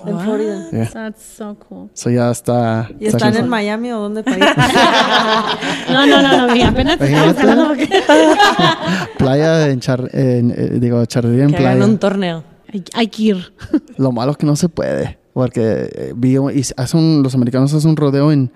En 0.06 0.20
Florida. 0.20 0.68
Yeah. 0.72 0.90
That's 0.92 1.22
so 1.22 1.56
cool. 1.68 1.90
So 1.94 2.10
ya 2.10 2.32
está. 2.32 2.90
¿Y 3.00 3.08
están 3.08 3.30
está- 3.30 3.44
en 3.44 3.50
Miami 3.50 3.92
o 3.92 4.00
dónde? 4.00 4.24
No, 5.92 6.06
no, 6.06 6.22
no, 6.22 6.48
no. 6.48 6.54
mira, 6.54 6.70
apenas 6.70 7.00
estamos 7.02 7.68
porque 7.68 7.90
playa 9.18 9.68
en, 9.70 9.80
char, 9.80 10.10
en, 10.14 10.52
eh, 10.52 10.78
digo 10.80 11.04
charrería 11.06 11.44
en 11.46 11.52
Que 11.52 11.58
playa. 11.58 11.84
un 11.86 11.98
torneo. 11.98 12.44
hay, 12.72 12.84
hay 12.94 13.08
que 13.08 13.24
ir. 13.24 13.54
Lo 13.98 14.12
malo 14.12 14.32
es 14.32 14.38
que 14.38 14.46
no 14.46 14.56
se 14.56 14.70
puede, 14.70 15.18
porque 15.34 15.90
eh, 15.94 16.14
vi 16.16 16.36
y 16.38 16.62
hacen 16.78 17.00
un- 17.00 17.24
los 17.24 17.34
americanos 17.36 17.74
hacen 17.74 17.90
un 17.92 17.98
rodeo 17.98 18.32
en 18.32 18.52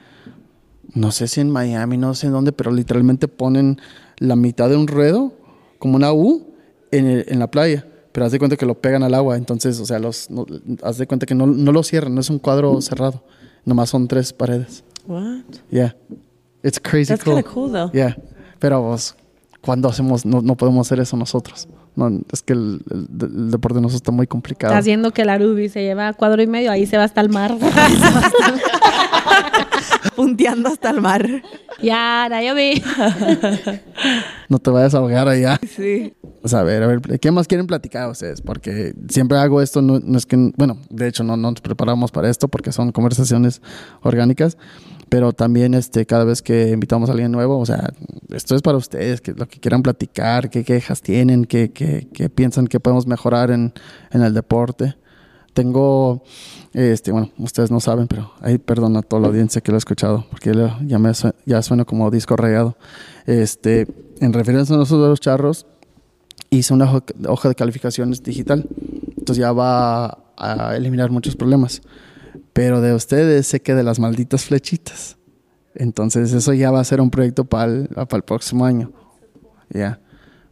no 0.94 1.12
sé 1.12 1.28
si 1.28 1.42
en 1.42 1.50
Miami, 1.50 1.98
no 1.98 2.14
sé 2.14 2.28
en 2.28 2.34
dónde, 2.34 2.52
pero 2.52 2.72
literalmente 2.72 3.28
ponen 3.28 3.82
la 4.18 4.36
mitad 4.36 4.70
de 4.70 4.76
un 4.78 4.88
ruedo 4.88 5.34
como 5.80 5.96
una 5.96 6.14
U 6.14 6.54
en, 6.92 7.08
el- 7.08 7.26
en 7.28 7.40
la 7.40 7.50
playa. 7.50 7.86
Pero 8.14 8.26
haz 8.26 8.32
de 8.32 8.40
cuenta 8.40 8.56
que 8.56 8.66
lo 8.66 8.76
pegan 8.80 9.04
al 9.04 9.14
agua, 9.14 9.36
entonces, 9.36 9.80
o 9.82 9.86
sea, 9.86 10.00
los, 10.00 10.30
no- 10.30 10.46
haz 10.84 10.98
de 10.98 11.06
cuenta 11.08 11.26
que 11.26 11.36
no, 11.36 11.46
no 11.48 11.72
lo 11.74 11.84
cierran, 11.84 12.16
no 12.16 12.22
es 12.22 12.30
un 12.30 12.40
cuadro 12.40 12.80
cerrado, 12.82 13.24
nomás 13.66 13.90
son 13.90 14.08
tres 14.08 14.32
paredes. 14.32 14.84
What? 15.08 15.42
Yeah, 15.70 15.96
it's 16.64 16.80
crazy 16.80 17.10
That's 17.10 17.24
cool. 17.26 17.34
kind 17.36 17.46
of 17.46 17.54
cool, 17.54 17.72
though. 17.72 17.92
Yeah, 17.92 18.16
pero 18.60 18.82
pues, 18.88 19.16
cuando 19.62 19.90
hacemos, 19.90 20.26
no, 20.26 20.42
no 20.42 20.56
podemos 20.56 20.88
hacer 20.88 21.00
eso 21.02 21.18
nosotros. 21.18 21.68
No, 21.96 22.10
es 22.32 22.42
que 22.42 22.54
el, 22.54 22.82
el- 22.92 23.08
el 23.22 23.52
deporte 23.52 23.76
de 23.76 23.82
nosotros 23.82 23.98
está 24.02 24.12
muy 24.12 24.26
complicado. 24.28 24.74
Está 24.74 24.80
haciendo 24.80 25.12
que 25.12 25.26
la 25.26 25.38
Ruby 25.38 25.70
se 25.70 25.82
lleva 25.84 26.14
cuadro 26.14 26.42
y 26.42 26.48
medio, 26.48 26.72
ahí 26.72 26.86
se 26.86 26.98
va 26.98 27.04
hasta 27.04 27.22
el 27.22 27.30
mar. 27.30 27.56
Punteando 30.16 30.70
hasta 30.70 30.90
el 30.92 31.02
mar. 31.02 31.28
ya, 31.82 32.28
ya 32.30 32.54
vi. 32.54 32.82
No 34.50 34.60
te 34.60 34.70
vayas 34.70 34.94
a 34.94 35.00
ahogar 35.00 35.28
allá. 35.28 35.60
Sí. 35.68 36.14
O 36.44 36.48
sea, 36.48 36.60
a 36.60 36.64
ver, 36.64 36.84
a 36.84 36.88
ver, 36.88 37.02
¿qué 37.20 37.32
más 37.32 37.48
quieren 37.48 37.66
platicar 37.66 38.08
ustedes? 38.10 38.40
Porque 38.42 38.94
siempre 39.10 39.38
hago 39.40 39.62
esto, 39.64 39.82
no, 39.82 40.00
no 40.00 40.16
es 40.18 40.28
que, 40.28 40.36
bueno, 40.58 40.78
de 40.92 41.08
hecho 41.08 41.24
no, 41.24 41.36
no 41.38 41.50
nos 41.50 41.62
preparamos 41.62 42.12
para 42.12 42.30
esto 42.30 42.48
porque 42.50 42.72
son 42.72 42.92
conversaciones 42.92 43.64
orgánicas, 44.04 44.58
pero 45.14 45.32
también 45.32 45.76
este, 45.76 46.08
cada 46.08 46.24
vez 46.24 46.42
que 46.42 46.72
invitamos 46.72 47.08
a 47.08 47.12
alguien 47.12 47.32
nuevo, 47.32 47.60
o 47.60 47.66
sea, 47.68 47.94
esto 48.32 48.56
es 48.56 48.64
para 48.64 48.80
ustedes, 48.80 49.22
que 49.22 49.34
lo 49.34 49.48
que 49.48 49.60
quieran 49.60 49.84
platicar, 49.84 50.50
qué 50.50 50.64
quejas 50.64 51.04
tienen, 51.04 51.46
qué, 51.46 51.72
qué, 51.72 52.08
qué 52.12 52.32
piensan 52.32 52.66
que 52.66 52.80
podemos 52.80 53.06
mejorar 53.06 53.52
en, 53.52 53.74
en 54.10 54.24
el 54.24 54.34
deporte. 54.34 54.96
Tengo, 55.54 56.24
este, 56.74 57.12
bueno, 57.12 57.30
ustedes 57.38 57.70
no 57.70 57.80
saben, 57.80 58.08
pero 58.08 58.34
ahí 58.42 58.58
perdón 58.58 58.98
a 58.98 59.04
toda 59.04 59.22
la 59.22 59.28
audiencia 59.28 59.62
que 59.62 59.72
lo 59.72 59.76
ha 59.76 59.78
escuchado, 59.78 60.26
porque 60.32 60.52
ya, 60.88 60.98
me 60.98 61.12
ya 61.46 61.62
suena 61.62 61.86
como 61.86 62.10
disco 62.10 62.36
rayado. 62.36 62.76
Este, 63.28 63.86
en 64.20 64.34
referencia 64.34 64.74
a 64.74 64.80
nosotros 64.80 65.10
los 65.10 65.20
charros, 65.20 65.68
hice 66.50 66.74
una 66.74 66.92
hoja 67.28 67.50
de 67.50 67.54
calificaciones 67.54 68.24
digital. 68.24 68.66
Entonces 69.16 69.38
ya 69.38 69.52
va 69.52 70.24
a 70.38 70.76
eliminar 70.76 71.12
muchos 71.12 71.36
problemas. 71.36 71.84
Pero 72.54 72.82
de 72.82 72.94
ustedes 72.94 73.48
sé 73.48 73.62
que 73.62 73.74
de 73.74 73.84
las 73.84 74.00
malditas 74.00 74.46
flechitas. 74.46 75.18
Entonces 75.76 76.34
eso 76.34 76.54
ya 76.54 76.72
va 76.72 76.80
a 76.80 76.84
ser 76.84 77.02
un 77.02 77.10
proyecto 77.10 77.46
para 77.46 77.72
el, 77.72 77.88
para 77.88 78.18
el 78.18 78.24
próximo 78.24 78.66
año. 78.66 78.92
Ya. 79.70 80.00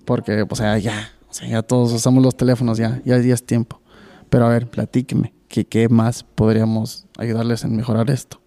Porque, 0.06 0.46
o 0.48 0.56
sea, 0.56 0.78
ya. 0.80 1.12
O 1.30 1.34
sea, 1.34 1.48
ya 1.48 1.62
todos 1.62 1.94
usamos 1.94 2.24
los 2.24 2.36
teléfonos, 2.36 2.78
ya. 2.78 3.02
Ya, 3.06 3.20
ya 3.20 3.34
es 3.34 3.46
tiempo. 3.46 3.82
Pero 4.30 4.48
a 4.48 4.50
ver, 4.50 4.70
platíqueme. 4.70 5.34
¿Qué, 5.48 5.66
¿Qué 5.66 5.90
más 5.90 6.24
podríamos 6.24 7.06
ayudarles 7.18 7.64
en 7.64 7.76
mejorar 7.76 8.10
esto? 8.10 8.42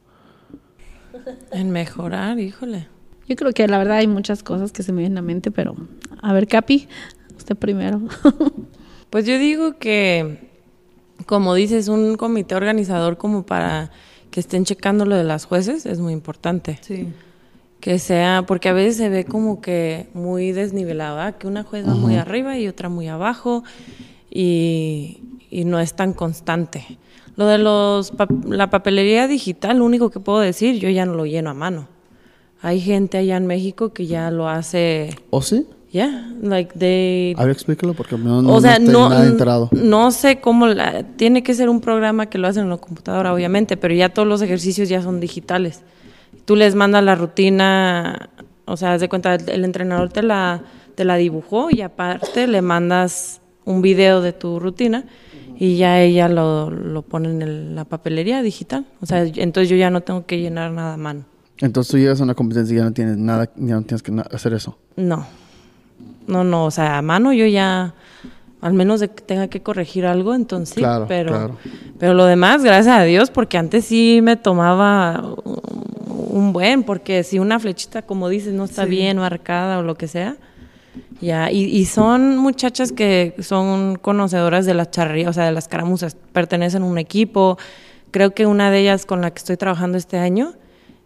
En 1.53 1.71
mejorar, 1.71 2.39
híjole. 2.39 2.89
Yo 3.29 3.37
creo 3.37 3.53
que 3.53 3.67
la 3.69 3.79
verdad 3.79 3.99
hay 3.99 4.07
muchas 4.07 4.43
cosas 4.43 4.73
que 4.73 4.83
se 4.83 4.93
me 4.93 5.01
vienen 5.01 5.19
a 5.19 5.21
la 5.21 5.27
mente, 5.27 5.51
pero 5.51 5.75
a 6.21 6.33
ver, 6.33 6.47
Capi, 6.47 6.89
usted 7.37 7.57
primero. 7.57 8.01
Pues 9.11 9.27
yo 9.27 9.39
digo 9.39 9.79
que, 9.79 10.51
como 11.27 11.55
dices, 11.55 11.89
un 11.89 12.17
comité 12.17 12.55
organizador 12.55 13.17
como 13.17 13.45
para 13.45 13.91
que 14.31 14.41
estén 14.41 14.65
checando 14.65 15.05
lo 15.05 15.17
de 15.17 15.25
las 15.25 15.45
jueces 15.45 15.87
es 15.87 16.01
muy 16.01 16.13
importante. 16.13 16.79
Sí. 16.83 17.09
Que 17.81 17.99
sea, 17.99 18.45
porque 18.47 18.69
a 18.69 18.73
veces 18.73 18.97
se 18.97 19.09
ve 19.09 19.25
como 19.25 19.61
que 19.61 20.09
muy 20.15 20.53
desnivelado, 20.53 21.17
¿verdad? 21.17 21.37
que 21.37 21.47
una 21.47 21.65
juez 21.65 21.87
va 21.87 21.95
muy 21.95 22.17
arriba 22.17 22.59
y 22.59 22.67
otra 22.67 22.89
muy 22.89 23.09
abajo 23.09 23.63
y, 24.31 25.21
y 25.51 25.65
no 25.65 25.79
es 25.79 25.95
tan 25.95 26.15
constante. 26.15 26.99
Lo 27.37 27.47
de 27.47 27.59
los 27.59 28.13
la 28.47 28.71
papelería 28.71 29.29
digital, 29.29 29.79
lo 29.79 29.85
único 29.85 30.11
que 30.11 30.21
puedo 30.21 30.41
decir, 30.41 30.79
yo 30.79 30.89
ya 30.89 31.05
no 31.05 31.15
lo 31.15 31.27
lleno 31.27 31.51
a 31.51 31.55
mano. 31.55 31.89
Hay 32.63 32.81
gente 32.81 33.19
allá 33.19 33.37
en 33.37 33.47
México 33.47 33.93
que 33.93 34.07
ya 34.07 34.31
lo 34.31 34.49
hace 34.49 35.15
¿O 35.31 35.43
sí? 35.43 35.67
Yeah, 35.95 36.29
like 36.43 36.77
they 36.77 37.35
A 37.39 37.45
ver, 37.45 37.53
explícalo 37.53 37.95
porque 37.95 38.19
no, 38.19 38.43
no, 38.43 38.55
o 38.57 38.61
sea, 38.61 38.73
estoy 38.79 38.93
no, 38.93 39.09
nada 39.09 39.29
enterado. 39.29 39.71
no 39.73 40.11
sé 40.11 40.41
cómo, 40.41 40.67
la- 40.67 41.05
tiene 41.05 41.45
que 41.45 41.55
ser 41.55 41.69
un 41.69 41.81
programa 41.81 42.27
que 42.27 42.37
lo 42.37 42.49
hacen 42.49 42.65
en 42.65 42.71
la 42.71 42.79
computadora, 42.79 43.33
obviamente, 43.33 43.77
pero 43.77 43.95
ya 43.95 44.09
todos 44.09 44.27
los 44.27 44.43
ejercicios 44.43 44.89
ya 44.89 45.01
son 45.03 45.21
digitales. 45.21 45.83
Tú 46.47 46.57
les 46.57 46.75
mandas 46.75 47.05
la 47.05 47.15
rutina, 47.15 48.29
o 48.65 48.77
sea, 48.77 48.95
haz 48.95 49.03
de 49.03 49.09
cuenta, 49.09 49.37
el, 49.37 49.49
el 49.49 49.65
entrenador 49.65 50.09
te 50.09 50.25
la, 50.25 50.63
te 50.97 51.05
la 51.05 51.15
dibujó 51.15 51.69
y 51.71 51.81
aparte 51.83 52.49
le 52.49 52.61
mandas 52.61 53.41
un 53.65 53.81
video 53.81 54.21
de 54.21 54.33
tu 54.33 54.59
rutina 54.59 55.05
y 55.57 55.77
ya 55.77 56.01
ella 56.03 56.29
lo, 56.29 56.71
lo 56.71 57.03
pone 57.03 57.31
en 57.31 57.41
el- 57.41 57.75
la 57.77 57.85
papelería 57.85 58.43
digital. 58.43 58.85
O 59.01 59.07
sea, 59.07 59.23
entonces 59.23 59.69
yo 59.69 59.77
ya 59.77 59.91
no 59.91 60.01
tengo 60.01 60.27
que 60.27 60.41
llenar 60.41 60.73
nada 60.73 60.95
a 60.95 60.97
mano. 60.97 61.25
Entonces 61.61 61.89
tú 61.93 61.99
llegas 61.99 62.21
a 62.21 62.25
una 62.25 62.35
competencia 62.35 62.75
y 62.75 62.79
ya 62.79 62.85
no 62.85 62.93
tienes 62.93 63.17
nada, 63.17 63.49
ya 63.55 63.77
no 63.77 63.83
tienes 63.83 64.03
que 64.03 64.13
hacer 64.33 64.55
eso. 64.55 64.77
No, 64.97 65.25
no, 66.27 66.45
no, 66.45 66.67
o 66.67 66.71
sea, 66.71 66.99
a 66.99 67.03
mano 67.03 67.33
yo 67.33 67.47
ya, 67.47 67.95
al 68.61 68.73
menos 68.73 69.01
de 69.01 69.09
que 69.09 69.23
tenga 69.23 69.49
que 69.49 69.63
corregir 69.63 70.07
algo, 70.07 70.35
entonces 70.35 70.77
Claro, 70.79 71.07
pero, 71.09 71.31
claro. 71.31 71.57
pero 71.99 72.15
lo 72.15 72.25
demás, 72.25 72.63
gracias 72.65 72.97
a 72.97 73.03
Dios, 73.03 73.31
porque 73.31 73.59
antes 73.59 73.85
sí 73.85 74.21
me 74.23 74.37
tomaba 74.37 75.23
un 76.07 76.53
buen, 76.53 76.83
porque 76.83 77.23
si 77.23 77.39
una 77.39 77.59
flechita, 77.59 78.03
como 78.03 78.29
dices, 78.29 78.53
no 78.55 78.65
está 78.65 78.85
bien 78.85 79.19
marcada 79.19 79.79
o 79.79 79.83
lo 79.83 79.97
que 79.97 80.09
sea, 80.09 80.37
ya, 81.21 81.51
y, 81.51 81.65
y 81.65 81.87
son 81.87 82.37
muchachas 82.37 82.93
que 82.93 83.35
son 83.41 83.97
conocedoras 83.97 84.67
de 84.67 84.75
las 84.75 84.91
charrerías, 84.91 85.31
o 85.31 85.33
sea, 85.33 85.45
de 85.45 85.53
las 85.53 85.69
caramuzas, 85.69 86.17
pertenecen 86.33 86.83
a 86.83 86.87
un 86.87 86.99
equipo, 86.99 87.59
creo 88.11 88.33
que 88.35 88.47
una 88.47 88.71
de 88.71 88.81
ellas 88.81 89.07
con 89.07 89.21
la 89.21 89.31
que 89.33 89.39
estoy 89.39 89.57
trabajando 89.57 89.99
este 89.99 90.19
año, 90.19 90.55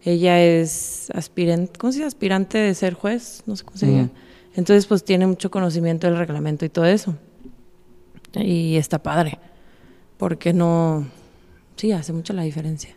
ella 0.03 0.41
es 0.41 1.09
aspirante, 1.13 1.77
¿cómo 1.77 1.91
se 1.91 1.99
dice? 1.99 2.07
Aspirante 2.07 2.57
de 2.57 2.73
ser 2.73 2.93
juez, 2.93 3.43
no 3.45 3.55
sé 3.55 3.63
cómo 3.63 3.77
se 3.77 3.85
diga. 3.87 4.03
Ujú. 4.03 4.11
Entonces, 4.59 4.85
pues 4.85 5.05
tiene 5.05 5.25
mucho 5.25 5.49
conocimiento 5.49 6.05
del 6.05 6.17
reglamento 6.17 6.65
y 6.65 6.69
todo 6.69 6.83
eso. 6.85 7.15
Y 8.33 8.75
está 8.75 9.01
padre, 9.01 9.39
porque 10.17 10.51
no, 10.53 11.07
sí, 11.77 11.93
hace 11.93 12.11
mucho 12.11 12.33
la 12.33 12.43
diferencia. 12.43 12.93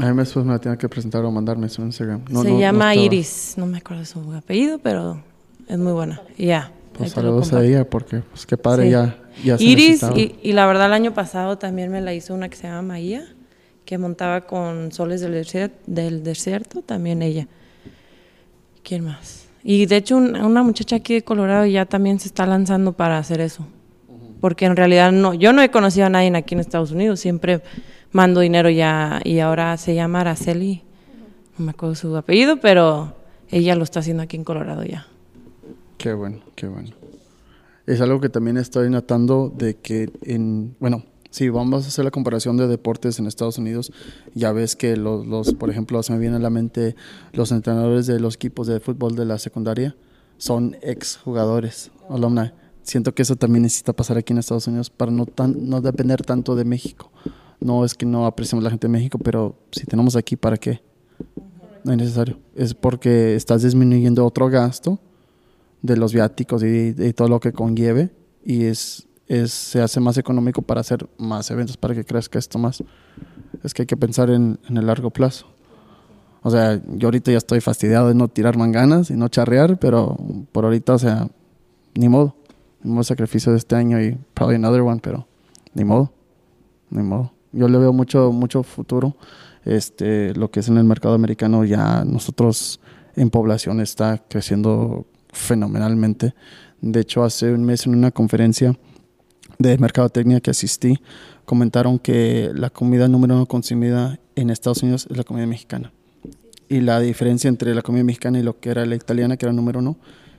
A 0.00 0.10
mí 0.12 0.16
después 0.16 0.46
me 0.46 0.52
la 0.52 0.58
tiene 0.58 0.78
que 0.78 0.88
presentar 0.88 1.22
o 1.22 1.30
mandarme 1.30 1.68
su 1.68 1.82
Instagram. 1.82 2.24
No, 2.30 2.42
se 2.42 2.50
no- 2.50 2.58
llama. 2.58 2.94
Iris, 2.94 3.54
no 3.58 3.66
me 3.66 3.76
acuerdo 3.78 4.06
su 4.06 4.32
apellido, 4.32 4.78
pero 4.78 5.22
es 5.68 5.78
muy 5.78 5.92
buena. 5.92 6.22
Y 6.38 6.46
ya. 6.46 6.72
Pues 6.94 7.10
saludos 7.12 7.52
a 7.52 7.62
ella 7.62 7.88
porque, 7.88 8.20
pues 8.20 8.46
qué 8.46 8.56
padre, 8.56 8.84
Sí. 8.84 8.90
ya, 8.92 9.18
ya 9.44 9.58
se 9.58 9.64
Iris, 9.64 10.02
y 10.42 10.52
la 10.52 10.64
verdad 10.66 10.86
el 10.86 10.94
año 10.94 11.12
pasado 11.12 11.58
también 11.58 11.90
me 11.92 12.00
la 12.00 12.14
hizo 12.14 12.32
una 12.34 12.48
que 12.48 12.56
se 12.56 12.62
llama 12.68 12.80
Maía, 12.82 13.26
que 13.84 13.98
montaba 13.98 14.42
con 14.46 14.92
soles 14.92 15.20
del 15.20 15.32
desierto, 15.32 15.76
del 15.86 16.22
desierto 16.24 16.80
también 16.80 17.20
ella. 17.20 17.48
¿Quién 18.82 19.04
más? 19.04 19.43
Y 19.64 19.86
de 19.86 19.96
hecho 19.96 20.16
un- 20.18 20.36
una 20.36 20.62
muchacha 20.62 20.96
aquí 20.96 21.14
de 21.14 21.22
Colorado 21.22 21.64
ya 21.66 21.86
también 21.86 22.20
se 22.20 22.28
está 22.28 22.46
lanzando 22.46 22.92
para 22.92 23.18
hacer 23.18 23.40
eso. 23.40 23.66
Porque 24.40 24.66
en 24.66 24.76
realidad 24.76 25.10
no, 25.10 25.32
yo 25.32 25.52
no 25.54 25.62
he 25.62 25.70
conocido 25.70 26.04
a 26.06 26.10
nadie 26.10 26.30
aquí 26.36 26.54
en 26.54 26.60
Estados 26.60 26.90
Unidos, 26.92 27.18
siempre 27.20 27.62
mando 28.12 28.40
dinero 28.40 28.68
ya 28.68 29.20
y 29.24 29.38
ahora 29.38 29.76
se 29.78 29.94
llama 29.94 30.20
Araceli, 30.20 30.82
no 31.58 31.64
me 31.64 31.70
acuerdo 31.70 31.94
su 31.94 32.14
apellido, 32.14 32.58
pero 32.60 33.14
ella 33.50 33.74
lo 33.74 33.84
está 33.84 34.00
haciendo 34.00 34.22
aquí 34.22 34.36
en 34.36 34.44
Colorado 34.44 34.84
ya. 34.84 35.06
Qué 35.96 36.12
bueno, 36.12 36.40
qué 36.54 36.66
bueno. 36.66 36.90
Es 37.86 38.00
algo 38.02 38.20
que 38.20 38.28
también 38.28 38.58
estoy 38.58 38.90
notando 38.90 39.50
de 39.56 39.76
que 39.76 40.10
en, 40.22 40.76
bueno, 40.78 41.04
si 41.34 41.48
vamos 41.48 41.84
a 41.84 41.88
hacer 41.88 42.04
la 42.04 42.12
comparación 42.12 42.56
de 42.56 42.68
deportes 42.68 43.18
en 43.18 43.26
Estados 43.26 43.58
Unidos, 43.58 43.90
ya 44.34 44.52
ves 44.52 44.76
que 44.76 44.96
los, 44.96 45.52
por 45.54 45.68
ejemplo, 45.68 46.00
se 46.04 46.12
me 46.12 46.20
viene 46.20 46.36
a 46.36 46.38
la 46.38 46.48
mente 46.48 46.94
los 47.32 47.50
entrenadores 47.50 48.06
de 48.06 48.20
los 48.20 48.36
equipos 48.36 48.68
de 48.68 48.78
fútbol 48.78 49.16
de 49.16 49.24
la 49.24 49.40
secundaria 49.40 49.96
son 50.38 50.76
ex 50.80 51.16
jugadores, 51.16 51.90
alumni. 52.08 52.52
Siento 52.84 53.16
que 53.16 53.22
eso 53.22 53.34
también 53.34 53.64
necesita 53.64 53.92
pasar 53.92 54.16
aquí 54.16 54.32
en 54.32 54.38
Estados 54.38 54.68
Unidos 54.68 54.90
para 54.90 55.10
no 55.10 55.26
tan, 55.26 55.68
no 55.68 55.80
depender 55.80 56.22
tanto 56.22 56.54
de 56.54 56.64
México. 56.64 57.10
No 57.58 57.84
es 57.84 57.94
que 57.94 58.06
no 58.06 58.26
apreciemos 58.26 58.62
la 58.62 58.70
gente 58.70 58.86
de 58.86 58.92
México, 58.92 59.18
pero 59.18 59.56
si 59.72 59.86
tenemos 59.86 60.14
aquí, 60.14 60.36
¿para 60.36 60.56
qué? 60.56 60.82
No 61.82 61.90
es 61.90 61.98
necesario. 61.98 62.38
Es 62.54 62.74
porque 62.74 63.34
estás 63.34 63.64
disminuyendo 63.64 64.24
otro 64.24 64.48
gasto 64.50 65.00
de 65.82 65.96
los 65.96 66.14
viáticos 66.14 66.62
y 66.62 66.92
de 66.92 67.12
todo 67.12 67.26
lo 67.26 67.40
que 67.40 67.52
conlleve 67.52 68.12
y 68.44 68.66
es, 68.66 69.08
es 69.26 69.52
se 69.52 69.80
hace 69.80 70.00
más 70.00 70.18
económico 70.18 70.62
para 70.62 70.80
hacer 70.80 71.08
más 71.18 71.50
eventos 71.50 71.76
para 71.76 71.94
que 71.94 72.04
crezca 72.04 72.38
esto 72.38 72.58
más. 72.58 72.82
Es 73.62 73.72
que 73.74 73.82
hay 73.82 73.86
que 73.86 73.96
pensar 73.96 74.30
en, 74.30 74.58
en 74.68 74.76
el 74.76 74.86
largo 74.86 75.10
plazo. 75.10 75.46
O 76.42 76.50
sea, 76.50 76.78
yo 76.88 77.08
ahorita 77.08 77.32
ya 77.32 77.38
estoy 77.38 77.62
fastidiado 77.62 78.08
de 78.08 78.14
no 78.14 78.28
tirar 78.28 78.58
manganas 78.58 79.10
y 79.10 79.14
no 79.14 79.28
charrear, 79.28 79.78
pero 79.78 80.18
por 80.52 80.64
ahorita, 80.66 80.92
o 80.92 80.98
sea, 80.98 81.28
ni 81.94 82.08
modo. 82.08 82.36
Ni 82.82 82.90
modo 82.90 83.02
sacrificio 83.02 83.50
de 83.52 83.58
este 83.58 83.76
año 83.76 83.98
y 83.98 84.18
probably 84.34 84.56
another 84.56 84.82
one, 84.82 85.00
pero 85.02 85.26
ni 85.72 85.84
modo. 85.84 86.12
Ni 86.90 87.02
modo. 87.02 87.32
Yo 87.52 87.66
le 87.66 87.78
veo 87.78 87.94
mucho, 87.94 88.30
mucho 88.30 88.62
futuro. 88.62 89.16
Este, 89.64 90.34
lo 90.34 90.50
que 90.50 90.60
es 90.60 90.68
en 90.68 90.76
el 90.76 90.84
mercado 90.84 91.14
americano, 91.14 91.64
ya 91.64 92.04
nosotros 92.04 92.78
en 93.16 93.30
población 93.30 93.80
está 93.80 94.22
creciendo 94.28 95.06
fenomenalmente. 95.32 96.34
De 96.82 97.00
hecho, 97.00 97.24
hace 97.24 97.52
un 97.54 97.64
mes 97.64 97.86
en 97.86 97.94
una 97.94 98.10
conferencia 98.10 98.76
de 99.58 99.78
mercadotecnia 99.78 100.40
que 100.40 100.50
asistí, 100.50 100.98
comentaron 101.44 101.98
que 101.98 102.50
la 102.54 102.70
comida 102.70 103.08
número 103.08 103.34
uno 103.34 103.46
consumida 103.46 104.18
en 104.34 104.50
Estados 104.50 104.82
Unidos 104.82 105.06
es 105.10 105.16
la 105.16 105.24
comida 105.24 105.46
mexicana. 105.46 105.92
Y 106.68 106.80
la 106.80 107.00
diferencia 107.00 107.48
entre 107.48 107.74
la 107.74 107.82
comida 107.82 108.04
mexicana 108.04 108.38
y 108.38 108.42
lo 108.42 108.58
que 108.58 108.70
era 108.70 108.86
la 108.86 108.94
italiana, 108.94 109.36
que 109.36 109.46
era 109.46 109.52
número 109.52 109.80
uno, 109.80 109.96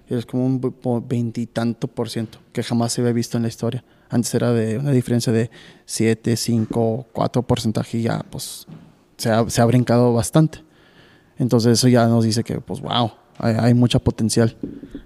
es 0.07 0.25
como 0.25 0.45
un 0.45 1.05
veintitanto 1.07 1.87
por 1.87 2.09
ciento, 2.09 2.39
que 2.51 2.63
jamás 2.63 2.93
se 2.93 3.01
había 3.01 3.13
visto 3.13 3.37
en 3.37 3.43
la 3.43 3.49
historia. 3.49 3.83
Antes 4.09 4.33
era 4.35 4.51
de 4.51 4.77
una 4.77 4.91
diferencia 4.91 5.33
de 5.33 5.49
7, 5.85 6.35
5, 6.35 7.07
4 7.11 7.41
porcentaje 7.43 7.97
y 7.97 8.01
ya 8.03 8.23
pues 8.29 8.67
se 9.17 9.29
ha, 9.31 9.49
se 9.49 9.61
ha 9.61 9.65
brincado 9.65 10.13
bastante. 10.13 10.59
Entonces 11.37 11.73
eso 11.73 11.87
ya 11.87 12.07
nos 12.07 12.23
dice 12.23 12.43
que 12.43 12.61
pues 12.61 12.81
wow, 12.81 13.11
hay, 13.37 13.55
hay 13.55 13.73
mucha 13.73 13.99
potencial. 13.99 14.55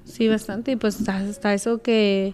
Sí, 0.04 0.28
bastante. 0.28 0.72
Y 0.72 0.76
pues 0.76 1.08
hasta 1.08 1.54
eso 1.54 1.82
que, 1.82 2.34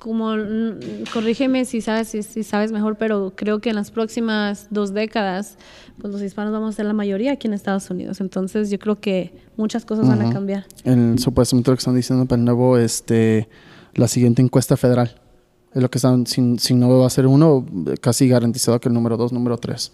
como, 0.00 0.36
mm, 0.36 1.04
corrígeme 1.12 1.64
si 1.64 1.80
sabes, 1.80 2.08
si, 2.08 2.22
si 2.22 2.42
sabes 2.42 2.72
mejor, 2.72 2.96
pero 2.96 3.32
creo 3.36 3.60
que 3.60 3.70
en 3.70 3.76
las 3.76 3.90
próximas 3.90 4.66
dos 4.70 4.92
décadas, 4.92 5.56
pues 6.00 6.12
los 6.12 6.22
hispanos 6.22 6.52
vamos 6.52 6.74
a 6.74 6.76
ser 6.76 6.86
la 6.86 6.92
mayoría 6.92 7.32
aquí 7.32 7.46
en 7.46 7.54
Estados 7.54 7.88
Unidos. 7.90 8.20
Entonces 8.20 8.70
yo 8.70 8.78
creo 8.78 9.00
que 9.00 9.32
muchas 9.56 9.84
cosas 9.84 10.08
van 10.08 10.22
a 10.22 10.32
cambiar. 10.32 10.66
En 10.84 11.18
supuestamente 11.18 11.70
lo 11.70 11.76
que 11.76 11.80
están 11.80 11.94
diciendo 11.94 12.26
para 12.26 12.38
el 12.40 12.44
nuevo, 12.44 12.78
este, 12.78 13.48
la 13.94 14.08
siguiente 14.08 14.42
encuesta 14.42 14.76
federal. 14.76 15.14
Es 15.72 15.80
lo 15.80 15.88
que 15.88 15.98
están, 15.98 16.26
si, 16.26 16.58
si 16.58 16.74
no 16.74 16.98
va 16.98 17.06
a 17.06 17.10
ser 17.10 17.28
uno, 17.28 17.64
casi 18.00 18.26
garantizado 18.26 18.80
que 18.80 18.88
el 18.88 18.94
número 18.94 19.16
dos, 19.16 19.32
número 19.32 19.56
tres. 19.56 19.92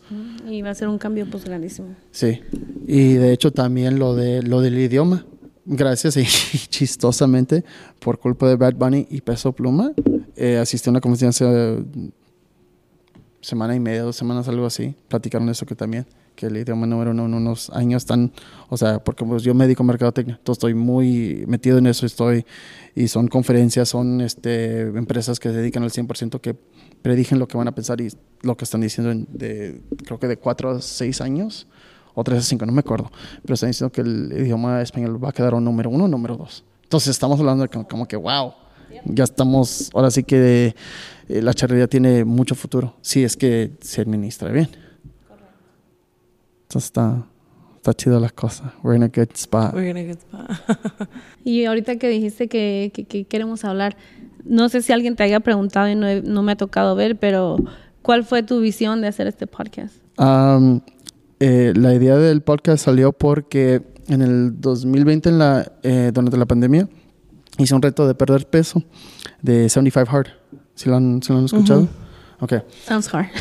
Y 0.49 0.63
va 0.63 0.71
a 0.71 0.75
ser 0.75 0.89
un 0.89 0.97
cambio 0.97 1.27
pues 1.31 1.45
grandísimo. 1.45 1.89
Sí. 2.13 2.41
Y 2.87 3.15
de 3.15 3.33
hecho 3.33 3.53
también 3.53 3.99
lo 3.99 4.15
de 4.15 4.43
lo 4.43 4.63
del 4.63 4.79
idioma. 4.79 5.27
Gracias 5.67 6.17
y 6.17 6.25
chistosamente, 6.69 7.65
por 7.99 8.19
culpa 8.21 8.49
de 8.49 8.55
Bad 8.57 8.75
Bunny 8.75 9.07
y 9.11 9.21
Peso 9.21 9.53
Pluma, 9.53 9.93
eh, 10.37 10.59
asistí 10.59 10.89
a 10.89 10.93
una 10.93 11.01
conferencia 11.01 11.49
semana 13.41 13.75
y 13.75 13.81
media, 13.81 14.03
dos 14.03 14.17
semanas, 14.17 14.47
algo 14.49 14.67
así. 14.67 14.95
Platicaron 15.09 15.49
eso 15.49 15.67
que 15.67 15.75
también, 15.75 16.07
que 16.37 16.47
el 16.47 16.57
idioma 16.57 16.87
número 16.87 17.11
uno 17.11 17.27
en 17.27 17.35
unos 17.35 17.71
años 17.71 18.03
están, 18.03 18.33
o 18.69 18.77
sea, 18.77 19.03
porque 19.03 19.25
pues 19.25 19.43
yo 19.43 19.55
me 19.55 19.65
dedico 19.65 19.83
a 19.83 19.87
mercadotecnia, 19.87 20.37
entonces 20.37 20.59
estoy 20.59 20.75
muy 20.75 21.45
metido 21.49 21.79
en 21.79 21.87
eso, 21.89 22.07
estoy, 22.07 22.45
y 22.95 23.09
son 23.09 23.27
conferencias, 23.29 23.89
son 23.89 24.21
este, 24.21 24.83
empresas 24.83 25.41
que 25.41 25.49
se 25.49 25.57
dedican 25.57 25.83
al 25.83 25.91
100% 25.91 26.41
que 26.41 26.57
predigen 27.03 27.39
lo 27.41 27.49
que 27.49 27.57
van 27.57 27.67
a 27.69 27.75
pensar 27.75 28.01
y 28.01 28.09
lo 28.43 28.57
que 28.57 28.65
están 28.65 28.81
diciendo 28.83 29.11
en- 29.11 29.27
de, 29.33 29.81
creo 30.05 30.19
que 30.21 30.29
de 30.29 30.37
cuatro 30.37 30.71
a 30.71 30.81
seis 30.81 31.21
años, 31.21 31.67
o 32.17 32.25
tres 32.25 32.39
a 32.41 32.43
cinco, 32.43 32.67
no 32.67 32.73
me 32.73 32.81
acuerdo, 32.81 33.11
pero 33.43 33.55
están 33.55 33.71
diciendo 33.71 33.93
que 33.93 34.01
el 34.01 34.33
idioma 34.37 34.83
español 34.83 35.23
va 35.23 35.29
a 35.29 35.33
quedar 35.33 35.55
un 35.55 35.63
número 35.65 35.89
uno 35.91 36.05
o 36.07 36.09
número 36.09 36.37
dos. 36.37 36.65
Entonces 36.83 37.11
estamos 37.11 37.39
hablando 37.39 37.63
de 37.63 37.69
como, 37.69 37.87
como 37.87 38.09
que, 38.09 38.17
wow, 38.17 38.53
ya 39.05 39.25
estamos, 39.25 39.91
ahora 39.95 40.11
sí 40.11 40.25
que 40.25 40.75
eh, 41.29 41.43
la 41.43 41.53
charrería 41.55 41.87
tiene 41.87 42.25
mucho 42.25 42.55
futuro, 42.55 42.95
si 43.03 43.23
es 43.23 43.37
que 43.37 43.71
se 43.81 44.01
administra 44.01 44.51
bien. 44.51 44.69
Entonces 46.63 46.87
está, 46.89 47.25
está 47.77 47.95
chido 47.95 48.19
la 48.21 48.31
cosa. 48.31 48.73
We're 48.83 48.97
in 48.97 49.03
a 49.05 49.09
good 49.09 49.31
spot. 49.35 49.75
We're 49.75 49.87
gonna 49.93 50.05
get 50.07 50.19
spot. 50.19 51.09
Y 51.45 51.65
ahorita 51.65 51.97
que 51.97 52.09
dijiste 52.09 52.49
que, 52.49 52.91
que- 52.93 53.05
que 53.05 53.25
queremos 53.25 53.65
hablar, 53.65 53.97
no 54.45 54.69
sé 54.69 54.83
si 54.83 54.93
alguien 54.93 55.15
te 55.17 55.23
haya 55.23 55.41
preguntado 55.41 55.89
y 55.89 55.95
no, 55.95 56.09
he- 56.09 56.23
no 56.23 56.43
me 56.43 56.53
ha 56.53 56.57
tocado 56.57 56.95
ver, 56.97 57.17
pero 57.19 57.57
¿cuál 58.03 58.25
fue 58.25 58.43
tu 58.43 58.61
visión 58.61 59.01
de 59.01 59.09
hacer 59.09 59.27
este 59.29 59.47
podcast? 59.47 59.95
Am, 60.17 60.81
eh, 61.41 61.73
la 61.77 61.95
idea 61.95 62.17
del 62.17 62.43
podcast 62.43 62.85
salió 62.85 63.13
porque 63.13 63.83
en 64.09 64.23
el 64.23 64.61
2020, 64.61 65.29
en 65.29 65.39
la, 65.39 65.73
eh, 65.83 66.11
durante 66.15 66.37
la 66.37 66.47
pandemia, 66.47 66.89
hice 67.59 67.75
un 67.75 67.83
reto 67.83 68.07
de 68.07 68.15
perder 68.15 68.47
peso 68.49 68.83
de 69.43 69.69
75 69.69 70.11
Hard. 70.17 70.27
¿Sí 70.75 70.89
lo 70.89 70.97
han, 70.97 71.23
sí 71.23 71.33
lo 71.33 71.39
han 71.39 71.45
escuchado? 71.47 71.89
Okay. 72.39 72.61
Sounds 72.87 73.09
hard. 73.13 73.29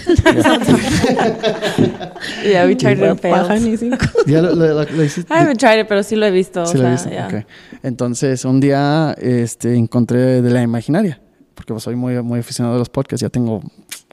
Yeah, 2.46 2.66
we 2.68 2.76
tried 2.76 2.98
it 2.98 3.04
and 3.04 3.20
failed. 3.20 3.62
ni 3.62 3.76
cinco. 3.78 4.06
¿Ya 4.26 4.42
lo, 4.42 4.56
lo- 4.56 4.68
lo- 4.74 4.84
lo 4.86 5.04
hiciste? 5.04 5.34
I 5.34 5.40
haven't 5.40 5.60
tried 5.60 5.82
it, 5.82 5.88
pero 5.88 6.02
sí 6.04 6.16
lo 6.16 6.26
he 6.26 6.32
visto. 6.32 6.66
Sí 6.66 6.78
o 6.78 6.82
lo 6.82 6.88
he 6.88 6.92
visto, 6.92 7.10
yeah. 7.10 7.28
ok. 7.28 7.46
Entonces, 7.84 8.46
un 8.46 8.60
día 8.62 9.14
este, 9.20 9.76
encontré 9.76 10.42
de 10.42 10.50
la 10.50 10.62
imaginaria, 10.62 11.22
porque 11.54 11.74
pues, 11.74 11.84
soy 11.84 11.96
muy, 11.96 12.22
muy 12.24 12.40
aficionado 12.40 12.76
a 12.76 12.80
los 12.80 12.90
podcasts, 12.90 13.22
ya 13.22 13.30
tengo 13.30 13.62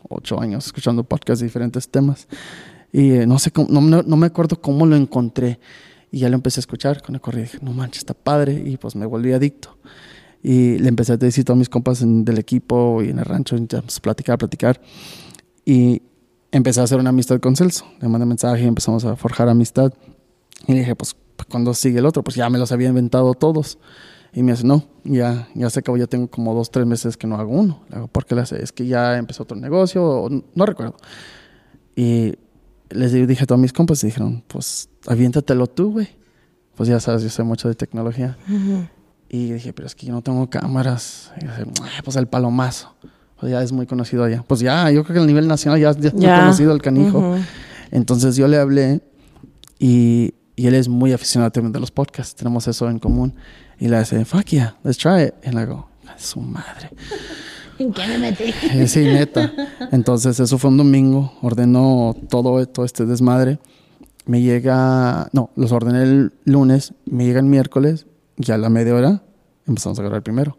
ocho 0.09 0.41
años 0.41 0.66
escuchando 0.66 1.05
podcasts 1.05 1.41
de 1.41 1.47
diferentes 1.47 1.89
temas. 1.89 2.26
Y 2.93 3.12
eh, 3.12 3.26
no 3.26 3.38
sé 3.38 3.51
cómo, 3.51 3.68
no, 3.70 4.03
no- 4.03 4.16
me 4.16 4.26
acuerdo 4.26 4.61
cómo 4.61 4.86
lo 4.86 4.97
encontré. 4.97 5.59
Y 6.11 6.18
ya 6.20 6.28
lo 6.28 6.34
empecé 6.34 6.59
a 6.59 6.62
escuchar 6.62 7.03
con 7.03 7.14
el 7.14 7.20
correo. 7.22 7.43
Dije, 7.45 7.59
no 7.62 7.72
manches, 7.72 8.01
está 8.01 8.12
padre. 8.14 8.53
Y 8.66 8.76
pues 8.76 8.95
me 8.97 9.07
volví 9.07 9.32
adicto. 9.32 9.78
Y 10.43 10.78
le 10.78 10.88
empecé 10.88 11.12
a 11.12 11.16
decir 11.16 11.43
a 11.43 11.45
todos 11.47 11.59
mis 11.59 11.68
compas 11.68 12.03
en- 12.03 12.24
del 12.24 12.38
equipo 12.38 13.03
y 13.03 13.09
en 13.11 13.18
el 13.18 13.24
rancho, 13.24 13.55
y 13.57 13.59
empezamos 13.59 13.97
a 13.97 14.01
platicar, 14.03 14.38
platicar. 14.38 14.80
Y 15.64 16.03
empecé 16.51 16.80
a 16.80 16.82
hacer 16.82 16.99
una 16.99 17.11
amistad 17.11 17.40
con 17.40 17.57
Celso. 17.57 17.86
Le 18.01 18.09
mandé 18.09 18.26
mensaje 18.26 18.62
y 18.64 18.66
empezamos 18.66 19.05
a 19.05 19.16
forjar 19.16 19.49
amistad. 19.49 19.93
Y 20.66 20.72
le 20.74 20.80
dije, 20.80 20.95
pues, 20.97 21.16
¿cuándo 21.49 21.72
sigue 21.74 21.99
el 22.01 22.07
otro? 22.07 22.22
Pues 22.22 22.36
ya 22.36 22.51
me 22.51 22.59
los 22.59 22.72
había 22.72 22.88
inventado 22.88 23.32
todos. 23.34 23.78
Y 24.34 24.43
me 24.43 24.53
dice, 24.53 24.66
no, 24.66 24.84
ya, 25.05 25.49
ya 25.55 25.70
se 25.70 25.80
acabó, 25.80 25.97
ya 25.97 26.07
tengo 26.07 26.28
como 26.28 26.55
dos, 26.55 26.70
tres 26.70 26.86
meses 26.86 27.16
que 27.16 27.26
no 27.26 27.36
hago 27.36 27.53
uno. 27.53 27.82
Le 27.88 27.97
digo, 27.97 28.09
¿por 28.09 28.24
qué 28.26 28.34
le 28.34 28.40
hace? 28.43 28.62
Es 28.62 28.72
que 28.72 28.86
ya 28.86 29.16
empezó 29.18 29.45
otro 29.45 29.57
negocio, 29.57 30.05
o 30.05 30.28
no, 30.30 30.43
no 30.55 30.66
recuerdo. 30.66 30.97
Y 31.95 32.34
les 32.95 33.12
di- 33.12 33.26
dije 33.26 33.45
a 33.45 33.47
todos 33.47 33.61
mis 33.61 33.72
compas 33.72 34.03
y 34.05 34.07
dijeron, 34.09 34.43
pues, 34.49 34.88
aviéntatelo 35.07 35.66
tú, 35.66 35.93
güey. 35.93 36.09
Pues 36.76 36.88
ya 36.88 36.99
sabes, 37.01 37.22
yo 37.22 37.28
sé 37.30 37.43
mucho 37.43 37.68
de 37.68 37.74
tecnología. 37.74 38.36
Y 39.28 39.53
dije, 39.53 39.72
pero 39.72 39.86
es 39.86 39.95
que 39.95 40.07
yo 40.07 40.12
no 40.12 40.22
tengo 40.22 40.49
cámaras. 40.51 41.32
Y 41.40 41.45
dije, 41.45 41.64
"Ah, 41.82 42.01
pues 42.05 42.16
el 42.16 42.26
palomazo. 42.26 42.95
Pues 43.38 43.51
ya 43.53 43.62
es 43.62 43.72
muy 43.72 43.86
conocido 43.86 44.24
allá. 44.24 44.43
Pues 44.47 44.61
ya, 44.61 44.90
yo 44.90 45.05
creo 45.05 45.16
que 45.16 45.22
a 45.22 45.26
nivel 45.26 45.49
nacional 45.49 45.80
ya, 45.80 45.93
ya 45.93 46.09
es 46.09 46.14
muy 46.14 46.22
conocido 46.26 46.72
el 46.72 46.80
canijo. 46.82 47.18
Ujú. 47.18 47.38
Entonces 47.90 48.36
yo 48.36 48.47
le 48.49 48.57
hablé 48.59 49.01
y, 49.78 50.34
y 50.57 50.66
él 50.66 50.74
es 50.74 50.88
muy 50.88 51.12
aficionado 51.12 51.51
también 51.51 51.72
de 51.72 51.80
los 51.80 51.90
podcasts. 51.90 52.34
Tenemos 52.34 52.66
eso 52.68 52.88
en 52.88 52.99
común. 52.99 53.34
Y 53.78 53.88
le 53.88 53.99
dice, 53.99 54.24
fuck 54.24 54.45
yeah, 54.47 54.76
let's 54.84 54.97
try 54.99 55.24
it. 55.24 55.34
Y 55.45 55.51
le 55.51 55.61
digo, 55.61 55.88
su 56.18 56.40
madre. 56.40 56.90
¿En 57.83 57.93
qué 57.93 58.07
me 58.07 58.18
metí? 58.18 58.45
Eh, 58.72 58.87
sí, 58.87 59.01
neta. 59.01 59.53
Entonces 59.91 60.39
eso 60.41 60.59
fue 60.59 60.70
un 60.70 60.76
domingo. 60.76 61.33
Ordenó 61.43 62.14
todo, 62.28 62.64
todo 62.66 62.85
este 62.85 63.05
desmadre. 63.07 63.59
Me 64.26 64.41
llega, 64.41 65.28
no, 65.33 65.51
los 65.57 65.72
ordené 65.72 66.03
el 66.03 66.33
lunes. 66.45 66.95
Me 67.07 67.24
llega 67.24 67.41
el 67.41 67.47
miércoles. 67.47 68.07
Y 68.37 68.51
a 68.51 68.59
la 68.59 68.68
media 68.68 68.95
hora 68.95 69.22
empezamos 69.66 69.99
a 69.99 70.03
grabar 70.03 70.18
el 70.18 70.22
primero. 70.22 70.59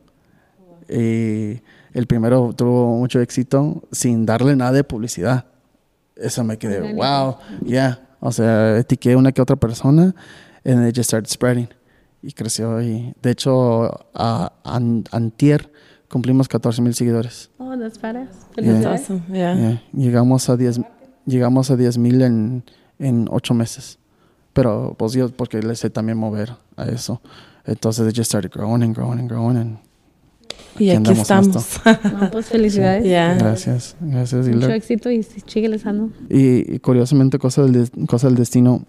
Y 0.89 1.61
el 1.93 2.07
primero 2.07 2.53
tuvo 2.53 2.97
mucho 2.97 3.19
éxito 3.21 3.83
sin 3.91 4.25
darle 4.25 4.55
nada 4.55 4.73
de 4.73 4.83
publicidad. 4.83 5.45
Eso 6.15 6.43
me 6.43 6.57
quedé, 6.57 6.93
wow, 6.93 7.37
yeah. 7.65 7.99
O 8.19 8.31
sea, 8.31 8.77
etiqué 8.77 9.15
una 9.15 9.31
que 9.31 9.41
otra 9.41 9.55
persona 9.55 10.13
and 10.63 10.87
it 10.87 10.95
just 10.95 11.09
started 11.09 11.29
spreading. 11.29 11.67
Y 12.21 12.31
creció. 12.33 12.81
Y 12.81 13.13
de 13.21 13.31
hecho, 13.31 13.89
a, 14.13 14.53
an- 14.63 15.03
antier 15.11 15.71
cumplimos 16.13 16.47
14 16.47 16.81
mil 16.81 16.93
seguidores. 16.93 17.49
Oh, 17.57 17.75
that's 17.77 17.99
badass. 17.99 18.29
Yeah. 18.29 18.53
Felicidades. 18.55 19.01
Awesome. 19.01 19.21
Yeah. 19.29 19.55
Yeah, 19.57 19.81
Llegamos 19.93 20.47
a 20.49 20.55
10 20.57 20.79
llegamos 21.25 21.71
a 21.71 21.75
10 21.75 21.97
mil 21.97 22.21
en, 22.21 22.63
en 22.99 23.27
8 23.31 23.53
meses. 23.53 23.97
Pero 24.53 24.95
pues 24.97 25.13
yo, 25.13 25.29
porque 25.29 25.59
le 25.61 25.75
sé 25.75 25.89
también 25.89 26.17
mover 26.17 26.53
a 26.77 26.85
eso. 26.85 27.21
Entonces 27.65 28.07
it 28.07 28.15
just 28.15 28.29
started 28.29 28.51
growing 28.53 28.83
and 28.83 28.95
growing 28.95 29.19
and 29.19 29.29
growing. 29.29 29.57
And 29.57 29.77
Y 30.77 30.89
Aquí 30.91 31.11
estamos. 31.11 31.79
No, 31.85 32.29
pues 32.31 32.45
felicidades. 32.47 33.03
Yeah. 33.03 33.35
gracias, 33.35 33.95
gracias. 33.99 34.47
Y, 34.47 34.51
Mucho 34.51 34.67
lo- 34.67 34.73
éxito 34.73 35.09
y 35.11 35.23
síguele 35.23 35.77
dando. 35.77 36.09
y- 36.29 36.75
y 36.75 36.79
curiosamente, 36.79 37.39
cosa 37.39 37.63
del, 37.63 37.89
cosa 38.07 38.27
del 38.27 38.35
destino, 38.35 38.85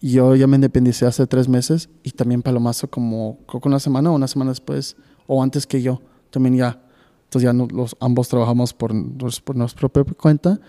yo 0.00 0.34
ya 0.36 0.46
me 0.46 0.56
independicé 0.56 1.06
hace 1.06 1.26
tres 1.26 1.48
meses 1.48 1.88
y 2.02 2.10
también 2.12 2.42
Palomazo 2.42 2.88
como 2.88 3.38
creo 3.48 3.60
que 3.60 3.68
una 3.68 3.80
semana 3.80 4.10
o 4.10 4.14
una 4.14 4.28
semana 4.28 4.50
después 4.50 4.96
o 5.26 5.42
antes 5.42 5.66
que 5.66 5.80
yo, 5.82 6.00
también 6.34 6.56
ya. 6.56 6.78
Entonces 7.24 7.42
ya 7.46 7.52
no- 7.52 7.66
los, 7.72 7.96
ambos 8.00 8.28
trabajamos 8.28 8.72
por, 8.74 8.92
nos- 8.94 9.40
por 9.40 9.56
nuestra 9.56 9.88
propia 9.88 10.14
cuenta 10.14 10.60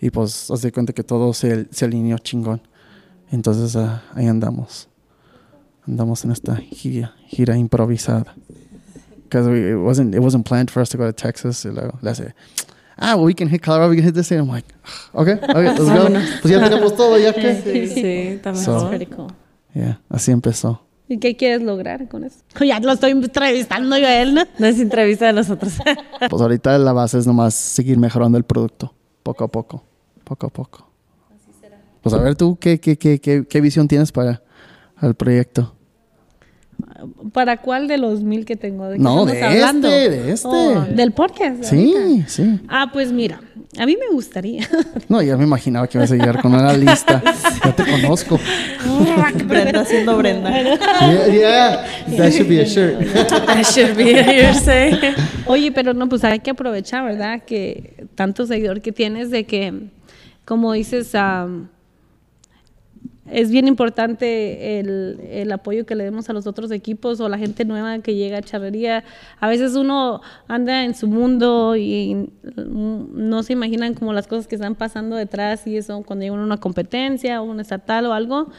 y 0.00 0.10
pues 0.10 0.50
haz 0.50 0.60
de 0.62 0.70
cuenta 0.70 0.92
que 0.92 1.02
todo 1.02 1.32
se, 1.32 1.66
se 1.72 1.84
alineó 1.86 2.18
chingón. 2.18 2.60
Entonces 3.30 3.74
ah, 3.76 4.02
ahí 4.14 4.26
andamos. 4.26 4.88
Andamos 5.86 6.24
en 6.24 6.32
esta 6.32 6.56
gira, 6.56 7.14
gira 7.26 7.56
improvisada. 7.56 8.34
Because 9.24 9.48
it 9.50 9.76
wasn't, 9.76 10.14
it 10.14 10.20
wasn't 10.20 10.46
planned 10.46 10.70
for 10.70 10.80
us 10.82 10.88
to 10.90 10.98
go 10.98 11.04
to 11.06 11.12
Texas. 11.12 11.64
Y 11.64 11.70
luego 11.70 11.98
le 12.02 12.10
hace, 12.10 12.34
ah, 12.96 13.16
well, 13.16 13.24
we 13.26 13.34
can 13.34 13.48
hit 13.48 13.62
Colorado, 13.62 13.90
we 13.90 13.96
can 13.96 14.04
hit 14.04 14.14
this. 14.14 14.30
And 14.30 14.40
I'm 14.42 14.48
like, 14.48 14.66
okay, 15.12 15.34
okay, 15.34 15.64
let's 15.64 15.78
go. 15.80 16.08
pues 16.42 16.52
ya 16.54 16.60
tenemos 16.60 16.94
todo, 16.96 17.18
ya 17.18 17.32
que. 17.32 17.54
Sí, 17.62 17.86
sí, 17.88 18.40
también. 18.42 18.64
So- 18.64 18.88
pretty 18.88 19.06
cool. 19.06 19.28
Yeah, 19.74 19.98
así 20.08 20.30
empezó. 20.30 20.80
¿Y 21.08 21.18
qué 21.18 21.36
quieres 21.36 21.62
lograr 21.62 22.08
con 22.08 22.24
eso? 22.24 22.38
Ya 22.64 22.80
lo 22.80 22.92
estoy 22.92 23.12
entrevistando 23.12 23.96
yo 23.98 24.06
a 24.06 24.22
él, 24.22 24.34
¿no? 24.34 24.42
No 24.58 24.66
es 24.66 24.80
entrevista 24.80 25.26
de 25.26 25.34
nosotros. 25.34 25.74
Pues 26.30 26.42
ahorita 26.42 26.78
la 26.78 26.92
base 26.92 27.18
es 27.18 27.26
nomás 27.26 27.54
seguir 27.54 27.98
mejorando 27.98 28.38
el 28.38 28.44
producto, 28.44 28.94
poco 29.22 29.44
a 29.44 29.48
poco, 29.48 29.82
poco 30.24 30.46
a 30.46 30.50
poco. 30.50 30.88
Pues 32.02 32.14
a 32.14 32.18
ver 32.18 32.34
tú, 32.34 32.56
¿qué, 32.60 32.80
qué, 32.80 32.96
qué, 32.98 33.18
qué, 33.18 33.46
qué 33.48 33.60
visión 33.60 33.88
tienes 33.88 34.12
para 34.12 34.42
el 35.00 35.14
proyecto? 35.14 35.73
¿Para 37.32 37.58
cuál 37.58 37.88
de 37.88 37.98
los 37.98 38.22
mil 38.22 38.44
que 38.44 38.56
tengo? 38.56 38.88
¿De 38.88 38.98
No, 38.98 39.26
de 39.26 39.42
hablando? 39.42 39.88
este, 39.88 40.10
de 40.10 40.32
este. 40.32 40.48
Oh, 40.48 40.80
del 40.88 41.12
podcast. 41.12 41.64
ahorita. 41.64 41.70
Sí, 41.70 42.24
sí. 42.28 42.60
Ah, 42.68 42.88
pues 42.92 43.12
mira, 43.12 43.40
a 43.78 43.84
mí 43.86 43.96
me 43.98 44.14
gustaría. 44.14 44.66
No, 45.08 45.20
ya 45.20 45.36
me 45.36 45.44
imaginaba 45.44 45.86
que 45.86 45.98
ibas 45.98 46.10
a 46.12 46.14
llegar 46.14 46.40
con 46.40 46.54
una 46.54 46.72
lista. 46.72 47.22
Ya 47.64 47.74
te 47.76 47.84
conozco. 47.84 48.38
Brenda 49.46 49.84
siendo 49.84 50.16
Brenda. 50.16 50.50
Yeah, 50.50 51.26
yeah. 51.28 52.16
That 52.16 52.30
should 52.32 52.48
be 52.48 52.60
a 52.60 52.64
shirt. 52.64 53.00
I 53.48 53.62
should 53.62 53.96
be 53.96 54.12
here 54.14 54.54
saying. 54.54 55.14
Oye, 55.46 55.72
pero 55.72 55.94
no, 55.94 56.08
pues 56.08 56.24
hay 56.24 56.40
que 56.40 56.50
aprovechar, 56.50 57.04
¿verdad? 57.04 57.42
Que 57.44 58.06
tanto 58.14 58.46
seguidor 58.46 58.80
que 58.80 58.92
tienes 58.92 59.30
de 59.30 59.44
que, 59.44 59.88
como 60.44 60.72
dices, 60.72 61.14
am, 61.14 61.68
es 63.30 63.50
bien 63.50 63.66
importante 63.66 64.78
el, 64.78 65.20
el 65.30 65.50
apoyo 65.52 65.86
que 65.86 65.94
le 65.94 66.04
demos 66.04 66.28
a 66.28 66.32
los 66.34 66.46
otros 66.46 66.70
equipos 66.70 67.20
o 67.20 67.28
la 67.28 67.38
gente 67.38 67.64
nueva 67.64 67.98
que 68.00 68.14
llega 68.14 68.38
a 68.38 68.42
charrería. 68.42 69.04
A 69.40 69.48
veces 69.48 69.76
uno 69.76 70.20
anda 70.46 70.84
en 70.84 70.94
su 70.94 71.08
mundo 71.08 71.74
y 71.76 72.30
no 72.66 73.42
se 73.42 73.54
imaginan 73.54 73.94
como 73.94 74.12
las 74.12 74.26
cosas 74.26 74.46
que 74.46 74.56
están 74.56 74.74
pasando 74.74 75.16
detrás 75.16 75.66
y 75.66 75.76
eso 75.76 76.02
cuando 76.02 76.24
llega 76.24 76.34
una 76.34 76.58
competencia 76.58 77.40
o 77.40 77.44
una 77.44 77.62
estatal 77.62 78.06
o 78.06 78.12
algo. 78.12 78.50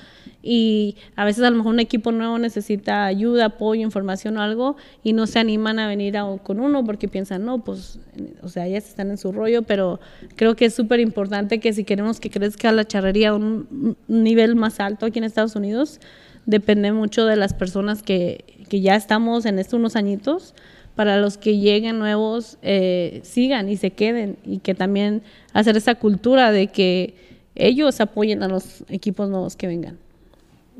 Y 0.48 0.96
a 1.16 1.26
veces 1.26 1.44
a 1.44 1.50
lo 1.50 1.58
mejor 1.58 1.74
un 1.74 1.80
equipo 1.80 2.12
nuevo 2.12 2.38
necesita 2.38 3.06
ayuda, 3.06 3.46
apoyo, 3.46 3.82
información 3.82 4.38
o 4.38 4.42
algo 4.42 4.76
y 5.04 5.14
no 5.14 5.26
se 5.26 5.40
animan 5.40 5.80
a 5.80 5.88
venir 5.88 6.16
a- 6.18 6.38
con 6.44 6.60
uno 6.60 6.86
porque 6.86 7.08
piensan, 7.08 7.44
no, 7.46 7.64
pues, 7.64 7.98
o 8.44 8.48
sea, 8.48 8.68
ya 8.68 8.78
están 8.78 9.10
en 9.10 9.18
su 9.18 9.32
rollo, 9.32 9.64
pero 9.64 10.00
creo 10.36 10.56
que 10.56 10.66
es 10.66 10.76
súper 10.76 11.00
importante 11.00 11.60
que 11.60 11.74
si 11.74 11.84
queremos 11.84 12.20
que 12.20 12.30
crezca 12.30 12.72
la 12.72 12.86
charrería 12.86 13.30
a 13.30 13.34
un 13.34 13.98
nivel 14.08 14.56
más 14.56 14.80
alto 14.80 15.08
aquí 15.08 15.18
en 15.18 15.26
Estados 15.26 15.56
Unidos, 15.56 16.00
depende 16.46 16.92
mucho 16.92 17.26
de 17.26 17.38
las 17.38 17.56
personas 17.56 18.04
que, 18.04 18.46
que 18.70 18.82
ya 18.82 18.96
estamos 18.96 19.48
en 19.48 19.58
estos 19.58 19.80
unos 19.80 19.96
añitos 19.96 20.54
para 20.96 21.18
los 21.18 21.40
que 21.40 21.58
lleguen 21.58 21.98
nuevos 21.98 22.60
eh, 22.62 23.20
sigan 23.24 23.68
y 23.68 23.78
se 23.78 23.90
queden 23.92 24.38
y 24.46 24.60
que 24.60 24.76
también 24.76 25.24
hacer 25.54 25.76
esa 25.76 25.96
cultura 25.96 26.52
de 26.52 26.68
que 26.68 27.16
ellos 27.56 28.00
apoyen 28.00 28.44
a 28.44 28.48
los 28.48 28.84
equipos 28.90 29.28
nuevos 29.28 29.56
que 29.56 29.66
vengan. 29.66 29.98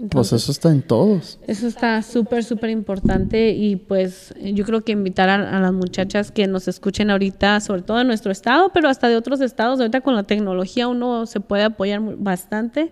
Pues 0.10 0.34
eso 0.34 0.52
está 0.52 0.72
en 0.72 0.82
todos. 0.82 1.40
eso 1.48 1.68
está 1.68 2.02
súper, 2.02 2.44
súper 2.44 2.70
importante 2.70 3.52
y 3.52 3.78
pues 3.78 4.34
yo 4.42 4.66
creo 4.66 4.82
que 4.84 4.92
invitar 4.92 5.30
a, 5.30 5.58
a 5.58 5.60
las 5.62 5.72
muchachas 5.74 6.32
que 6.32 6.48
nos 6.48 6.68
escuchen 6.68 7.10
ahorita, 7.10 7.60
sobre 7.62 7.82
todo 7.82 8.02
en 8.02 8.08
nuestro 8.08 8.32
estado, 8.32 8.72
pero 8.74 8.90
hasta 8.90 9.08
de 9.08 9.16
otros 9.16 9.40
estados, 9.40 9.80
ahorita 9.80 10.02
con 10.02 10.16
la 10.16 10.24
tecnología 10.24 10.88
uno 10.90 11.26
se 11.26 11.40
puede 11.40 11.64
apoyar 11.64 12.02
bastante, 12.18 12.92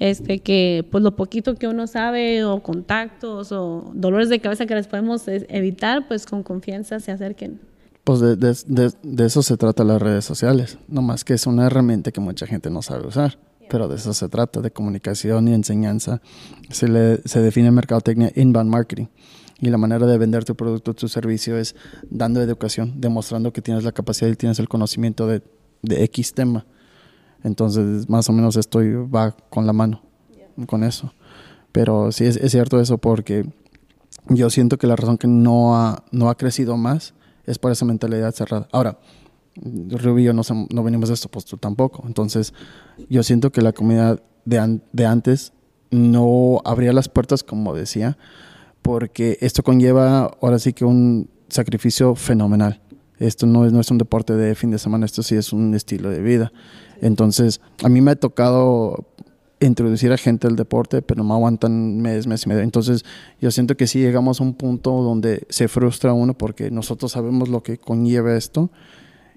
este 0.00 0.40
que 0.40 0.84
pues 0.90 1.04
lo 1.04 1.14
poquito 1.14 1.54
que 1.54 1.68
uno 1.68 1.86
sabe 1.86 2.42
o 2.44 2.60
contactos 2.62 3.52
o 3.52 3.90
dolores 3.94 4.28
de 4.28 4.40
cabeza 4.40 4.66
que 4.66 4.74
les 4.74 4.88
podemos 4.88 5.22
evitar, 5.28 6.08
pues 6.08 6.26
con 6.26 6.42
confianza 6.42 6.98
se 7.00 7.12
acerquen. 7.12 7.60
Pues 8.02 8.18
de, 8.20 8.34
de- 8.34 8.56
de- 8.66 8.92
de 9.02 9.26
eso 9.26 9.42
se 9.42 9.56
trata 9.56 9.84
las 9.84 10.00
redes 10.02 10.24
sociales. 10.24 10.78
No 10.88 11.02
más 11.02 11.22
que 11.22 11.34
es 11.34 11.46
una 11.46 11.66
herramienta 11.66 12.10
que 12.10 12.20
mucha 12.20 12.46
gente 12.46 12.70
no 12.70 12.80
sabe 12.82 13.06
usar. 13.06 13.38
Pero 13.70 13.88
de 13.88 13.96
eso 13.96 14.12
se 14.12 14.28
trata, 14.28 14.60
de 14.60 14.72
comunicación 14.72 15.48
y 15.48 15.54
enseñanza. 15.54 16.20
Se, 16.70 16.88
le, 16.88 17.22
se 17.24 17.40
define 17.40 17.70
mercadotecnia 17.70 18.32
inbound 18.34 18.68
marketing. 18.68 19.06
Y 19.60 19.68
la 19.70 19.78
manera 19.78 20.06
de 20.06 20.18
vender 20.18 20.44
tu 20.44 20.56
producto, 20.56 20.92
tu 20.92 21.06
servicio 21.06 21.56
es 21.56 21.76
dando 22.10 22.42
educación, 22.42 23.00
demostrando 23.00 23.52
que 23.52 23.62
tienes 23.62 23.84
la 23.84 23.92
capacidad 23.92 24.28
y 24.28 24.34
tienes 24.34 24.58
el 24.58 24.68
conocimiento 24.68 25.26
de, 25.26 25.42
de 25.82 26.02
X 26.04 26.34
tema. 26.34 26.66
Entonces, 27.44 28.08
más 28.08 28.28
o 28.28 28.32
menos 28.32 28.56
esto 28.56 28.80
va 29.08 29.36
con 29.50 29.66
la 29.66 29.72
mano 29.72 30.02
con 30.66 30.82
eso. 30.82 31.14
Pero 31.72 32.10
sí 32.10 32.24
es, 32.24 32.36
es 32.36 32.50
cierto 32.50 32.80
eso 32.80 32.98
porque 32.98 33.46
yo 34.28 34.50
siento 34.50 34.78
que 34.78 34.86
la 34.86 34.96
razón 34.96 35.18
que 35.18 35.28
no 35.28 35.76
ha, 35.76 36.04
no 36.10 36.28
ha 36.28 36.36
crecido 36.36 36.76
más 36.76 37.14
es 37.46 37.58
por 37.58 37.70
esa 37.70 37.84
mentalidad 37.84 38.32
cerrada. 38.32 38.68
Ahora, 38.72 38.98
yo 39.56 40.32
no, 40.32 40.42
no 40.70 40.82
venimos 40.82 41.08
de 41.08 41.14
esto, 41.14 41.28
pues 41.28 41.44
tú 41.44 41.56
tampoco. 41.56 42.04
Entonces, 42.06 42.54
yo 43.08 43.22
siento 43.22 43.50
que 43.52 43.62
la 43.62 43.72
comunidad 43.72 44.22
de, 44.44 44.58
an- 44.58 44.82
de 44.92 45.06
antes 45.06 45.52
no 45.90 46.60
abría 46.64 46.92
las 46.92 47.08
puertas, 47.08 47.42
como 47.42 47.74
decía, 47.74 48.16
porque 48.82 49.38
esto 49.40 49.62
conlleva 49.62 50.30
ahora 50.40 50.58
sí 50.58 50.72
que 50.72 50.84
un 50.84 51.28
sacrificio 51.48 52.14
fenomenal. 52.14 52.80
Esto 53.18 53.46
no 53.46 53.66
es, 53.66 53.72
no 53.72 53.80
es 53.80 53.90
un 53.90 53.98
deporte 53.98 54.34
de 54.34 54.54
fin 54.54 54.70
de 54.70 54.78
semana, 54.78 55.04
esto 55.04 55.22
sí 55.22 55.34
es 55.34 55.52
un 55.52 55.74
estilo 55.74 56.08
de 56.10 56.20
vida. 56.22 56.52
Entonces, 57.02 57.60
a 57.82 57.88
mí 57.88 58.00
me 58.00 58.12
ha 58.12 58.16
tocado 58.16 59.06
introducir 59.60 60.10
a 60.10 60.16
gente 60.16 60.46
al 60.46 60.56
deporte, 60.56 61.02
pero 61.02 61.22
no 61.22 61.34
aguantan 61.34 62.00
mes, 62.00 62.26
mes 62.26 62.46
y 62.46 62.48
medio. 62.48 62.62
Entonces, 62.62 63.04
yo 63.38 63.50
siento 63.50 63.76
que 63.76 63.86
sí 63.86 63.98
llegamos 63.98 64.40
a 64.40 64.44
un 64.44 64.54
punto 64.54 64.90
donde 65.02 65.46
se 65.50 65.68
frustra 65.68 66.14
uno 66.14 66.32
porque 66.32 66.70
nosotros 66.70 67.12
sabemos 67.12 67.50
lo 67.50 67.62
que 67.62 67.76
conlleva 67.76 68.34
esto. 68.36 68.70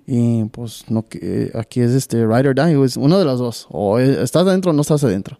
Y 0.06 0.44
pues 0.46 0.90
no, 0.90 1.08
que- 1.08 1.52
aquí 1.56 1.80
es 1.82 1.92
este 1.92 2.26
ride 2.26 2.50
or 2.50 2.56
die, 2.56 2.84
es 2.84 2.98
uno 2.98 3.18
de 3.20 3.26
los 3.26 3.40
dos. 3.40 3.68
O 3.70 4.00
es- 4.00 4.18
estás 4.18 4.46
adentro 4.48 4.72
o 4.72 4.74
no 4.74 4.82
estás 4.82 5.04
adentro. 5.04 5.40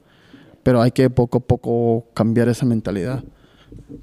Pero 0.64 0.82
hay 0.82 0.92
que 0.92 1.10
poco 1.10 1.40
a 1.40 1.42
poco 1.42 2.06
cambiar 2.14 2.48
esa 2.48 2.66
mentalidad 2.66 3.24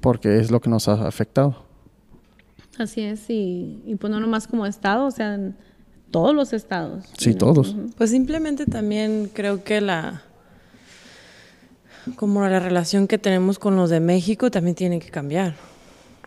porque 0.01 0.37
es 0.39 0.51
lo 0.51 0.61
que 0.61 0.69
nos 0.69 0.87
ha 0.87 1.07
afectado. 1.07 1.63
Así 2.77 3.01
es, 3.01 3.29
y, 3.29 3.81
y 3.85 3.95
pues 3.95 4.11
no 4.11 4.19
nomás 4.19 4.47
como 4.47 4.65
estado, 4.65 5.05
o 5.07 5.11
sea, 5.11 5.33
en 5.35 5.55
todos 6.11 6.33
los 6.35 6.53
estados. 6.53 7.05
Sí, 7.17 7.31
¿no? 7.31 7.37
todos. 7.37 7.75
Pues 7.97 8.11
simplemente 8.11 8.65
también 8.65 9.29
creo 9.33 9.63
que 9.63 9.81
la 9.81 10.21
como 12.15 12.41
la 12.47 12.59
relación 12.59 13.07
que 13.07 13.17
tenemos 13.17 13.59
con 13.59 13.75
los 13.75 13.89
de 13.89 13.99
México 13.99 14.49
también 14.49 14.75
tiene 14.75 14.99
que 14.99 15.09
cambiar. 15.09 15.55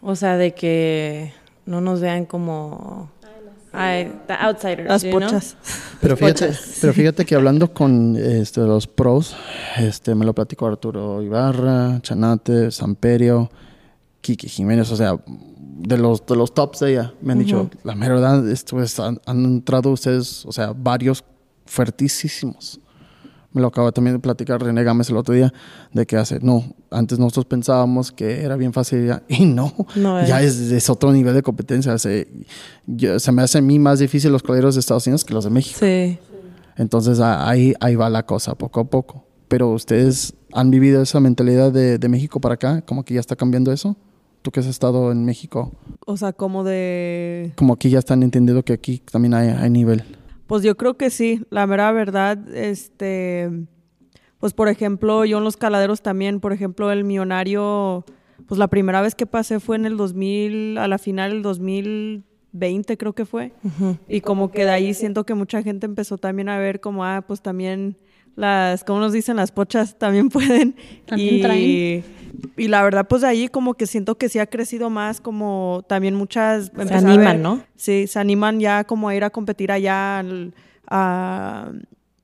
O 0.02 0.14
sea, 0.16 0.36
de 0.36 0.54
que 0.54 1.32
no 1.66 1.80
nos 1.80 2.00
vean 2.00 2.26
como 2.26 3.10
ay, 3.74 4.20
the 4.26 4.34
outsiders, 4.34 4.88
Las 4.88 5.02
you 5.02 5.10
know? 5.10 5.20
pochas. 5.20 5.56
Pero 6.00 6.16
fíjate, 6.16 6.46
pochas. 6.46 6.78
pero 6.80 6.92
fíjate 6.92 7.24
que 7.24 7.34
hablando 7.34 7.72
con 7.72 8.16
este, 8.16 8.60
los 8.60 8.86
pros, 8.86 9.34
este, 9.76 10.14
me 10.14 10.24
lo 10.24 10.34
platicó 10.34 10.66
Arturo 10.66 11.20
Ibarra, 11.22 12.00
Chanate, 12.02 12.70
Samperio, 12.70 13.50
Kiki 14.20 14.48
Jiménez, 14.48 14.90
o 14.90 14.96
sea, 14.96 15.16
de 15.26 15.98
los, 15.98 16.24
de 16.24 16.36
los 16.36 16.54
tops 16.54 16.80
de 16.80 16.92
ella, 16.92 17.12
me 17.20 17.32
han 17.32 17.40
dicho, 17.40 17.68
la 17.82 17.94
verdad, 17.94 18.48
esto 18.48 18.82
es- 18.82 18.98
han, 19.00 19.20
han 19.26 19.44
entrado 19.44 19.90
ustedes, 19.90 20.46
o 20.46 20.52
sea, 20.52 20.72
varios 20.74 21.24
fuertísimos. 21.66 22.80
Me 23.52 23.60
lo 23.60 23.68
acaba 23.68 23.92
también 23.92 24.16
de 24.16 24.20
platicar 24.20 24.60
René 24.62 24.82
Gámez 24.82 25.10
el 25.10 25.16
otro 25.16 25.34
día, 25.34 25.52
de 25.92 26.06
que 26.06 26.16
hace, 26.16 26.40
no, 26.40 26.64
antes 26.94 27.18
nosotros 27.18 27.44
pensábamos 27.46 28.12
que 28.12 28.42
era 28.42 28.56
bien 28.56 28.72
fácil 28.72 29.10
y 29.28 29.44
no, 29.46 29.72
No 29.96 30.24
ya 30.26 30.42
es. 30.42 30.88
otro 30.88 31.12
nivel 31.12 31.34
de 31.34 31.42
competencia. 31.42 31.96
Se, 31.98 32.28
yo- 32.86 33.18
se 33.18 33.32
me 33.32 33.42
hace 33.42 33.58
a 33.58 33.60
mí 33.60 33.78
más 33.78 33.98
difícil 33.98 34.32
los 34.32 34.42
coleros 34.42 34.74
de 34.74 34.80
Estados 34.80 35.06
Unidos 35.06 35.24
que 35.24 35.34
los 35.34 35.44
de 35.44 35.50
México. 35.50 35.78
Sí. 35.80 36.18
Entonces 36.76 37.20
ahí, 37.20 37.74
ahí 37.80 37.94
va 37.96 38.08
la 38.10 38.24
cosa, 38.26 38.54
poco 38.54 38.80
a 38.80 38.84
poco. 38.84 39.24
Pero 39.48 39.70
ustedes 39.70 40.34
han 40.52 40.70
vivido 40.70 41.02
esa 41.02 41.20
mentalidad 41.20 41.70
de, 41.72 41.98
de 41.98 42.08
México 42.08 42.40
para 42.40 42.54
acá, 42.54 42.80
como 42.82 43.04
que 43.04 43.14
ya 43.14 43.20
está 43.20 43.36
cambiando 43.36 43.70
eso. 43.72 43.96
Tú 44.42 44.50
que 44.50 44.60
has 44.60 44.66
estado 44.66 45.10
en 45.12 45.24
México, 45.24 45.72
O 46.04 46.16
sea, 46.18 46.32
como 46.34 46.64
de... 46.64 47.52
como 47.56 47.76
que 47.76 47.88
ya 47.90 47.98
están 47.98 48.22
entendiendo 48.22 48.62
que 48.62 48.74
aquí 48.74 49.00
también 49.10 49.32
hay, 49.34 49.48
hay 49.48 49.70
nivel. 49.70 50.02
Pues 50.46 50.62
yo 50.62 50.76
creo 50.76 50.98
que 50.98 51.08
sí, 51.08 51.42
la 51.48 51.66
mera 51.66 51.90
verdad, 51.92 52.36
este, 52.54 53.50
pues 54.44 54.52
por 54.52 54.68
ejemplo, 54.68 55.24
yo 55.24 55.38
en 55.38 55.44
los 55.44 55.56
caladeros 55.56 56.02
también, 56.02 56.38
por 56.38 56.52
ejemplo, 56.52 56.92
el 56.92 57.02
millonario, 57.02 58.04
pues 58.46 58.58
la 58.58 58.68
primera 58.68 59.00
vez 59.00 59.14
que 59.14 59.24
pasé 59.24 59.58
fue 59.58 59.76
en 59.76 59.86
el 59.86 59.96
2000, 59.96 60.76
a 60.76 60.86
la 60.86 60.98
final 60.98 61.30
del 61.30 61.40
2020 61.40 62.98
creo 62.98 63.14
que 63.14 63.24
fue, 63.24 63.52
y 64.06 64.20
como 64.20 64.50
que 64.50 64.64
de 64.66 64.70
ahí 64.70 64.92
siento 64.92 65.24
que 65.24 65.32
mucha 65.32 65.62
gente 65.62 65.86
empezó 65.86 66.18
también 66.18 66.50
a 66.50 66.58
ver 66.58 66.80
como, 66.80 67.06
ah, 67.06 67.24
pues 67.26 67.40
también 67.40 67.96
las, 68.36 68.84
como 68.84 69.00
nos 69.00 69.14
dicen, 69.14 69.36
las 69.36 69.50
pochas 69.50 69.98
también 69.98 70.28
pueden. 70.30 70.76
También 71.06 71.34
y, 71.36 71.40
traen. 71.40 72.04
y 72.58 72.68
la 72.68 72.82
verdad, 72.82 73.06
pues 73.08 73.22
de 73.22 73.28
ahí 73.28 73.48
como 73.48 73.72
que 73.72 73.86
siento 73.86 74.18
que 74.18 74.28
sí 74.28 74.40
ha 74.40 74.46
crecido 74.46 74.90
más, 74.90 75.22
como 75.22 75.86
también 75.88 76.14
muchas... 76.16 76.70
Se 76.86 76.94
animan, 76.94 77.18
ver- 77.18 77.38
¿no? 77.40 77.62
Sí, 77.76 78.06
se 78.08 78.18
animan 78.18 78.60
ya 78.60 78.84
como 78.84 79.08
a 79.08 79.14
ir 79.14 79.24
a 79.24 79.30
competir 79.30 79.72
allá. 79.72 80.18
al- 80.18 80.52
a- 80.86 81.72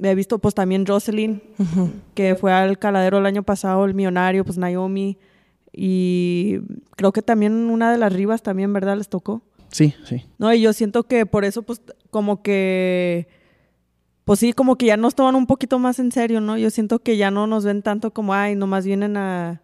he 0.02 0.14
visto 0.14 0.38
pues 0.38 0.54
también 0.54 0.86
Jocelyn, 0.86 1.42
que 2.14 2.34
fue 2.34 2.52
al 2.52 2.78
caladero 2.78 3.18
el 3.18 3.26
año 3.26 3.42
pasado, 3.42 3.84
el 3.84 3.94
millonario, 3.94 4.44
pues 4.44 4.56
Naomi. 4.58 5.18
Y 5.72 6.58
creo 6.96 7.12
que 7.12 7.22
también 7.22 7.52
una 7.70 7.92
de 7.92 7.98
las 7.98 8.12
rivas 8.12 8.42
también, 8.42 8.72
¿verdad? 8.72 8.96
Les 8.96 9.08
tocó. 9.08 9.42
Sí, 9.70 9.94
sí. 10.04 10.24
No, 10.38 10.52
y 10.52 10.60
yo 10.62 10.72
siento 10.72 11.04
que 11.04 11.26
por 11.26 11.44
eso, 11.44 11.62
pues, 11.62 11.80
como 12.10 12.42
que, 12.42 13.28
pues 14.24 14.40
sí, 14.40 14.52
como 14.52 14.76
que 14.76 14.86
ya 14.86 14.96
nos 14.96 15.14
toman 15.14 15.36
un 15.36 15.46
poquito 15.46 15.78
más 15.78 15.98
en 16.00 16.10
serio, 16.10 16.40
¿no? 16.40 16.58
Yo 16.58 16.70
siento 16.70 16.98
que 16.98 17.16
ya 17.16 17.30
no 17.30 17.46
nos 17.46 17.64
ven 17.64 17.82
tanto 17.82 18.12
como, 18.12 18.34
ay, 18.34 18.56
nomás 18.56 18.84
vienen 18.84 19.16
a, 19.16 19.62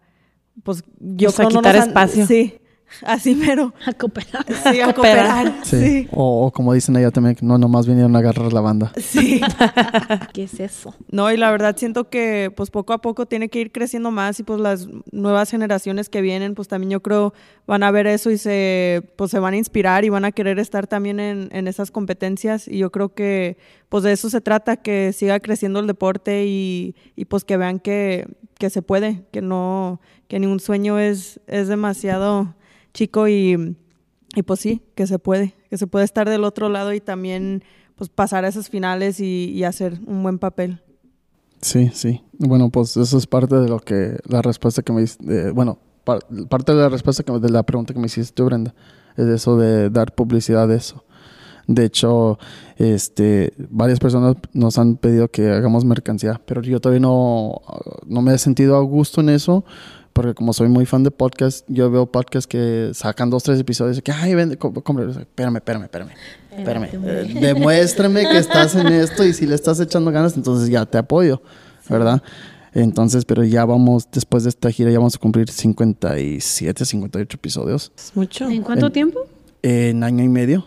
pues, 0.63 0.83
yo 0.99 1.27
Pues, 1.29 1.39
a 1.39 1.43
creo 1.43 1.49
no 1.49 1.59
quitar 1.59 1.75
nos 1.75 1.83
han- 1.83 1.89
espacio. 1.89 2.25
Sí, 2.25 2.55
así 3.05 3.35
mero. 3.35 3.73
A 3.85 3.93
cooperar. 3.93 4.45
Sí, 4.71 4.81
a 4.81 4.93
Cooperar. 4.93 5.53
Sí. 5.63 5.77
Sí. 5.77 6.07
O, 6.11 6.45
o 6.45 6.51
como 6.51 6.73
dicen 6.73 6.95
allá 6.97 7.11
también, 7.11 7.35
que 7.35 7.45
no, 7.45 7.57
nomás 7.57 7.87
vinieron 7.87 8.15
a 8.15 8.19
agarrar 8.19 8.51
la 8.53 8.61
banda. 8.61 8.91
Sí. 8.97 9.41
¿Qué 10.33 10.43
es 10.43 10.59
eso? 10.59 10.95
No, 11.11 11.31
y 11.31 11.37
la 11.37 11.51
verdad 11.51 11.75
siento 11.77 12.09
que 12.09 12.51
pues 12.55 12.69
poco 12.69 12.93
a 12.93 13.01
poco 13.01 13.25
tiene 13.25 13.49
que 13.49 13.59
ir 13.59 13.71
creciendo 13.71 14.11
más 14.11 14.39
y 14.39 14.43
pues 14.43 14.59
las 14.59 14.87
nuevas 15.11 15.49
generaciones 15.49 16.09
que 16.09 16.21
vienen 16.21 16.55
pues 16.55 16.67
también 16.67 16.91
yo 16.91 17.01
creo 17.01 17.33
van 17.65 17.83
a 17.83 17.91
ver 17.91 18.07
eso 18.07 18.31
y 18.31 18.37
se 18.37 19.03
pues 19.15 19.31
se 19.31 19.39
van 19.39 19.53
a 19.53 19.57
inspirar 19.57 20.05
y 20.05 20.09
van 20.09 20.25
a 20.25 20.31
querer 20.31 20.59
estar 20.59 20.87
también 20.87 21.19
en, 21.19 21.49
en 21.51 21.67
esas 21.67 21.91
competencias 21.91 22.67
y 22.67 22.77
yo 22.79 22.91
creo 22.91 23.13
que 23.13 23.57
pues 23.89 24.03
de 24.03 24.11
eso 24.11 24.29
se 24.29 24.41
trata, 24.41 24.77
que 24.77 25.13
siga 25.13 25.39
creciendo 25.39 25.79
el 25.79 25.87
deporte 25.87 26.45
y, 26.45 26.95
y 27.15 27.25
pues 27.25 27.45
que 27.45 27.57
vean 27.57 27.79
que, 27.79 28.27
que 28.57 28.69
se 28.69 28.81
puede, 28.81 29.23
que 29.31 29.41
no, 29.41 30.01
que 30.27 30.39
ningún 30.39 30.59
sueño 30.59 30.99
es, 30.99 31.39
es 31.47 31.67
demasiado 31.67 32.55
chico 32.97 33.27
y, 33.27 33.77
y 34.35 34.41
pues 34.43 34.59
sí, 34.59 34.81
que 34.95 35.05
se 35.05 35.19
puede, 35.19 35.53
que 35.69 35.77
se 35.77 35.85
puede 35.85 36.03
estar 36.03 36.27
del 36.27 36.43
otro 36.43 36.67
lado 36.67 36.93
y 36.93 36.99
también 36.99 37.63
pues 37.95 38.09
pasar 38.09 38.43
a 38.43 38.47
esas 38.47 38.69
finales 38.69 39.19
y, 39.19 39.63
hacer 39.63 39.99
un 40.05 40.23
buen 40.23 40.39
papel. 40.39 40.81
Sí, 41.61 41.89
sí. 41.93 42.21
Bueno, 42.33 42.69
pues 42.69 42.97
eso 42.97 43.17
es 43.17 43.27
parte 43.27 43.55
de 43.55 43.69
lo 43.69 43.79
que, 43.79 44.17
la 44.27 44.41
respuesta 44.41 44.81
que 44.81 44.93
me 44.93 45.03
hiciste, 45.03 45.51
bueno, 45.51 45.79
par- 46.03 46.25
parte 46.49 46.73
de 46.73 46.81
la 46.81 46.89
respuesta 46.89 47.23
que, 47.23 47.31
de 47.39 47.49
la 47.49 47.63
pregunta 47.63 47.93
que 47.93 47.99
me 47.99 48.07
hiciste 48.07 48.33
tú, 48.33 48.45
Brenda, 48.45 48.73
es 49.15 49.25
eso 49.25 49.57
de 49.57 49.89
dar 49.89 50.13
publicidad 50.13 50.67
de 50.67 50.77
eso. 50.77 51.03
De 51.67 51.83
hecho, 51.83 52.39
este, 52.77 53.53
varias 53.69 53.99
personas 53.99 54.37
nos 54.53 54.77
han 54.77 54.95
pedido 54.95 55.27
que 55.29 55.49
hagamos 55.51 55.83
mercancía, 55.83 56.41
pero 56.45 56.61
yo 56.61 56.79
todavía 56.79 57.01
no, 57.01 57.61
no 58.05 58.21
me 58.21 58.33
he 58.33 58.37
sentido 58.37 58.77
a 58.77 58.81
gusto 58.81 59.21
en 59.21 59.29
eso, 59.29 59.65
porque 60.17 60.33
como 60.33 60.51
soy 60.51 60.67
muy 60.67 60.87
fan 60.87 61.03
de 61.03 61.11
podcast, 61.11 61.63
yo 61.67 61.91
veo 61.91 62.07
podcasts 62.07 62.47
que 62.47 62.89
sacan 62.95 63.29
dos, 63.29 63.43
tres 63.43 63.59
episodios 63.59 63.99
y 63.99 64.01
que, 64.01 64.11
ay, 64.11 64.33
vende, 64.33 64.57
compre". 64.57 64.81
espérame, 65.11 65.57
espérame, 65.57 65.83
espérame, 65.83 66.09
espérame, 66.57 66.89
eh, 66.91 67.33
demuéstrame 67.39 68.23
que 68.27 68.39
estás 68.39 68.73
en 68.73 68.87
esto 68.87 69.23
y 69.23 69.33
si 69.33 69.45
le 69.45 69.53
estás 69.53 69.79
echando 69.79 70.11
ganas, 70.11 70.35
entonces 70.35 70.69
ya 70.69 70.87
te 70.87 70.97
apoyo, 70.97 71.43
¿verdad? 71.87 72.23
Entonces, 72.73 73.25
pero 73.25 73.43
ya 73.43 73.63
vamos, 73.65 74.09
después 74.11 74.41
de 74.41 74.49
esta 74.49 74.71
gira, 74.71 74.89
ya 74.89 74.97
vamos 74.97 75.13
a 75.13 75.19
cumplir 75.19 75.51
57, 75.51 76.83
58 76.83 77.37
episodios 77.37 77.91
Es 77.95 78.15
mucho. 78.15 78.49
¿En 78.49 78.63
cuánto 78.63 78.87
En- 78.87 78.93
tiempo? 78.93 79.19
en 79.61 80.03
año 80.03 80.23
y 80.23 80.29
medio. 80.29 80.65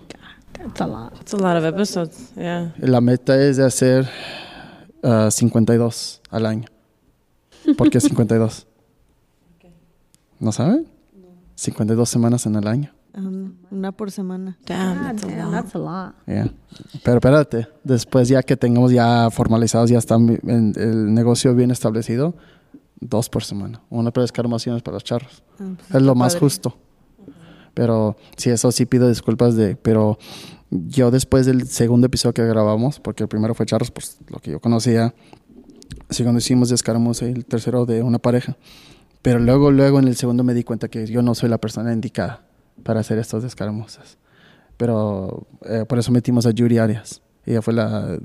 That's 0.53 0.81
a 0.81 0.87
lot. 0.87 1.21
It's 1.21 1.35
a 1.35 1.39
lot 1.39 1.57
of 1.57 1.65
episodes. 1.65 2.31
Yeah. 2.37 2.73
La 2.79 3.01
meta 3.01 3.37
es 3.43 3.57
de 3.57 3.65
hacer 3.65 4.09
ah, 5.03 5.29
52 5.29 6.21
al 6.31 6.47
año. 6.47 6.67
¿Por 7.77 7.91
qué 7.91 7.99
52? 8.01 8.69
¿No 10.41 10.51
saben? 10.53 10.86
52 11.55 12.09
semanas 12.09 12.47
en 12.47 12.57
el 12.57 12.66
año. 12.66 12.93
Um, 13.14 13.55
una 13.70 13.93
por 13.93 14.11
semana. 14.11 14.57
Damn, 14.66 15.03
that's 15.03 15.24
a 15.24 15.26
lot. 15.45 15.51
that's 15.53 15.74
a 15.74 15.78
lot. 15.78 16.14
Yeah. 16.26 16.51
Pero 17.05 17.16
espérate, 17.18 17.68
después 17.84 18.28
ya 18.28 18.43
que 18.43 18.57
tengamos 18.57 18.93
ya 18.93 19.28
formalizados, 19.30 19.91
ya 19.91 19.99
está 19.99 20.14
en- 20.14 20.72
el 20.76 21.12
negocio 21.12 21.55
bien 21.55 21.70
establecido, 21.70 22.34
dos 23.01 23.28
por 23.28 23.43
semana. 23.45 23.82
Una 23.91 24.11
para 24.12 24.22
descarmaciones 24.22 24.82
para 24.82 24.95
los 24.95 25.05
charros. 25.05 25.43
Ah, 25.59 25.64
pues 25.76 25.91
Es 25.95 26.03
lo 26.03 26.14
más 26.14 26.34
padre. 26.34 26.41
justo. 26.47 26.76
Pero 27.74 28.16
sí, 28.36 28.51
eso 28.51 28.70
sí 28.72 28.86
pido 28.86 29.09
disculpas 29.09 29.55
de, 29.57 29.76
pero 29.76 30.18
yo 30.70 31.11
después 31.11 31.47
del 31.47 31.66
segundo 31.66 32.07
episodio 32.07 32.32
que 32.34 32.45
grabamos, 32.47 33.01
porque 33.01 33.24
el 33.24 33.28
primero 33.28 33.55
fue 33.55 33.66
charros, 33.66 33.91
pues 33.91 34.18
lo 34.28 34.38
que 34.38 34.53
yo 34.53 34.61
conocía, 34.61 35.14
segundo 36.09 36.38
hicimos 36.38 36.70
el 37.22 37.45
tercero 37.45 37.86
de 37.86 38.03
una 38.03 38.18
pareja. 38.18 38.57
Pero 39.23 39.39
luego, 39.39 39.71
luego 39.71 39.99
en 39.99 40.09
el 40.09 40.16
segundo 40.16 40.45
me 40.45 40.55
di 40.55 40.64
cuenta 40.64 40.89
que 40.89 41.07
yo 41.07 41.23
no 41.23 41.35
soy 41.35 41.49
la 41.49 41.59
persona 41.59 41.93
indicada 41.93 42.43
para 42.83 43.01
hacer 43.01 43.18
estas 43.18 43.45
escaramuzas. 43.45 44.18
Pero 44.77 45.47
eh, 45.66 45.85
por 45.87 45.99
eso 45.99 46.11
metimos 46.11 46.47
a 46.47 46.53
Yuri 46.53 46.79
Arias. 46.79 47.21
Ella 47.45 47.62
fue 47.62 47.75
la, 47.75 48.18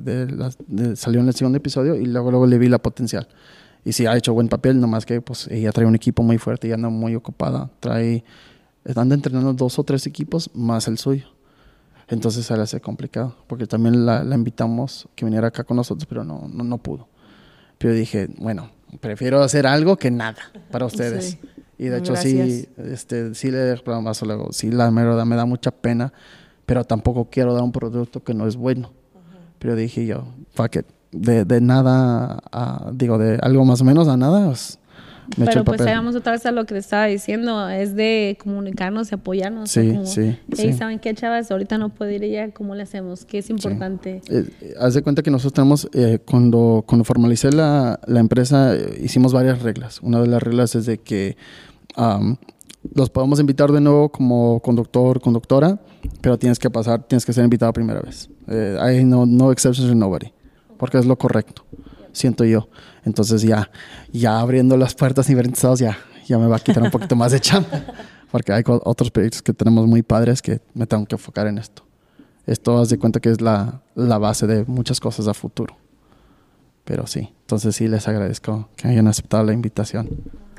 salió 0.96 1.20
en 1.20 1.28
el 1.28 1.34
segundo 1.34 1.58
episodio 1.58 1.96
y 1.96 2.06
luego, 2.06 2.32
luego 2.32 2.48
le 2.48 2.58
vi 2.58 2.70
la 2.70 2.80
potencial. 2.80 3.28
Y 3.84 3.93
sí, 3.93 4.06
ha 4.06 4.16
hecho 4.16 4.34
buen 4.34 4.48
papel, 4.48 4.80
nomás 4.80 5.06
que 5.06 5.22
pues 5.22 5.48
ella 5.48 5.72
trae 5.72 5.86
un 5.86 5.96
equipo 5.96 6.24
muy 6.24 6.38
fuerte 6.38 6.68
y 6.68 6.72
anda 6.72 6.89
muy 6.89 7.16
ocupada. 7.16 7.70
Trae, 7.80 8.24
anda 8.96 9.16
entrenando 9.16 9.54
dos 9.54 9.78
o 9.80 9.84
tres 9.84 10.08
equipos 10.08 10.50
más 10.54 10.88
el 10.88 10.98
suyo. 10.98 11.28
Entonces 12.08 12.46
se 12.46 12.56
le 12.56 12.64
hace 12.64 12.80
complicado, 12.82 13.36
porque 13.48 13.68
también 13.68 14.06
la, 14.06 14.24
la 14.24 14.36
invitamos 14.36 15.08
que 15.16 15.26
viniera 15.26 15.48
acá 15.48 15.64
con 15.64 15.78
nosotros, 15.78 16.06
pero 16.06 16.24
no, 16.24 16.48
no, 16.52 16.64
no 16.64 16.78
pudo. 16.78 17.08
Pero 17.78 17.93
dije, 17.93 18.30
bueno, 18.38 18.70
prefiero 19.00 19.41
hacer 19.41 19.68
algo 19.68 19.98
que 19.98 20.12
nada 20.12 20.41
para 20.72 20.86
ustedes. 20.86 21.32
Sí. 21.32 21.39
Y 21.78 21.86
de 21.88 21.98
hecho 21.98 22.14
Gracias. 22.14 22.48
sí, 22.48 22.70
este, 22.78 23.36
sí 23.36 23.52
le 23.52 23.76
más 24.02 24.22
luego, 24.22 24.54
sí 24.54 24.72
la 24.72 24.89
verdad 24.89 25.26
me 25.26 25.36
da 25.36 25.46
mucha 25.46 25.72
pena, 25.72 26.14
pero 26.66 26.86
tampoco 26.86 27.30
quiero 27.30 27.54
dar 27.54 27.64
un 27.64 27.72
producto 27.72 28.24
que 28.24 28.34
no 28.34 28.48
es 28.48 28.56
bueno. 28.56 28.91
Pero 29.60 29.76
dije 29.76 30.06
yo, 30.06 30.26
fuck 30.54 30.78
it, 30.78 30.86
de, 31.12 31.43
de 31.43 31.62
nada, 31.62 32.39
a, 32.52 32.91
digo, 32.93 33.18
de 33.18 33.39
algo 33.41 33.66
más 33.66 33.82
o 33.82 33.84
menos 33.84 34.08
a 34.08 34.16
nada, 34.16 34.46
pues, 34.46 34.80
me 35.38 35.46
Pero 35.46 35.64
pues 35.64 35.82
ahí 35.82 35.94
vamos 35.94 36.16
otra 36.16 36.32
vez 36.34 36.46
a 36.46 36.52
lo 36.52 36.66
que 36.66 36.74
te 36.76 36.80
estaba 36.80 37.06
diciendo, 37.06 37.70
es 37.70 37.96
de 37.96 38.38
comunicarnos 38.42 39.12
y 39.12 39.16
apoyarnos. 39.16 39.70
Sí, 39.72 39.90
o 39.90 39.94
como, 39.94 40.06
sí, 40.06 40.38
"Hey, 40.58 40.72
sí. 40.72 40.74
¿saben 40.74 41.00
qué, 41.00 41.14
chavas? 41.14 41.52
Ahorita 41.52 41.78
no 41.78 41.90
puedo 41.90 42.12
ir 42.12 42.24
ella, 42.24 42.52
¿cómo 42.52 42.76
le 42.76 42.84
hacemos? 42.84 43.26
¿Qué 43.26 43.40
es 43.40 43.50
importante? 43.50 44.22
Eh, 44.30 44.46
eh, 44.62 44.74
haz 44.80 44.94
de 44.94 45.02
cuenta 45.02 45.24
que 45.24 45.32
nosotros 45.32 45.54
tenemos, 45.54 45.90
eh, 45.94 46.20
cuando, 46.26 46.84
cuando 46.88 47.04
formalicé 47.04 47.52
la, 47.52 48.00
la 48.08 48.20
empresa, 48.20 48.76
eh, 48.76 49.00
hicimos 49.04 49.34
varias 49.34 49.62
reglas. 49.62 50.00
Una 50.02 50.22
de 50.22 50.28
las 50.28 50.42
reglas 50.42 50.76
es 50.76 50.86
de 50.86 50.98
que 51.00 51.38
los 52.94 53.10
podemos 53.10 53.40
invitar 53.40 53.72
de 53.72 53.82
nuevo 53.82 54.10
como 54.10 54.60
conductor, 54.60 55.20
conductora, 55.22 55.80
pero 56.22 56.38
tienes 56.38 56.60
que 56.60 56.70
pasar, 56.70 57.04
tienes 57.04 57.26
que 57.26 57.34
ser 57.34 57.44
invitado 57.44 57.74
primera 57.74 58.02
vez. 58.02 58.30
Hay 58.80 59.04
no, 59.06 59.26
no 59.26 59.52
exceptions 59.52 59.90
to 59.90 59.96
nobody, 59.96 60.32
porque 60.78 60.98
es 61.00 61.06
lo 61.06 61.18
correcto, 61.18 61.66
siento 62.16 62.43
yo. 62.45 62.70
Entonces 63.03 63.41
ya, 63.43 63.70
ya 64.11 64.39
abriendo 64.39 64.78
las 64.78 64.95
puertas 64.95 65.30
y 65.30 65.34
estados 65.34 65.80
ya, 65.80 65.97
ya 66.28 66.38
me 66.39 66.47
va 66.47 66.55
a 66.57 66.59
quitar 66.59 66.82
un 66.84 66.91
poquito 66.91 67.16
más 67.16 67.32
de 67.32 67.39
chamba, 67.39 67.70
porque 68.32 68.51
hay 68.53 68.63
otros 68.66 69.11
proyectos 69.11 69.41
que 69.41 69.53
tenemos 69.53 69.86
muy 69.88 70.01
padres 70.01 70.41
que 70.41 70.59
me 70.74 70.88
tengo 70.88 71.05
que 71.05 71.16
enfocar 71.16 71.47
en 71.47 71.57
esto. 71.57 71.84
Esto 72.47 72.80
haz 72.80 72.89
de 72.89 72.97
cuenta 72.97 73.20
que 73.20 73.30
es 73.30 73.41
la, 73.41 73.82
la 73.95 74.18
base 74.18 74.47
de 74.47 74.66
muchas 74.66 74.99
cosas 74.99 75.28
a 75.28 75.34
futuro. 75.34 75.78
Pero 76.84 77.07
sí, 77.07 77.34
entonces 77.41 77.76
sí 77.76 77.88
les 77.88 78.07
agradezco 78.07 78.70
que 78.76 78.88
hayan 78.88 79.07
aceptado 79.07 79.43
la 79.43 79.53
invitación. 79.53 80.07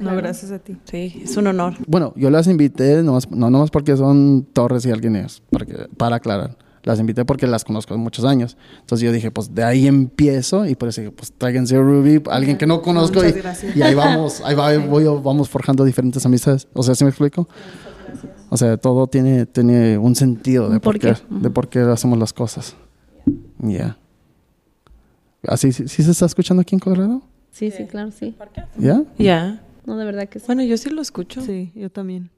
No, 0.01 0.15
gracias 0.17 0.51
a 0.51 0.59
ti. 0.59 0.77
Sí, 0.85 1.21
es 1.23 1.37
un 1.37 1.47
honor. 1.47 1.75
Bueno, 1.87 2.13
yo 2.17 2.31
las 2.31 2.49
invité, 2.49 3.03
nomás- 3.03 3.31
no 3.31 3.49
nomás 3.49 3.71
porque 3.71 3.97
son 3.97 4.45
Torres 4.53 4.85
y 4.87 4.91
alguien 4.91 5.15
es, 5.17 5.41
porque, 5.51 5.87
para 5.97 6.17
aclarar. 6.17 6.57
Las 6.87 7.01
invité 7.01 7.25
porque 7.25 7.49
las 7.49 7.65
conozco 7.65 7.95
de 7.95 7.99
muchos 7.99 8.25
años. 8.25 8.57
Entonces 8.79 9.05
yo 9.05 9.11
dije, 9.11 9.33
pues 9.33 9.53
de 9.53 9.65
ahí 9.65 9.89
empiezo 9.89 10.65
y 10.67 10.77
por 10.77 10.89
eso 10.89 11.01
dije, 11.01 11.13
pues 11.13 11.33
tráiganse 11.37 11.75
a 11.75 11.81
Ruby, 11.81 12.23
alguien 12.31 12.57
que 12.57 12.65
no 12.65 12.81
conozco. 12.81 13.23
Y, 13.75 13.83
ahí 13.83 13.93
vamos, 13.97 14.41
ahí 14.45 14.55
va, 14.55 14.79
voy, 14.79 15.05
vamos 15.05 15.49
forjando 15.49 15.85
diferentes 15.85 16.25
amistades. 16.25 16.69
O 16.75 16.85
sea, 16.85 16.95
¿sí 16.95 17.03
me 17.03 17.11
explico? 17.11 17.49
O 18.51 18.57
sea, 18.57 18.77
todo 18.77 19.09
tiene, 19.09 19.47
tiene 19.47 19.99
un 19.99 20.15
sentido 20.15 20.69
de 20.69 20.79
por 20.79 21.01
qué, 21.01 21.17
de 21.29 21.51
por 21.51 21.69
qué 21.69 21.81
hacemos 21.81 22.21
las 22.21 22.33
cosas. 22.33 22.77
Ya. 23.59 23.99
¿Así 25.43 25.73
sí, 25.73 25.89
sí 25.89 26.05
se 26.05 26.13
está 26.13 26.27
escuchando 26.27 26.61
aquí 26.61 26.77
en 26.77 26.79
Colorado? 26.79 27.21
Sí, 27.51 27.73
sí, 27.73 27.87
claro, 27.87 28.13
sí. 28.13 28.37
¿Ya? 28.79 29.03
Ya. 29.19 29.61
No, 29.87 29.97
de 29.97 30.05
verdad 30.05 30.29
que 30.29 30.39
sí. 30.39 30.47
Bueno, 30.47 30.63
yo 30.63 30.77
sí 30.77 30.89
lo 30.91 31.03
escucho. 31.03 31.41
Sí, 31.41 31.73
yo 31.75 31.91
también. 31.91 32.31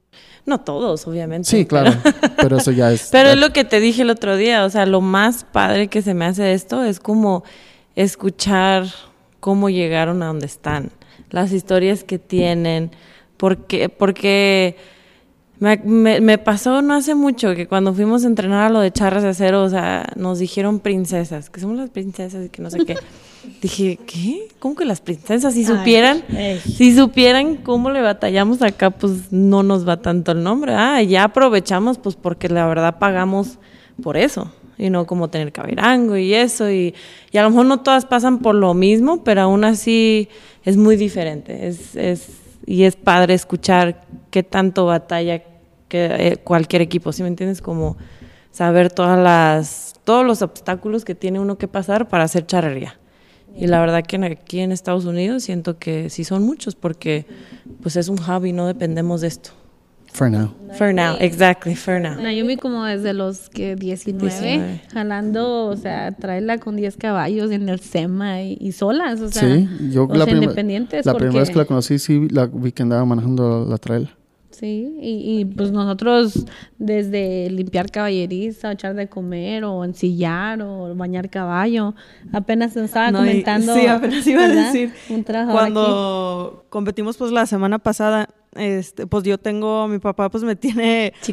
No 0.45 0.59
todos, 0.61 1.05
obviamente. 1.07 1.47
Sí, 1.49 1.65
claro. 1.65 1.91
Pero 2.37 2.57
eso 2.57 2.71
ya 2.71 2.91
es... 2.91 3.09
Pero 3.11 3.29
es 3.29 3.37
lo 3.37 3.51
que 3.53 3.63
te 3.65 3.79
dije 3.79 4.01
el 4.01 4.09
otro 4.09 4.35
día, 4.37 4.65
o 4.65 4.69
sea, 4.69 4.85
lo 4.85 5.01
más 5.01 5.43
padre 5.43 5.87
que 5.89 6.01
se 6.01 6.13
me 6.13 6.25
hace 6.25 6.41
de 6.43 6.53
esto 6.53 6.83
es 6.83 6.99
como 6.99 7.43
escuchar 7.95 8.85
cómo 9.39 9.69
llegaron 9.69 10.23
a 10.23 10.27
donde 10.27 10.45
están, 10.45 10.89
las 11.29 11.51
historias 11.51 12.03
que 12.03 12.17
tienen, 12.19 12.91
porque, 13.37 13.89
porque 13.89 14.75
me, 15.59 15.77
me- 15.83 16.21
me 16.21 16.37
pasó 16.37 16.81
no 16.81 16.93
hace 16.93 17.13
mucho 17.15 17.53
que 17.55 17.67
cuando 17.67 17.93
fuimos 17.93 18.23
a 18.23 18.27
entrenar 18.27 18.67
a 18.67 18.69
lo 18.69 18.79
de 18.79 18.91
charras 18.91 19.23
de 19.23 19.29
acero, 19.29 19.63
o 19.63 19.69
sea, 19.69 20.07
nos 20.15 20.39
dijeron 20.39 20.79
princesas, 20.79 21.49
que 21.49 21.59
somos 21.59 21.77
las 21.77 21.89
princesas 21.89 22.45
y 22.45 22.49
que 22.49 22.61
no 22.61 22.69
sé 22.69 22.79
qué. 22.85 22.95
Dije, 23.61 23.99
¿qué? 24.05 24.47
¿Cómo 24.59 24.75
que 24.75 24.85
las 24.85 25.01
princesas? 25.01 25.53
Si 25.53 25.65
supieran, 25.65 26.23
si 26.63 26.95
supieran 26.95 27.57
cómo 27.57 27.89
le 27.89 28.01
batallamos 28.01 28.61
acá, 28.61 28.89
pues 28.91 29.31
no 29.31 29.63
nos 29.63 29.87
va 29.87 30.01
tanto 30.01 30.31
el 30.31 30.43
nombre. 30.43 30.73
Ah, 30.73 31.01
ya 31.01 31.25
aprovechamos, 31.25 31.97
pues 31.97 32.15
porque 32.15 32.49
la 32.49 32.65
verdad 32.67 32.99
pagamos 32.99 33.57
por 34.01 34.17
eso. 34.17 34.51
Y 34.77 34.89
no 34.89 35.05
como 35.05 35.29
tener 35.29 35.51
caberango 35.51 36.15
y 36.15 36.33
eso. 36.33 36.69
Y, 36.69 36.93
y 37.31 37.37
a 37.37 37.43
lo 37.43 37.49
mejor 37.49 37.65
no 37.65 37.81
todas 37.81 38.05
pasan 38.05 38.39
por 38.39 38.55
lo 38.55 38.73
mismo, 38.73 39.23
pero 39.23 39.41
aún 39.41 39.63
así 39.63 40.29
es 40.63 40.77
muy 40.77 40.95
diferente. 40.95 41.67
Es, 41.67 41.95
es, 41.95 42.27
y 42.65 42.83
es 42.83 42.95
padre 42.95 43.33
escuchar 43.33 44.01
qué 44.31 44.43
tanto 44.43 44.85
batalla 44.85 45.43
que 45.89 46.05
eh, 46.05 46.37
cualquier 46.37 46.81
equipo, 46.81 47.11
¿sí 47.11 47.23
me 47.23 47.29
entiendes? 47.29 47.61
Como 47.61 47.97
saber 48.51 48.91
todas 48.91 49.19
las, 49.19 49.95
todos 50.03 50.25
los 50.25 50.41
obstáculos 50.41 51.03
que 51.03 51.15
tiene 51.15 51.39
uno 51.39 51.57
que 51.57 51.67
pasar 51.67 52.07
para 52.07 52.23
hacer 52.23 52.45
charrería. 52.45 52.99
Y 53.55 53.67
la 53.67 53.79
verdad 53.81 54.03
que 54.05 54.15
aquí 54.25 54.59
en 54.59 54.71
Estados 54.71 55.05
Unidos 55.05 55.43
siento 55.43 55.77
que 55.77 56.09
sí 56.09 56.23
son 56.23 56.43
muchos 56.43 56.75
porque 56.75 57.25
pues 57.81 57.95
es 57.97 58.07
un 58.09 58.17
hobby, 58.17 58.53
no 58.53 58.67
dependemos 58.67 59.21
de 59.21 59.27
esto. 59.27 59.51
For 60.11 60.29
now. 60.31 60.51
For 60.73 60.91
now, 60.91 61.17
exactly, 61.19 61.75
for 61.75 62.01
now. 62.01 62.19
Naomi 62.19 62.57
como 62.57 62.83
desde 62.83 63.13
los 63.13 63.47
que 63.49 63.75
19, 63.75 64.27
19. 64.27 64.81
jalando, 64.91 65.65
o 65.67 65.75
sea, 65.75 66.11
traerla 66.13 66.57
con 66.57 66.75
10 66.77 66.97
caballos 66.97 67.51
en 67.51 67.69
el 67.69 67.79
SEMA 67.79 68.41
y, 68.41 68.57
y 68.59 68.71
solas, 68.71 69.21
o 69.21 69.29
sea, 69.29 69.43
sí, 69.43 69.69
yo 69.91 70.05
o 70.05 70.07
la, 70.07 70.25
sea, 70.25 70.33
prima- 70.33 70.45
independientes. 70.45 71.05
la 71.05 71.13
primera 71.13 71.39
vez 71.41 71.49
porque- 71.49 71.53
que 71.53 71.59
la 71.59 71.65
conocí, 71.65 71.99
sí, 71.99 72.27
la 72.31 72.47
vi 72.47 72.71
que 72.71 72.81
andaba 72.81 73.05
manejando 73.05 73.67
la 73.69 73.77
trailer. 73.77 74.09
Sí, 74.59 74.97
y, 74.99 75.39
y, 75.39 75.45
pues 75.45 75.71
nosotros 75.71 76.45
desde 76.79 77.49
limpiar 77.49 77.89
caballeriza, 77.91 78.73
echar 78.73 78.93
de 78.93 79.07
comer 79.07 79.63
o 79.63 79.85
ensillar 79.85 80.61
o 80.61 80.93
bañar 80.95 81.29
caballo, 81.29 81.95
apenas 82.33 82.75
nos 82.75 82.85
estaba 82.85 83.09
No, 83.11 83.19
y- 83.23 83.29
comentando. 83.29 83.73
sí, 83.73 83.87
apenas 83.87 84.27
iba 84.27 84.43
a 84.43 84.49
decir. 84.49 84.91
Un 85.09 85.23
aquí. 85.23 85.51
Cuando 85.53 86.65
competimos 86.67 87.15
pues 87.15 87.31
la 87.31 87.45
semana 87.45 87.79
pasada, 87.79 88.27
este, 88.55 89.07
pues 89.07 89.23
yo 89.23 89.37
tengo, 89.37 89.87
mi 89.87 89.99
papá 89.99 90.29
pues 90.29 90.43
me 90.43 90.57
tiene 90.57 91.13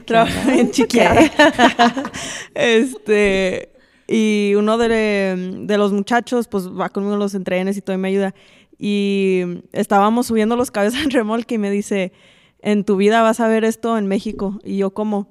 en 0.49 0.71
chiqueada. 0.71 1.21
este, 2.55 3.71
y 4.07 4.55
uno 4.57 4.79
de, 4.79 5.65
de 5.67 5.79
los 5.79 5.93
muchachos 5.93 6.47
pues 6.49 6.69
va 6.69 6.91
conmigo 6.91 7.15
en 7.15 7.21
los 7.21 7.35
entrenes 7.35 7.77
y 7.77 7.81
todo 7.83 7.97
y 7.97 7.99
me 7.99 8.09
ayuda. 8.09 8.35
Y 8.79 9.63
estábamos 9.73 10.27
subiendo 10.27 10.55
los 10.55 10.71
cabezas 10.71 11.03
en 11.03 11.11
remolque 11.11 11.55
y 11.55 11.59
me 11.59 11.71
dice, 11.71 12.13
en 12.67 12.83
tu 12.83 12.97
vida 12.97 13.23
vas 13.23 13.39
a 13.39 13.47
ver 13.47 13.65
esto 13.65 13.97
en 13.97 14.09
México. 14.09 14.59
Y 14.65 14.79
yo, 14.79 14.91
¿cómo? 14.91 15.29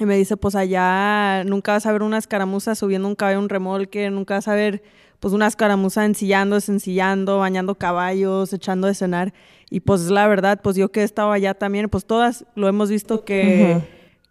Y 0.00 0.06
me 0.06 0.16
dice, 0.16 0.36
pues 0.36 0.56
allá 0.56 1.44
nunca 1.44 1.70
vas 1.70 1.86
a 1.86 1.92
ver 1.92 2.02
una 2.02 2.18
escaramuza 2.18 2.74
subiendo 2.74 3.06
un 3.06 3.14
caballo 3.14 3.38
un 3.38 3.48
remolque, 3.48 4.10
nunca 4.10 4.34
vas 4.34 4.48
a 4.48 4.54
ver 4.56 4.82
pues 5.20 5.34
una 5.34 5.46
escaramuza 5.46 6.04
ensillando, 6.04 6.56
desencillando, 6.56 7.38
bañando 7.38 7.76
caballos, 7.76 8.52
echando 8.52 8.88
de 8.88 8.94
cenar. 8.96 9.32
Y 9.70 9.80
pues 9.80 10.10
la 10.10 10.26
verdad, 10.26 10.60
pues 10.60 10.74
yo 10.74 10.90
que 10.90 11.02
he 11.02 11.04
estado 11.04 11.30
allá 11.30 11.54
también, 11.54 11.88
pues 11.88 12.06
todas 12.06 12.44
lo 12.56 12.66
hemos 12.66 12.90
visto 12.90 13.24
que, 13.24 13.80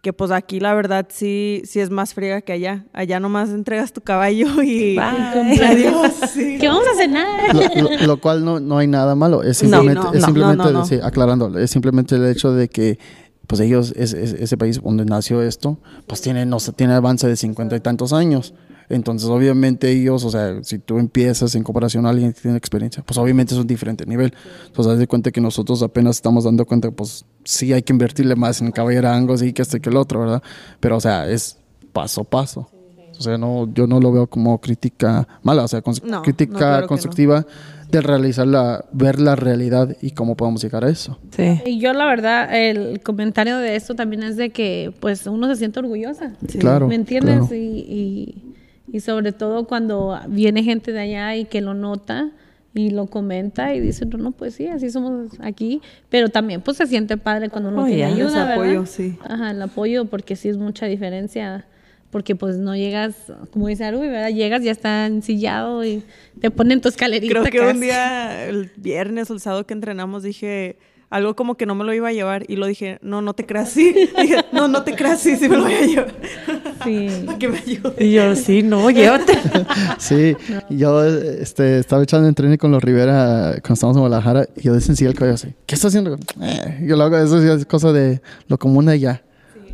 que 0.02 0.12
pues 0.12 0.30
aquí 0.32 0.58
la 0.60 0.74
verdad 0.74 1.06
sí, 1.10 1.62
sí 1.64 1.78
es 1.80 1.88
más 1.90 2.12
friega 2.12 2.40
que 2.42 2.52
allá. 2.52 2.84
Allá 2.92 3.20
nomás 3.20 3.50
entregas 3.50 3.92
tu 3.92 4.00
caballo 4.00 4.60
y, 4.62 4.98
adiós. 4.98 6.12
sí. 6.34 6.58
¿Qué 6.60 6.68
vamos 6.68 6.84
a 6.92 6.96
cenar? 6.96 7.54
Lo, 7.54 7.90
lo- 7.90 8.06
lo 8.06 8.16
cual 8.20 8.44
no, 8.44 8.60
no 8.60 8.78
hay 8.78 8.88
nada 8.88 9.14
malo. 9.14 9.42
Es 9.42 9.58
simplemente, 9.58 10.02
no, 10.02 10.12
es 10.12 10.24
simplemente 10.24 10.56
no, 10.64 10.70
no, 10.72 10.78
no. 10.80 10.86
sí, 10.86 10.98
aclarando, 11.02 11.56
es 11.58 11.70
simplemente 11.70 12.16
el 12.16 12.26
hecho 12.26 12.52
de 12.52 12.68
que 12.68 12.98
pues 13.46 13.60
ellos, 13.60 13.92
es, 13.96 14.12
es- 14.12 14.32
ese 14.34 14.56
país 14.56 14.80
donde 14.82 15.04
nació 15.04 15.42
esto, 15.42 15.78
pues 16.06 16.20
tiene, 16.20 16.46
no 16.46 16.58
sé, 16.60 16.72
tiene 16.72 16.94
avance 16.94 17.26
de 17.28 17.36
cincuenta 17.36 17.76
y 17.76 17.80
tantos 17.80 18.12
años. 18.12 18.54
Entonces, 18.88 19.28
obviamente 19.28 19.90
ellos, 19.90 20.24
o 20.24 20.30
sea, 20.30 20.62
si 20.62 20.78
tú 20.78 20.98
empiezas 20.98 21.54
en 21.54 21.62
comparación 21.62 22.06
a 22.06 22.10
alguien 22.10 22.32
que 22.32 22.40
tiene 22.40 22.56
experiencia, 22.56 23.02
pues 23.06 23.16
obviamente 23.18 23.54
es 23.54 23.60
un 23.60 23.66
diferente 23.66 24.04
nivel. 24.06 24.32
Entonces, 24.66 24.92
haz 24.94 24.98
de 24.98 25.06
cuenta 25.06 25.30
que 25.30 25.40
nosotros 25.40 25.82
apenas 25.82 26.16
estamos 26.16 26.44
dando 26.44 26.64
cuenta, 26.66 26.90
pues 26.90 27.24
sí 27.44 27.72
hay 27.72 27.82
que 27.82 27.92
invertirle 27.92 28.36
más 28.36 28.60
en 28.60 28.70
caballerangos 28.72 29.42
y 29.42 29.52
que 29.52 29.62
este 29.62 29.80
que 29.80 29.90
el 29.90 29.96
otro, 29.96 30.20
¿verdad? 30.20 30.42
Pero, 30.80 30.96
o 30.96 31.00
sea, 31.00 31.28
es 31.28 31.58
paso 31.92 32.22
a 32.22 32.24
paso. 32.24 32.68
O 33.18 33.22
sea, 33.22 33.38
no, 33.38 33.72
yo 33.72 33.86
no 33.86 34.00
lo 34.00 34.10
veo 34.10 34.26
como 34.26 34.58
crítica 34.60 35.28
mala, 35.42 35.64
o 35.64 35.68
sea, 35.68 35.82
cons- 35.82 36.02
No, 36.02 36.16
no, 36.16 36.22
crítica 36.22 36.56
claro 36.58 36.76
que 36.78 36.82
no. 36.82 36.88
constructiva 36.88 37.46
de 37.90 38.00
realizar 38.00 38.46
la, 38.46 38.86
ver 38.92 39.20
la 39.20 39.36
realidad 39.36 39.94
y 40.00 40.12
cómo 40.12 40.34
podemos 40.34 40.62
llegar 40.62 40.82
a 40.84 40.88
eso. 40.88 41.18
Sí. 41.36 41.60
Y 41.66 41.78
yo 41.78 41.92
la 41.92 42.06
verdad, 42.06 42.48
el 42.56 43.00
comentario 43.02 43.58
de 43.58 43.76
esto 43.76 43.94
también 43.94 44.22
es 44.22 44.36
de 44.38 44.48
que 44.50 44.92
pues 44.98 45.26
uno 45.26 45.46
se 45.48 45.56
siente 45.56 45.78
orgullosa. 45.78 46.32
Sí. 46.48 46.58
Claro. 46.58 46.88
¿Me 46.88 46.94
entiendes? 46.94 47.36
claro. 47.40 47.54
Y, 47.54 47.58
y, 47.58 48.54
y 48.92 49.00
sobre 49.00 49.32
todo 49.32 49.66
cuando 49.66 50.20
viene 50.28 50.62
gente 50.62 50.92
de 50.92 51.00
allá 51.00 51.34
y 51.34 51.46
que 51.46 51.60
lo 51.60 51.74
nota 51.74 52.30
y 52.74 52.90
lo 52.90 53.06
comenta 53.06 53.74
y 53.74 53.80
dice, 53.80 54.06
no, 54.06 54.18
no, 54.18 54.30
pues 54.32 54.54
sí, 54.54 54.66
así 54.68 54.90
somos 54.90 55.32
aquí. 55.40 55.82
Pero 56.10 56.28
también 56.28 56.60
pues 56.60 56.76
se 56.76 56.86
siente 56.86 57.16
padre 57.16 57.48
cuando 57.48 57.70
uno 57.70 57.82
Oh, 57.82 57.86
tiene 57.86 58.00
ya. 58.00 58.06
ayuda, 58.08 58.26
Ese 58.28 58.36
¿verdad? 58.38 58.52
apoyo, 58.54 58.86
sí. 58.86 59.18
Ajá, 59.28 59.50
el 59.50 59.60
apoyo 59.62 60.04
porque 60.06 60.36
sí 60.36 60.48
es 60.48 60.56
mucha 60.56 60.86
diferencia. 60.86 61.66
Porque 62.10 62.36
pues 62.36 62.58
no 62.58 62.76
llegas, 62.76 63.14
como 63.52 63.68
dice 63.68 63.84
Arubi, 63.86 64.06
¿verdad? 64.08 64.28
Llegas, 64.28 64.62
ya 64.62 64.70
está 64.70 65.06
ensillado 65.06 65.82
y 65.82 66.02
te 66.42 66.50
ponen 66.50 66.82
tu 66.82 66.88
escalerita 66.90 67.32
Creo 67.40 67.44
que 67.44 67.58
casi. 67.58 67.70
un 67.74 67.80
día, 67.80 68.46
el 68.46 68.70
viernes 68.76 69.30
o 69.30 69.34
el 69.34 69.40
sábado 69.40 69.66
que 69.66 69.72
entrenamos, 69.72 70.22
dije, 70.22 70.76
algo 71.12 71.36
como 71.36 71.56
que 71.56 71.66
no 71.66 71.74
me 71.74 71.84
lo 71.84 71.92
iba 71.92 72.08
a 72.08 72.12
llevar. 72.12 72.44
Y 72.48 72.56
lo 72.56 72.66
dije, 72.66 72.98
no, 73.02 73.20
no 73.20 73.34
te 73.34 73.44
creas. 73.44 73.74
Dije, 73.74 74.44
no, 74.50 74.66
no 74.66 74.82
te 74.82 74.94
creas 74.94 75.20
así, 75.20 75.36
sí 75.36 75.48
me 75.48 75.58
lo 75.58 75.64
voy 75.64 75.74
a 75.74 75.86
llevar. 75.86 76.14
Sí. 76.82 77.08
Para 77.26 77.38
que 77.38 77.48
me 77.48 77.58
ayude. 77.58 77.94
Y 77.98 78.12
yo, 78.12 78.34
sí, 78.34 78.62
no, 78.62 78.90
llévate. 78.90 79.38
Sí, 79.98 80.34
yo 80.70 81.04
este, 81.04 81.78
estaba 81.78 82.02
echando 82.02 82.26
en 82.26 82.34
tren 82.34 82.56
con 82.56 82.72
los 82.72 82.82
Rivera 82.82 83.52
cuando 83.60 83.74
estábamos 83.74 83.96
en 83.96 84.00
Guadalajara 84.00 84.48
y 84.56 84.62
yo 84.62 84.72
desencillé 84.72 85.10
el 85.10 85.16
cabello 85.16 85.34
así. 85.34 85.48
¿Qué 85.66 85.74
está 85.74 85.88
haciendo? 85.88 86.18
Eh, 86.40 86.84
yo 86.86 86.96
lo 86.96 87.04
hago, 87.04 87.18
eso 87.18 87.40
sí 87.40 87.48
es 87.48 87.66
cosa 87.66 87.92
de 87.92 88.20
lo 88.48 88.58
común 88.58 88.86
de 88.86 88.92
allá. 88.92 89.22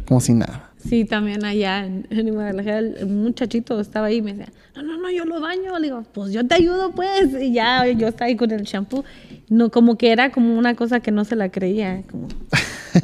Como 0.07 0.20
si 0.20 0.32
nada. 0.32 0.70
Sí, 0.89 1.05
también 1.05 1.45
allá 1.45 1.84
en, 1.84 2.07
en 2.11 2.34
Guadalajara 2.34 2.78
el 2.78 3.07
muchachito 3.07 3.80
estaba 3.80 4.07
ahí 4.09 4.16
y 4.16 4.22
me 4.22 4.34
decía, 4.34 4.53
no, 4.76 4.82
no, 4.82 4.99
no, 4.99 5.11
yo 5.11 5.24
lo 5.24 5.41
baño. 5.41 5.78
Le 5.78 5.89
digo, 5.89 6.05
pues 6.12 6.32
yo 6.32 6.47
te 6.47 6.55
ayudo 6.55 6.93
pues. 6.93 7.30
Y 7.41 7.53
ya 7.53 7.86
yo 7.86 8.09
estaba 8.09 8.26
ahí 8.26 8.36
con 8.36 8.51
el 8.51 8.62
shampoo. 8.62 9.05
No, 9.51 9.70
como 9.70 9.96
que 9.96 10.12
era 10.12 10.30
como 10.30 10.59
una 10.59 10.74
cosa 10.74 11.01
que 11.01 11.11
no 11.11 11.24
se 11.24 11.36
la 11.36 11.51
creía. 11.51 12.03
Como, 12.11 12.28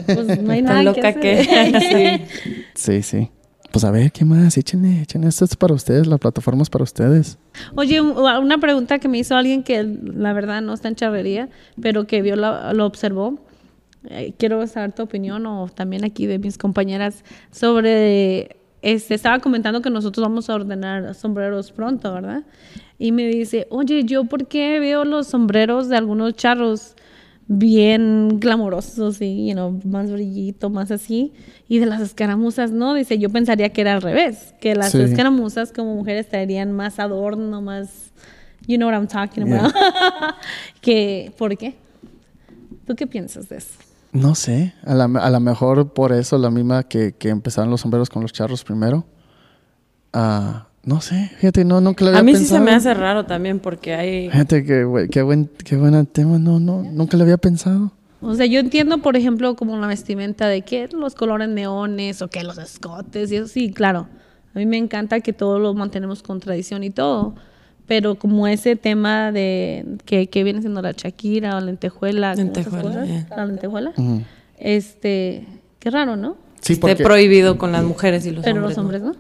pues 0.06 0.42
no 0.42 0.52
hay 0.52 0.62
Tan 0.62 0.64
nada 0.64 0.82
loca 0.82 1.12
que 1.14 1.20
que. 1.20 1.40
hacer. 1.76 2.20
Sí, 2.74 3.02
sí. 3.02 3.30
Pues 3.72 3.84
a 3.84 3.90
ver, 3.90 4.12
¿qué 4.12 4.24
más? 4.24 4.56
Échenle, 4.56 5.02
échenle. 5.02 5.26
Esto 5.28 5.44
es 5.46 5.56
para 5.56 5.74
ustedes, 5.74 6.06
la 6.06 6.18
plataforma 6.18 6.62
es 6.62 6.70
para 6.70 6.84
ustedes. 6.84 7.38
Oye, 7.74 8.00
un- 8.00 8.16
una 8.16 8.58
pregunta 8.58 8.98
que 9.00 9.08
me 9.08 9.18
hizo 9.18 9.34
alguien 9.36 9.62
que 9.64 9.82
la 9.82 10.32
verdad 10.32 10.62
no 10.62 10.74
está 10.74 10.88
en 10.88 10.94
charrería, 10.94 11.48
pero 11.80 12.06
que 12.06 12.22
vio 12.22 12.36
la- 12.36 12.72
lo 12.72 12.86
observó. 12.86 13.38
Eh, 14.10 14.34
quiero 14.38 14.64
saber 14.66 14.92
tu 14.92 15.02
opinión 15.02 15.44
o 15.46 15.68
también 15.74 16.04
aquí 16.04 16.26
de 16.26 16.38
mis 16.38 16.56
compañeras 16.58 17.24
sobre, 17.50 18.56
este, 18.84 19.14
estaba 19.14 19.38
comentando 19.38 19.80
que 19.82 19.88
nosotros 19.90 20.22
vamos 20.22 20.50
a 20.50 20.54
ordenar 20.54 21.14
sombreros 21.14 21.72
pronto, 21.72 22.12
¿verdad? 22.12 22.42
Y 22.98 23.12
me 23.12 23.26
dice, 23.26 23.66
oye, 23.70 24.04
yo 24.04 24.24
por 24.24 24.46
qué 24.46 24.78
veo 24.78 25.04
los 25.04 25.26
sombreros 25.28 25.88
de 25.88 25.96
algunos 25.96 26.34
charros 26.34 26.94
bien 27.46 28.40
glamorosos 28.40 29.20
y, 29.20 29.48
you 29.48 29.52
know, 29.54 29.78
más 29.84 30.10
brillito, 30.10 30.70
más 30.70 30.90
así, 30.90 31.32
y 31.68 31.78
de 31.78 31.86
las 31.86 32.00
escaramuzas 32.00 32.70
no, 32.72 32.94
dice, 32.94 33.18
yo 33.18 33.30
pensaría 33.30 33.68
que 33.70 33.80
era 33.82 33.94
al 33.94 34.02
revés, 34.02 34.54
que 34.60 34.74
las 34.74 34.92
Sí. 34.92 35.00
escaramuzas 35.02 35.72
como 35.72 35.94
mujeres 35.94 36.28
traerían 36.28 36.72
más 36.72 36.98
adorno, 36.98 37.60
más, 37.60 38.12
you 38.66 38.76
know 38.76 38.88
what 38.88 38.94
I'm 38.96 39.06
talking 39.08 39.42
about, 39.52 39.74
que, 40.80 41.32
¿por 41.36 41.56
qué? 41.56 41.74
¿Tú 42.86 42.94
qué 42.94 43.06
piensas 43.06 43.48
de 43.48 43.56
eso? 43.58 43.74
No 44.14 44.34
sé, 44.36 44.72
a 44.84 44.94
la, 44.94 45.04
a 45.04 45.28
la 45.28 45.40
mejor 45.40 45.92
por 45.92 46.12
eso, 46.12 46.38
la 46.38 46.48
misma 46.50 46.84
que, 46.84 47.12
que 47.12 47.28
empezaron 47.30 47.68
los 47.70 47.80
sombreros 47.80 48.08
con 48.08 48.22
los 48.22 48.32
charros 48.32 48.62
primero. 48.64 49.04
Ah, 50.12 50.68
no 50.84 51.00
sé, 51.00 51.32
fíjate, 51.38 51.64
no, 51.64 51.80
nunca 51.80 52.04
lo 52.04 52.10
había 52.10 52.20
A 52.20 52.22
mí 52.22 52.32
sí 52.32 52.38
pensado. 52.38 52.60
se 52.60 52.64
me 52.64 52.70
hace 52.76 52.94
raro 52.94 53.26
también 53.26 53.58
porque 53.58 53.92
hay. 53.94 54.30
Fíjate 54.30 54.64
que, 54.64 54.84
güey, 54.84 55.08
qué 55.08 55.22
buen, 55.22 55.50
qué 55.64 55.76
buen 55.76 56.06
tema, 56.06 56.38
no, 56.38 56.60
no, 56.60 56.82
nunca 56.82 57.16
lo 57.16 57.24
había 57.24 57.38
pensado. 57.38 57.90
O 58.20 58.34
sea, 58.36 58.46
yo 58.46 58.60
entiendo, 58.60 58.98
por 58.98 59.16
ejemplo, 59.16 59.56
como 59.56 59.76
la 59.76 59.86
vestimenta 59.88 60.46
de 60.46 60.62
que 60.62 60.88
los 60.92 61.14
colores 61.16 61.48
neones 61.48 62.22
o 62.22 62.28
que 62.28 62.44
los 62.44 62.56
escotes 62.58 63.32
y 63.32 63.36
eso, 63.36 63.48
sí, 63.48 63.72
claro. 63.72 64.06
A 64.54 64.58
mí 64.60 64.66
me 64.66 64.76
encanta 64.78 65.20
que 65.20 65.32
todo 65.32 65.58
lo 65.58 65.74
mantenemos 65.74 66.22
con 66.22 66.38
tradición 66.38 66.84
y 66.84 66.90
todo. 66.90 67.34
Pero 67.86 68.14
como 68.14 68.46
ese 68.46 68.76
tema 68.76 69.30
de 69.32 69.98
que, 70.06 70.28
que 70.28 70.42
viene 70.44 70.60
siendo 70.60 70.80
la 70.80 70.92
Shakira 70.92 71.56
o 71.56 71.60
lentejuela. 71.60 72.34
¿cómo 72.34 72.50
esas 72.50 72.54
Lentejuela, 72.72 72.82
cosas? 73.00 73.08
yeah. 73.08 73.26
La 73.36 73.46
lentejuela. 73.46 73.92
Este, 74.58 75.46
qué 75.78 75.90
raro, 75.90 76.16
¿no? 76.16 76.36
Sí, 76.60 76.74
esté 76.74 76.80
porque 76.80 77.02
prohibido 77.04 77.58
con 77.58 77.72
las 77.72 77.84
mujeres 77.84 78.24
y 78.26 78.30
los 78.30 78.44
Pero 78.44 78.56
hombres. 78.60 78.76
los 78.76 78.84
hombres, 78.84 79.02
¿no? 79.02 79.14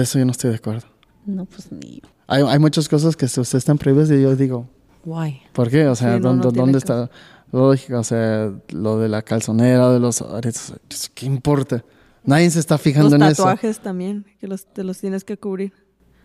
eso 0.00 0.18
yo 0.18 0.24
no 0.24 0.32
estoy 0.32 0.50
de 0.50 0.56
acuerdo. 0.56 0.86
No, 1.26 1.44
pues 1.46 1.70
ni 1.72 2.00
yo. 2.00 2.08
Hay, 2.26 2.42
hay 2.42 2.58
muchas 2.58 2.88
cosas 2.88 3.16
que 3.16 3.24
ustedes 3.26 3.54
están 3.54 3.78
prohibidas 3.78 4.10
y 4.10 4.20
yo 4.22 4.34
digo, 4.36 4.68
¿no? 4.68 4.84
Guay. 5.04 5.42
¿por 5.52 5.70
qué? 5.70 5.86
O 5.86 5.94
sea, 5.94 6.14
Sí, 6.14 6.20
no, 6.20 6.28
¿dónde, 6.30 6.44
no 6.46 6.52
tiene 6.52 6.62
dónde 6.62 6.78
está 6.78 6.94
la 6.96 7.10
lógica? 7.52 7.98
O 7.98 8.04
sea, 8.04 8.52
lo 8.70 8.98
de 8.98 9.08
la 9.08 9.22
calzonera, 9.22 9.90
de 9.90 10.00
los 10.00 10.22
aretes, 10.22 10.72
¿qué 11.14 11.26
importa? 11.26 11.84
Nadie 12.24 12.48
se 12.50 12.58
está 12.60 12.78
fijando 12.78 13.10
Los 13.10 13.14
en 13.20 13.22
eso. 13.32 13.42
tatuajes 13.42 13.80
también, 13.80 14.24
que 14.40 14.46
los, 14.48 14.64
te 14.66 14.82
los 14.84 14.98
tienes 14.98 15.24
que 15.24 15.36
cubrir. 15.36 15.72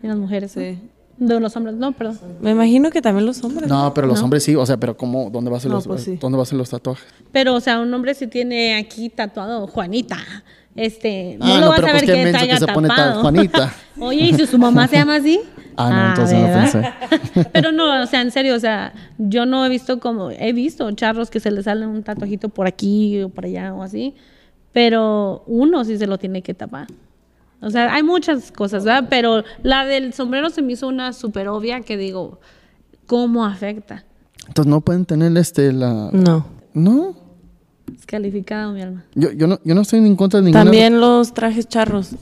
Y 0.02 0.06
las 0.06 0.16
mujeres, 0.16 0.56
¿no? 0.56 0.62
Sí. 0.62 0.78
De 1.20 1.38
los 1.38 1.54
hombres, 1.54 1.76
no, 1.76 1.92
perdón. 1.92 2.18
Me 2.40 2.50
imagino 2.50 2.90
que 2.90 3.00
también 3.02 3.26
los 3.26 3.44
hombres. 3.44 3.68
No, 3.68 3.92
pero 3.94 4.06
los 4.08 4.18
No. 4.18 4.24
hombres 4.24 4.42
sí, 4.42 4.56
o 4.56 4.64
sea, 4.66 4.78
pero 4.78 4.96
¿cómo? 4.96 5.30
¿Dónde 5.30 5.50
vas 5.50 5.64
a 5.64 5.68
No, 5.68 5.74
los, 5.74 5.86
pues 5.86 6.02
sí. 6.02 6.16
¿dónde 6.20 6.38
vas 6.38 6.52
a 6.52 6.56
los 6.56 6.70
tatuajes? 6.70 7.04
Pero, 7.30 7.54
o 7.54 7.60
sea, 7.60 7.78
un 7.78 7.92
hombre 7.94 8.14
si 8.14 8.26
tiene 8.26 8.74
aquí 8.76 9.10
tatuado 9.10 9.66
Juanita, 9.68 10.16
este, 10.74 11.36
no 11.38 11.44
Ah, 11.44 11.54
lo 11.56 11.60
no, 11.60 11.68
vas 11.68 11.76
pero 11.80 11.88
a 11.88 11.90
pues 11.92 12.06
ver 12.06 12.24
que 12.24 12.30
traiga 12.32 12.54
que 12.54 12.60
se 12.60 12.72
pone 12.72 12.88
tal 12.88 13.20
Juanita. 13.20 13.72
Oye, 14.00 14.24
¿y 14.28 14.34
si 14.34 14.46
su 14.46 14.56
mamá 14.58 14.88
se 14.88 14.96
llama 14.96 15.16
así? 15.16 15.38
Ah, 15.76 15.90
no, 15.90 16.08
entonces 16.08 16.38
no 16.38 16.44
¿verdad? 16.44 16.94
pensé. 17.32 17.48
Pero 17.52 17.70
no, 17.72 18.02
o 18.02 18.06
sea, 18.06 18.22
en 18.22 18.30
serio, 18.30 18.54
o 18.54 18.58
sea, 18.60 18.92
yo 19.18 19.44
no 19.46 19.64
he 19.64 19.68
visto 19.68 20.00
como, 20.00 20.30
he 20.30 20.52
visto 20.54 20.90
charros 20.92 21.28
que 21.30 21.38
se 21.40 21.50
les 21.50 21.66
sale 21.66 21.86
un 21.86 22.02
tatuajito 22.02 22.48
por 22.48 22.66
aquí 22.66 23.22
o 23.22 23.28
por 23.28 23.44
allá 23.44 23.74
o 23.74 23.82
así, 23.82 24.14
pero 24.72 25.42
uno 25.46 25.84
sí 25.84 25.98
se 25.98 26.06
lo 26.06 26.18
tiene 26.18 26.42
que 26.42 26.54
tapar. 26.54 26.86
O 27.60 27.70
sea, 27.70 27.92
hay 27.92 28.02
muchas 28.02 28.52
cosas, 28.52 28.84
¿verdad? 28.84 29.06
Pero 29.10 29.44
la 29.62 29.84
del 29.84 30.12
sombrero 30.12 30.50
se 30.50 30.62
me 30.62 30.72
hizo 30.72 30.88
una 30.88 31.12
súper 31.12 31.48
obvia 31.48 31.80
que 31.80 31.96
digo, 31.96 32.40
¿cómo 33.06 33.44
afecta? 33.44 34.04
Entonces 34.48 34.70
no 34.70 34.80
pueden 34.80 35.04
tener 35.04 35.36
este 35.36 35.72
la 35.72 36.10
No. 36.12 36.46
No. 36.72 37.14
Descalificado, 37.86 38.72
mi 38.72 38.82
alma. 38.82 39.04
Yo, 39.14 39.32
yo 39.32 39.46
no 39.46 39.58
yo 39.64 39.74
no 39.74 39.82
estoy 39.82 39.98
en 39.98 40.16
contra 40.16 40.40
de 40.40 40.46
ninguna 40.46 40.64
También 40.64 41.00
los 41.00 41.34
trajes 41.34 41.68
charros. 41.68 42.12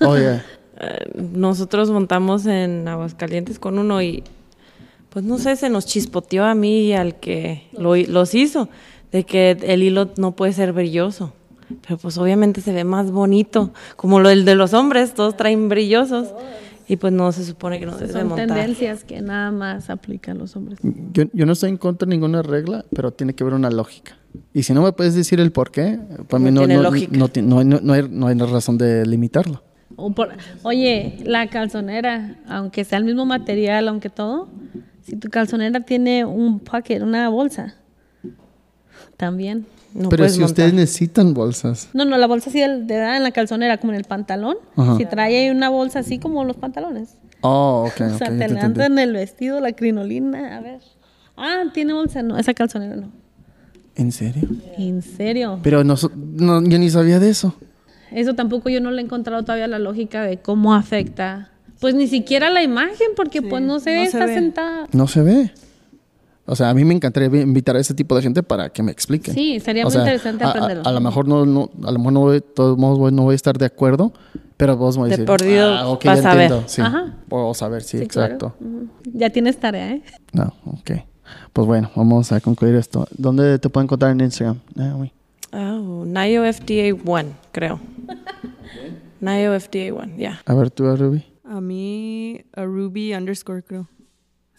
Oye, 0.00 0.40
Eh, 0.82 1.12
nosotros 1.14 1.90
montamos 1.90 2.44
en 2.46 2.88
Aguascalientes 2.88 3.60
con 3.60 3.78
uno 3.78 4.02
y 4.02 4.24
pues 5.10 5.24
no 5.24 5.38
sé, 5.38 5.54
se 5.54 5.68
nos 5.68 5.86
chispoteó 5.86 6.44
a 6.44 6.56
mí 6.56 6.86
y 6.86 6.92
al 6.94 7.20
que 7.20 7.68
lo 7.72 7.94
los 7.94 8.34
hizo, 8.34 8.68
de 9.12 9.22
que 9.24 9.50
el 9.62 9.84
hilo 9.84 10.10
no 10.16 10.32
puede 10.32 10.52
ser 10.52 10.72
brilloso. 10.72 11.34
Pero 11.80 11.98
pues 11.98 12.18
obviamente 12.18 12.60
se 12.60 12.72
ve 12.72 12.84
más 12.84 13.10
bonito, 13.10 13.72
como 13.96 14.20
lo 14.20 14.28
del 14.28 14.44
de 14.44 14.54
los 14.54 14.74
hombres, 14.74 15.14
todos 15.14 15.36
traen 15.36 15.68
brillosos. 15.68 16.32
Y 16.88 16.96
pues 16.96 17.12
no 17.12 17.30
se 17.32 17.44
supone 17.44 17.78
que 17.78 17.86
no 17.86 17.92
se 17.96 18.06
debe 18.06 18.12
Son 18.20 18.28
montar. 18.28 18.48
tendencias 18.48 19.04
que 19.04 19.22
nada 19.22 19.50
más 19.52 19.88
aplican 19.88 20.36
los 20.36 20.56
hombres. 20.56 20.78
yo, 20.82 21.24
yo 21.32 21.46
no 21.46 21.52
estoy 21.52 21.70
en 21.70 21.76
contra 21.78 22.06
de 22.06 22.10
ninguna 22.14 22.42
regla, 22.42 22.84
pero 22.94 23.12
tiene 23.12 23.34
que 23.34 23.44
haber 23.44 23.54
una 23.54 23.70
lógica. 23.70 24.16
Y 24.52 24.64
si 24.64 24.74
no 24.74 24.82
me 24.82 24.92
puedes 24.92 25.14
decir 25.14 25.40
el 25.40 25.52
por 25.52 25.70
qué, 25.70 25.98
para 26.28 26.40
mí 26.40 26.50
No 26.50 26.60
no, 26.62 26.66
tiene 26.66 26.74
no, 26.74 26.82
lógica. 26.82 27.16
no, 27.16 27.28
ti- 27.28 27.40
no 27.42 27.60
hay, 27.60 27.64
no, 27.64 27.78
no 27.80 27.92
hay, 27.92 28.08
no 28.10 28.26
hay 28.26 28.36
razón 28.36 28.78
de 28.78 29.06
limitarlo. 29.06 29.62
O 29.96 30.10
por- 30.12 30.30
oye, 30.64 31.18
la 31.24 31.46
calzonera, 31.48 32.36
aunque 32.48 32.84
sea 32.84 32.98
el 32.98 33.04
mismo 33.04 33.24
material, 33.26 33.88
aunque 33.88 34.10
todo, 34.10 34.48
si 35.02 35.16
tu 35.16 35.30
calzonera 35.30 35.80
tiene 35.80 36.24
un 36.24 36.58
pocket, 36.60 37.00
una 37.00 37.28
bolsa, 37.28 37.74
también. 39.16 39.66
No 39.94 40.08
pero 40.08 40.24
si 40.28 40.40
montar. 40.40 40.46
ustedes 40.46 40.72
necesitan 40.74 41.34
bolsas. 41.34 41.88
No, 41.92 42.04
no, 42.04 42.16
la 42.18 42.26
bolsa 42.26 42.50
sí 42.50 42.60
de 42.60 42.68
de 42.84 43.16
en 43.16 43.22
la 43.22 43.30
calzonera, 43.30 43.78
como 43.78 43.92
en 43.92 43.98
el 43.98 44.04
pantalón. 44.04 44.56
Ajá. 44.76 44.96
Si 44.96 45.04
trae 45.06 45.36
ahí 45.38 45.50
una 45.50 45.68
bolsa 45.68 45.98
así 46.00 46.18
como 46.18 46.44
los 46.44 46.56
pantalones. 46.56 47.16
Oh, 47.42 47.84
ok, 47.88 48.00
o 48.14 48.18
sea, 48.18 48.18
ya 48.18 48.18
te 48.18 48.18
te 48.18 48.30
entendí. 48.44 48.54
levantan 48.54 48.98
el 48.98 49.12
vestido, 49.12 49.60
la 49.60 49.72
crinolina, 49.72 50.56
a 50.56 50.60
ver. 50.60 50.80
Ah, 51.36 51.64
tiene 51.74 51.92
bolsa, 51.92 52.22
no, 52.22 52.38
esa 52.38 52.54
calzonera 52.54 52.96
no. 52.96 53.10
¿En 53.94 54.12
serio? 54.12 54.48
En 54.78 55.02
serio. 55.02 55.58
Pero 55.62 55.84
no, 55.84 55.96
no, 56.14 56.62
yo 56.62 56.78
ni 56.78 56.88
sabía 56.88 57.18
de 57.18 57.28
eso. 57.30 57.54
Eso 58.10 58.34
tampoco 58.34 58.68
yo 58.70 58.80
no 58.80 58.90
le 58.90 59.02
he 59.02 59.04
encontrado 59.04 59.42
todavía 59.42 59.66
la 59.68 59.78
lógica 59.78 60.22
de 60.22 60.38
cómo 60.38 60.74
afecta. 60.74 61.50
Pues 61.80 61.94
ni 61.94 62.06
siquiera 62.06 62.48
la 62.50 62.62
imagen, 62.62 63.08
porque 63.16 63.40
Sí, 63.40 63.46
pues 63.50 63.62
no 63.62 63.80
se 63.80 63.94
no 63.94 64.00
ve, 64.02 64.06
se 64.08 64.16
está 64.18 64.26
ve. 64.26 64.34
sentada. 64.34 64.86
No 64.92 65.08
se 65.08 65.22
ve. 65.22 65.50
O 66.44 66.56
sea, 66.56 66.70
a 66.70 66.74
mí 66.74 66.84
me 66.84 66.92
encantaría 66.94 67.28
vi- 67.28 67.40
invitar 67.40 67.76
a 67.76 67.80
ese 67.80 67.94
tipo 67.94 68.16
de 68.16 68.22
gente 68.22 68.42
para 68.42 68.68
que 68.70 68.82
me 68.82 68.90
expliquen. 68.90 69.32
Sí, 69.34 69.60
sería 69.60 69.84
O 69.84 69.86
muy 69.86 69.92
sea, 69.92 70.02
interesante 70.02 70.42
a- 70.44 70.48
a- 70.48 70.50
aprenderlo. 70.50 70.82
A, 70.86 70.92
lo 70.92 71.00
mejor 71.00 71.28
no, 71.28 71.46
no, 71.46 71.70
a 71.84 71.92
lo 71.92 71.98
mejor 71.98 72.12
no 72.12 72.20
voy, 72.20 72.40
todos 72.40 72.76
modos 72.78 72.98
voy- 72.98 73.12
no 73.12 73.22
voy 73.22 73.32
a 73.32 73.36
estar 73.36 73.56
de 73.58 73.66
acuerdo, 73.66 74.12
pero 74.56 74.76
vos 74.76 74.98
me 74.98 75.04
De 75.04 75.10
decir, 75.10 75.24
por 75.24 75.40
Dios, 75.42 75.78
ah, 75.80 75.88
ok, 75.88 76.04
vas 76.04 76.22
ya 76.22 76.32
a 76.32 76.34
ver. 76.34 76.52
Sí, 76.66 76.82
Ajá. 76.82 77.14
puedo 77.28 77.54
saber, 77.54 77.82
sí, 77.82 77.98
Sí, 78.00 78.06
claro. 78.08 78.34
exacto. 78.34 78.56
Ya 79.12 79.30
tienes 79.30 79.58
tarea, 79.58 79.92
¿eh? 79.92 80.02
No, 80.32 80.52
ok. 80.66 80.90
Pues 81.52 81.66
bueno, 81.66 81.90
vamos 81.94 82.32
a 82.32 82.40
concluir 82.40 82.74
esto. 82.74 83.06
¿Dónde 83.16 83.58
te 83.58 83.68
pueden 83.68 83.86
encontrar 83.86 84.10
en 84.12 84.20
Instagram? 84.20 84.58
Naomi? 84.74 85.12
Oh, 85.52 86.04
Nayo 86.06 86.42
FDA 86.44 86.92
1, 86.94 87.28
creo. 87.52 87.78
Nayo 89.20 89.52
FDA 89.58 89.92
1, 89.94 90.16
ya. 90.18 90.40
A 90.44 90.54
ver, 90.54 90.70
tú, 90.70 90.94
Ruby. 90.96 91.24
A 91.44 91.60
mí, 91.60 92.40
a 92.54 92.64
Ruby 92.64 93.14
underscore, 93.14 93.62
creo. 93.62 93.88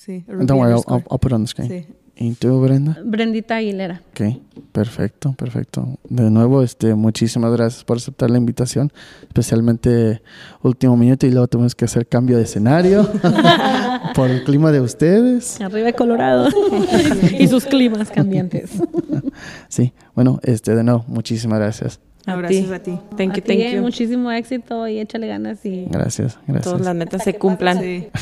Sí, 0.04 0.24
Ruby 0.28 0.46
Don't 0.46 0.60
worry, 0.62 0.74
I'll. 0.74 0.84
I'll- 0.88 1.04
I'll 1.10 1.20
put 1.20 1.28
it 1.32 1.34
on 1.34 1.44
the 1.44 1.48
screen. 1.48 1.70
Sí. 1.70 1.86
¿Y 2.16 2.32
tú, 2.34 2.62
Brenda? 2.62 2.96
Brendita 3.04 3.56
Aguilera. 3.56 4.02
Ok, 4.12 4.22
perfecto, 4.72 5.34
perfecto. 5.34 5.98
De 6.08 6.30
nuevo, 6.30 6.62
este, 6.62 6.94
muchísimas 6.94 7.52
gracias 7.54 7.84
por 7.84 7.98
aceptar 7.98 8.30
la 8.30 8.38
invitación, 8.38 8.92
especialmente 9.24 10.22
último 10.62 10.96
minuto 10.96 11.26
y 11.26 11.32
luego 11.32 11.48
tuvimos 11.48 11.74
que 11.74 11.86
hacer 11.86 12.06
cambio 12.08 12.38
de 12.38 12.44
escenario 12.44 13.10
por 14.16 14.30
el 14.30 14.44
clima 14.44 14.72
de 14.72 14.82
ustedes. 14.82 15.60
Arriba 15.60 15.88
de 15.88 15.94
Colorado. 15.94 16.50
y 17.40 17.48
sus 17.48 17.66
climas 17.66 18.12
cambiantes. 18.12 18.72
Sí, 19.68 19.94
bueno, 20.14 20.40
este, 20.44 20.76
de 20.76 20.84
nuevo, 20.84 21.04
muchísimas 21.08 21.58
gracias. 21.60 22.00
A 22.26 22.36
gracias 22.38 22.68
ti. 22.68 22.74
a 22.74 22.80
ti. 22.80 22.98
Thank 23.18 23.32
A 23.32 23.36
you, 23.36 23.42
thank 23.42 23.60
you. 23.74 23.82
Muchísimo 23.82 24.32
éxito 24.32 24.88
y 24.88 25.00
échale 25.00 25.28
ganas 25.28 25.66
y 25.66 25.88
Gracias, 25.90 26.36
Todas 26.46 26.64
gracias. 26.64 26.82
las 26.82 26.96
metas 26.96 27.22
se 27.24 27.34
cumplan. 27.36 27.80
Sí. 27.80 28.08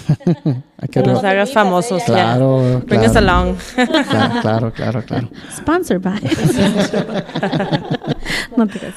Que 0.92 1.00
nos 1.02 1.24
hagas 1.24 1.54
famosos. 1.54 2.02
Claro, 2.04 2.64
ya. 2.64 2.80
Bring 2.80 3.02
us 3.02 3.12
claro. 3.12 3.30
along. 3.30 3.56
Claro, 3.76 4.42
claro, 4.42 4.74
claro, 4.74 5.04
claro. 5.04 5.30
sponsored 5.56 6.02
by. 6.02 6.20
no 8.58 8.66
te 8.68 8.80
creas. 8.80 8.96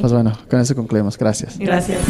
Pues 0.00 0.10
bueno, 0.10 0.32
con 0.48 0.60
eso 0.60 0.74
concluimos. 0.74 1.18
Gracias. 1.18 1.58
Gracias. 1.58 2.00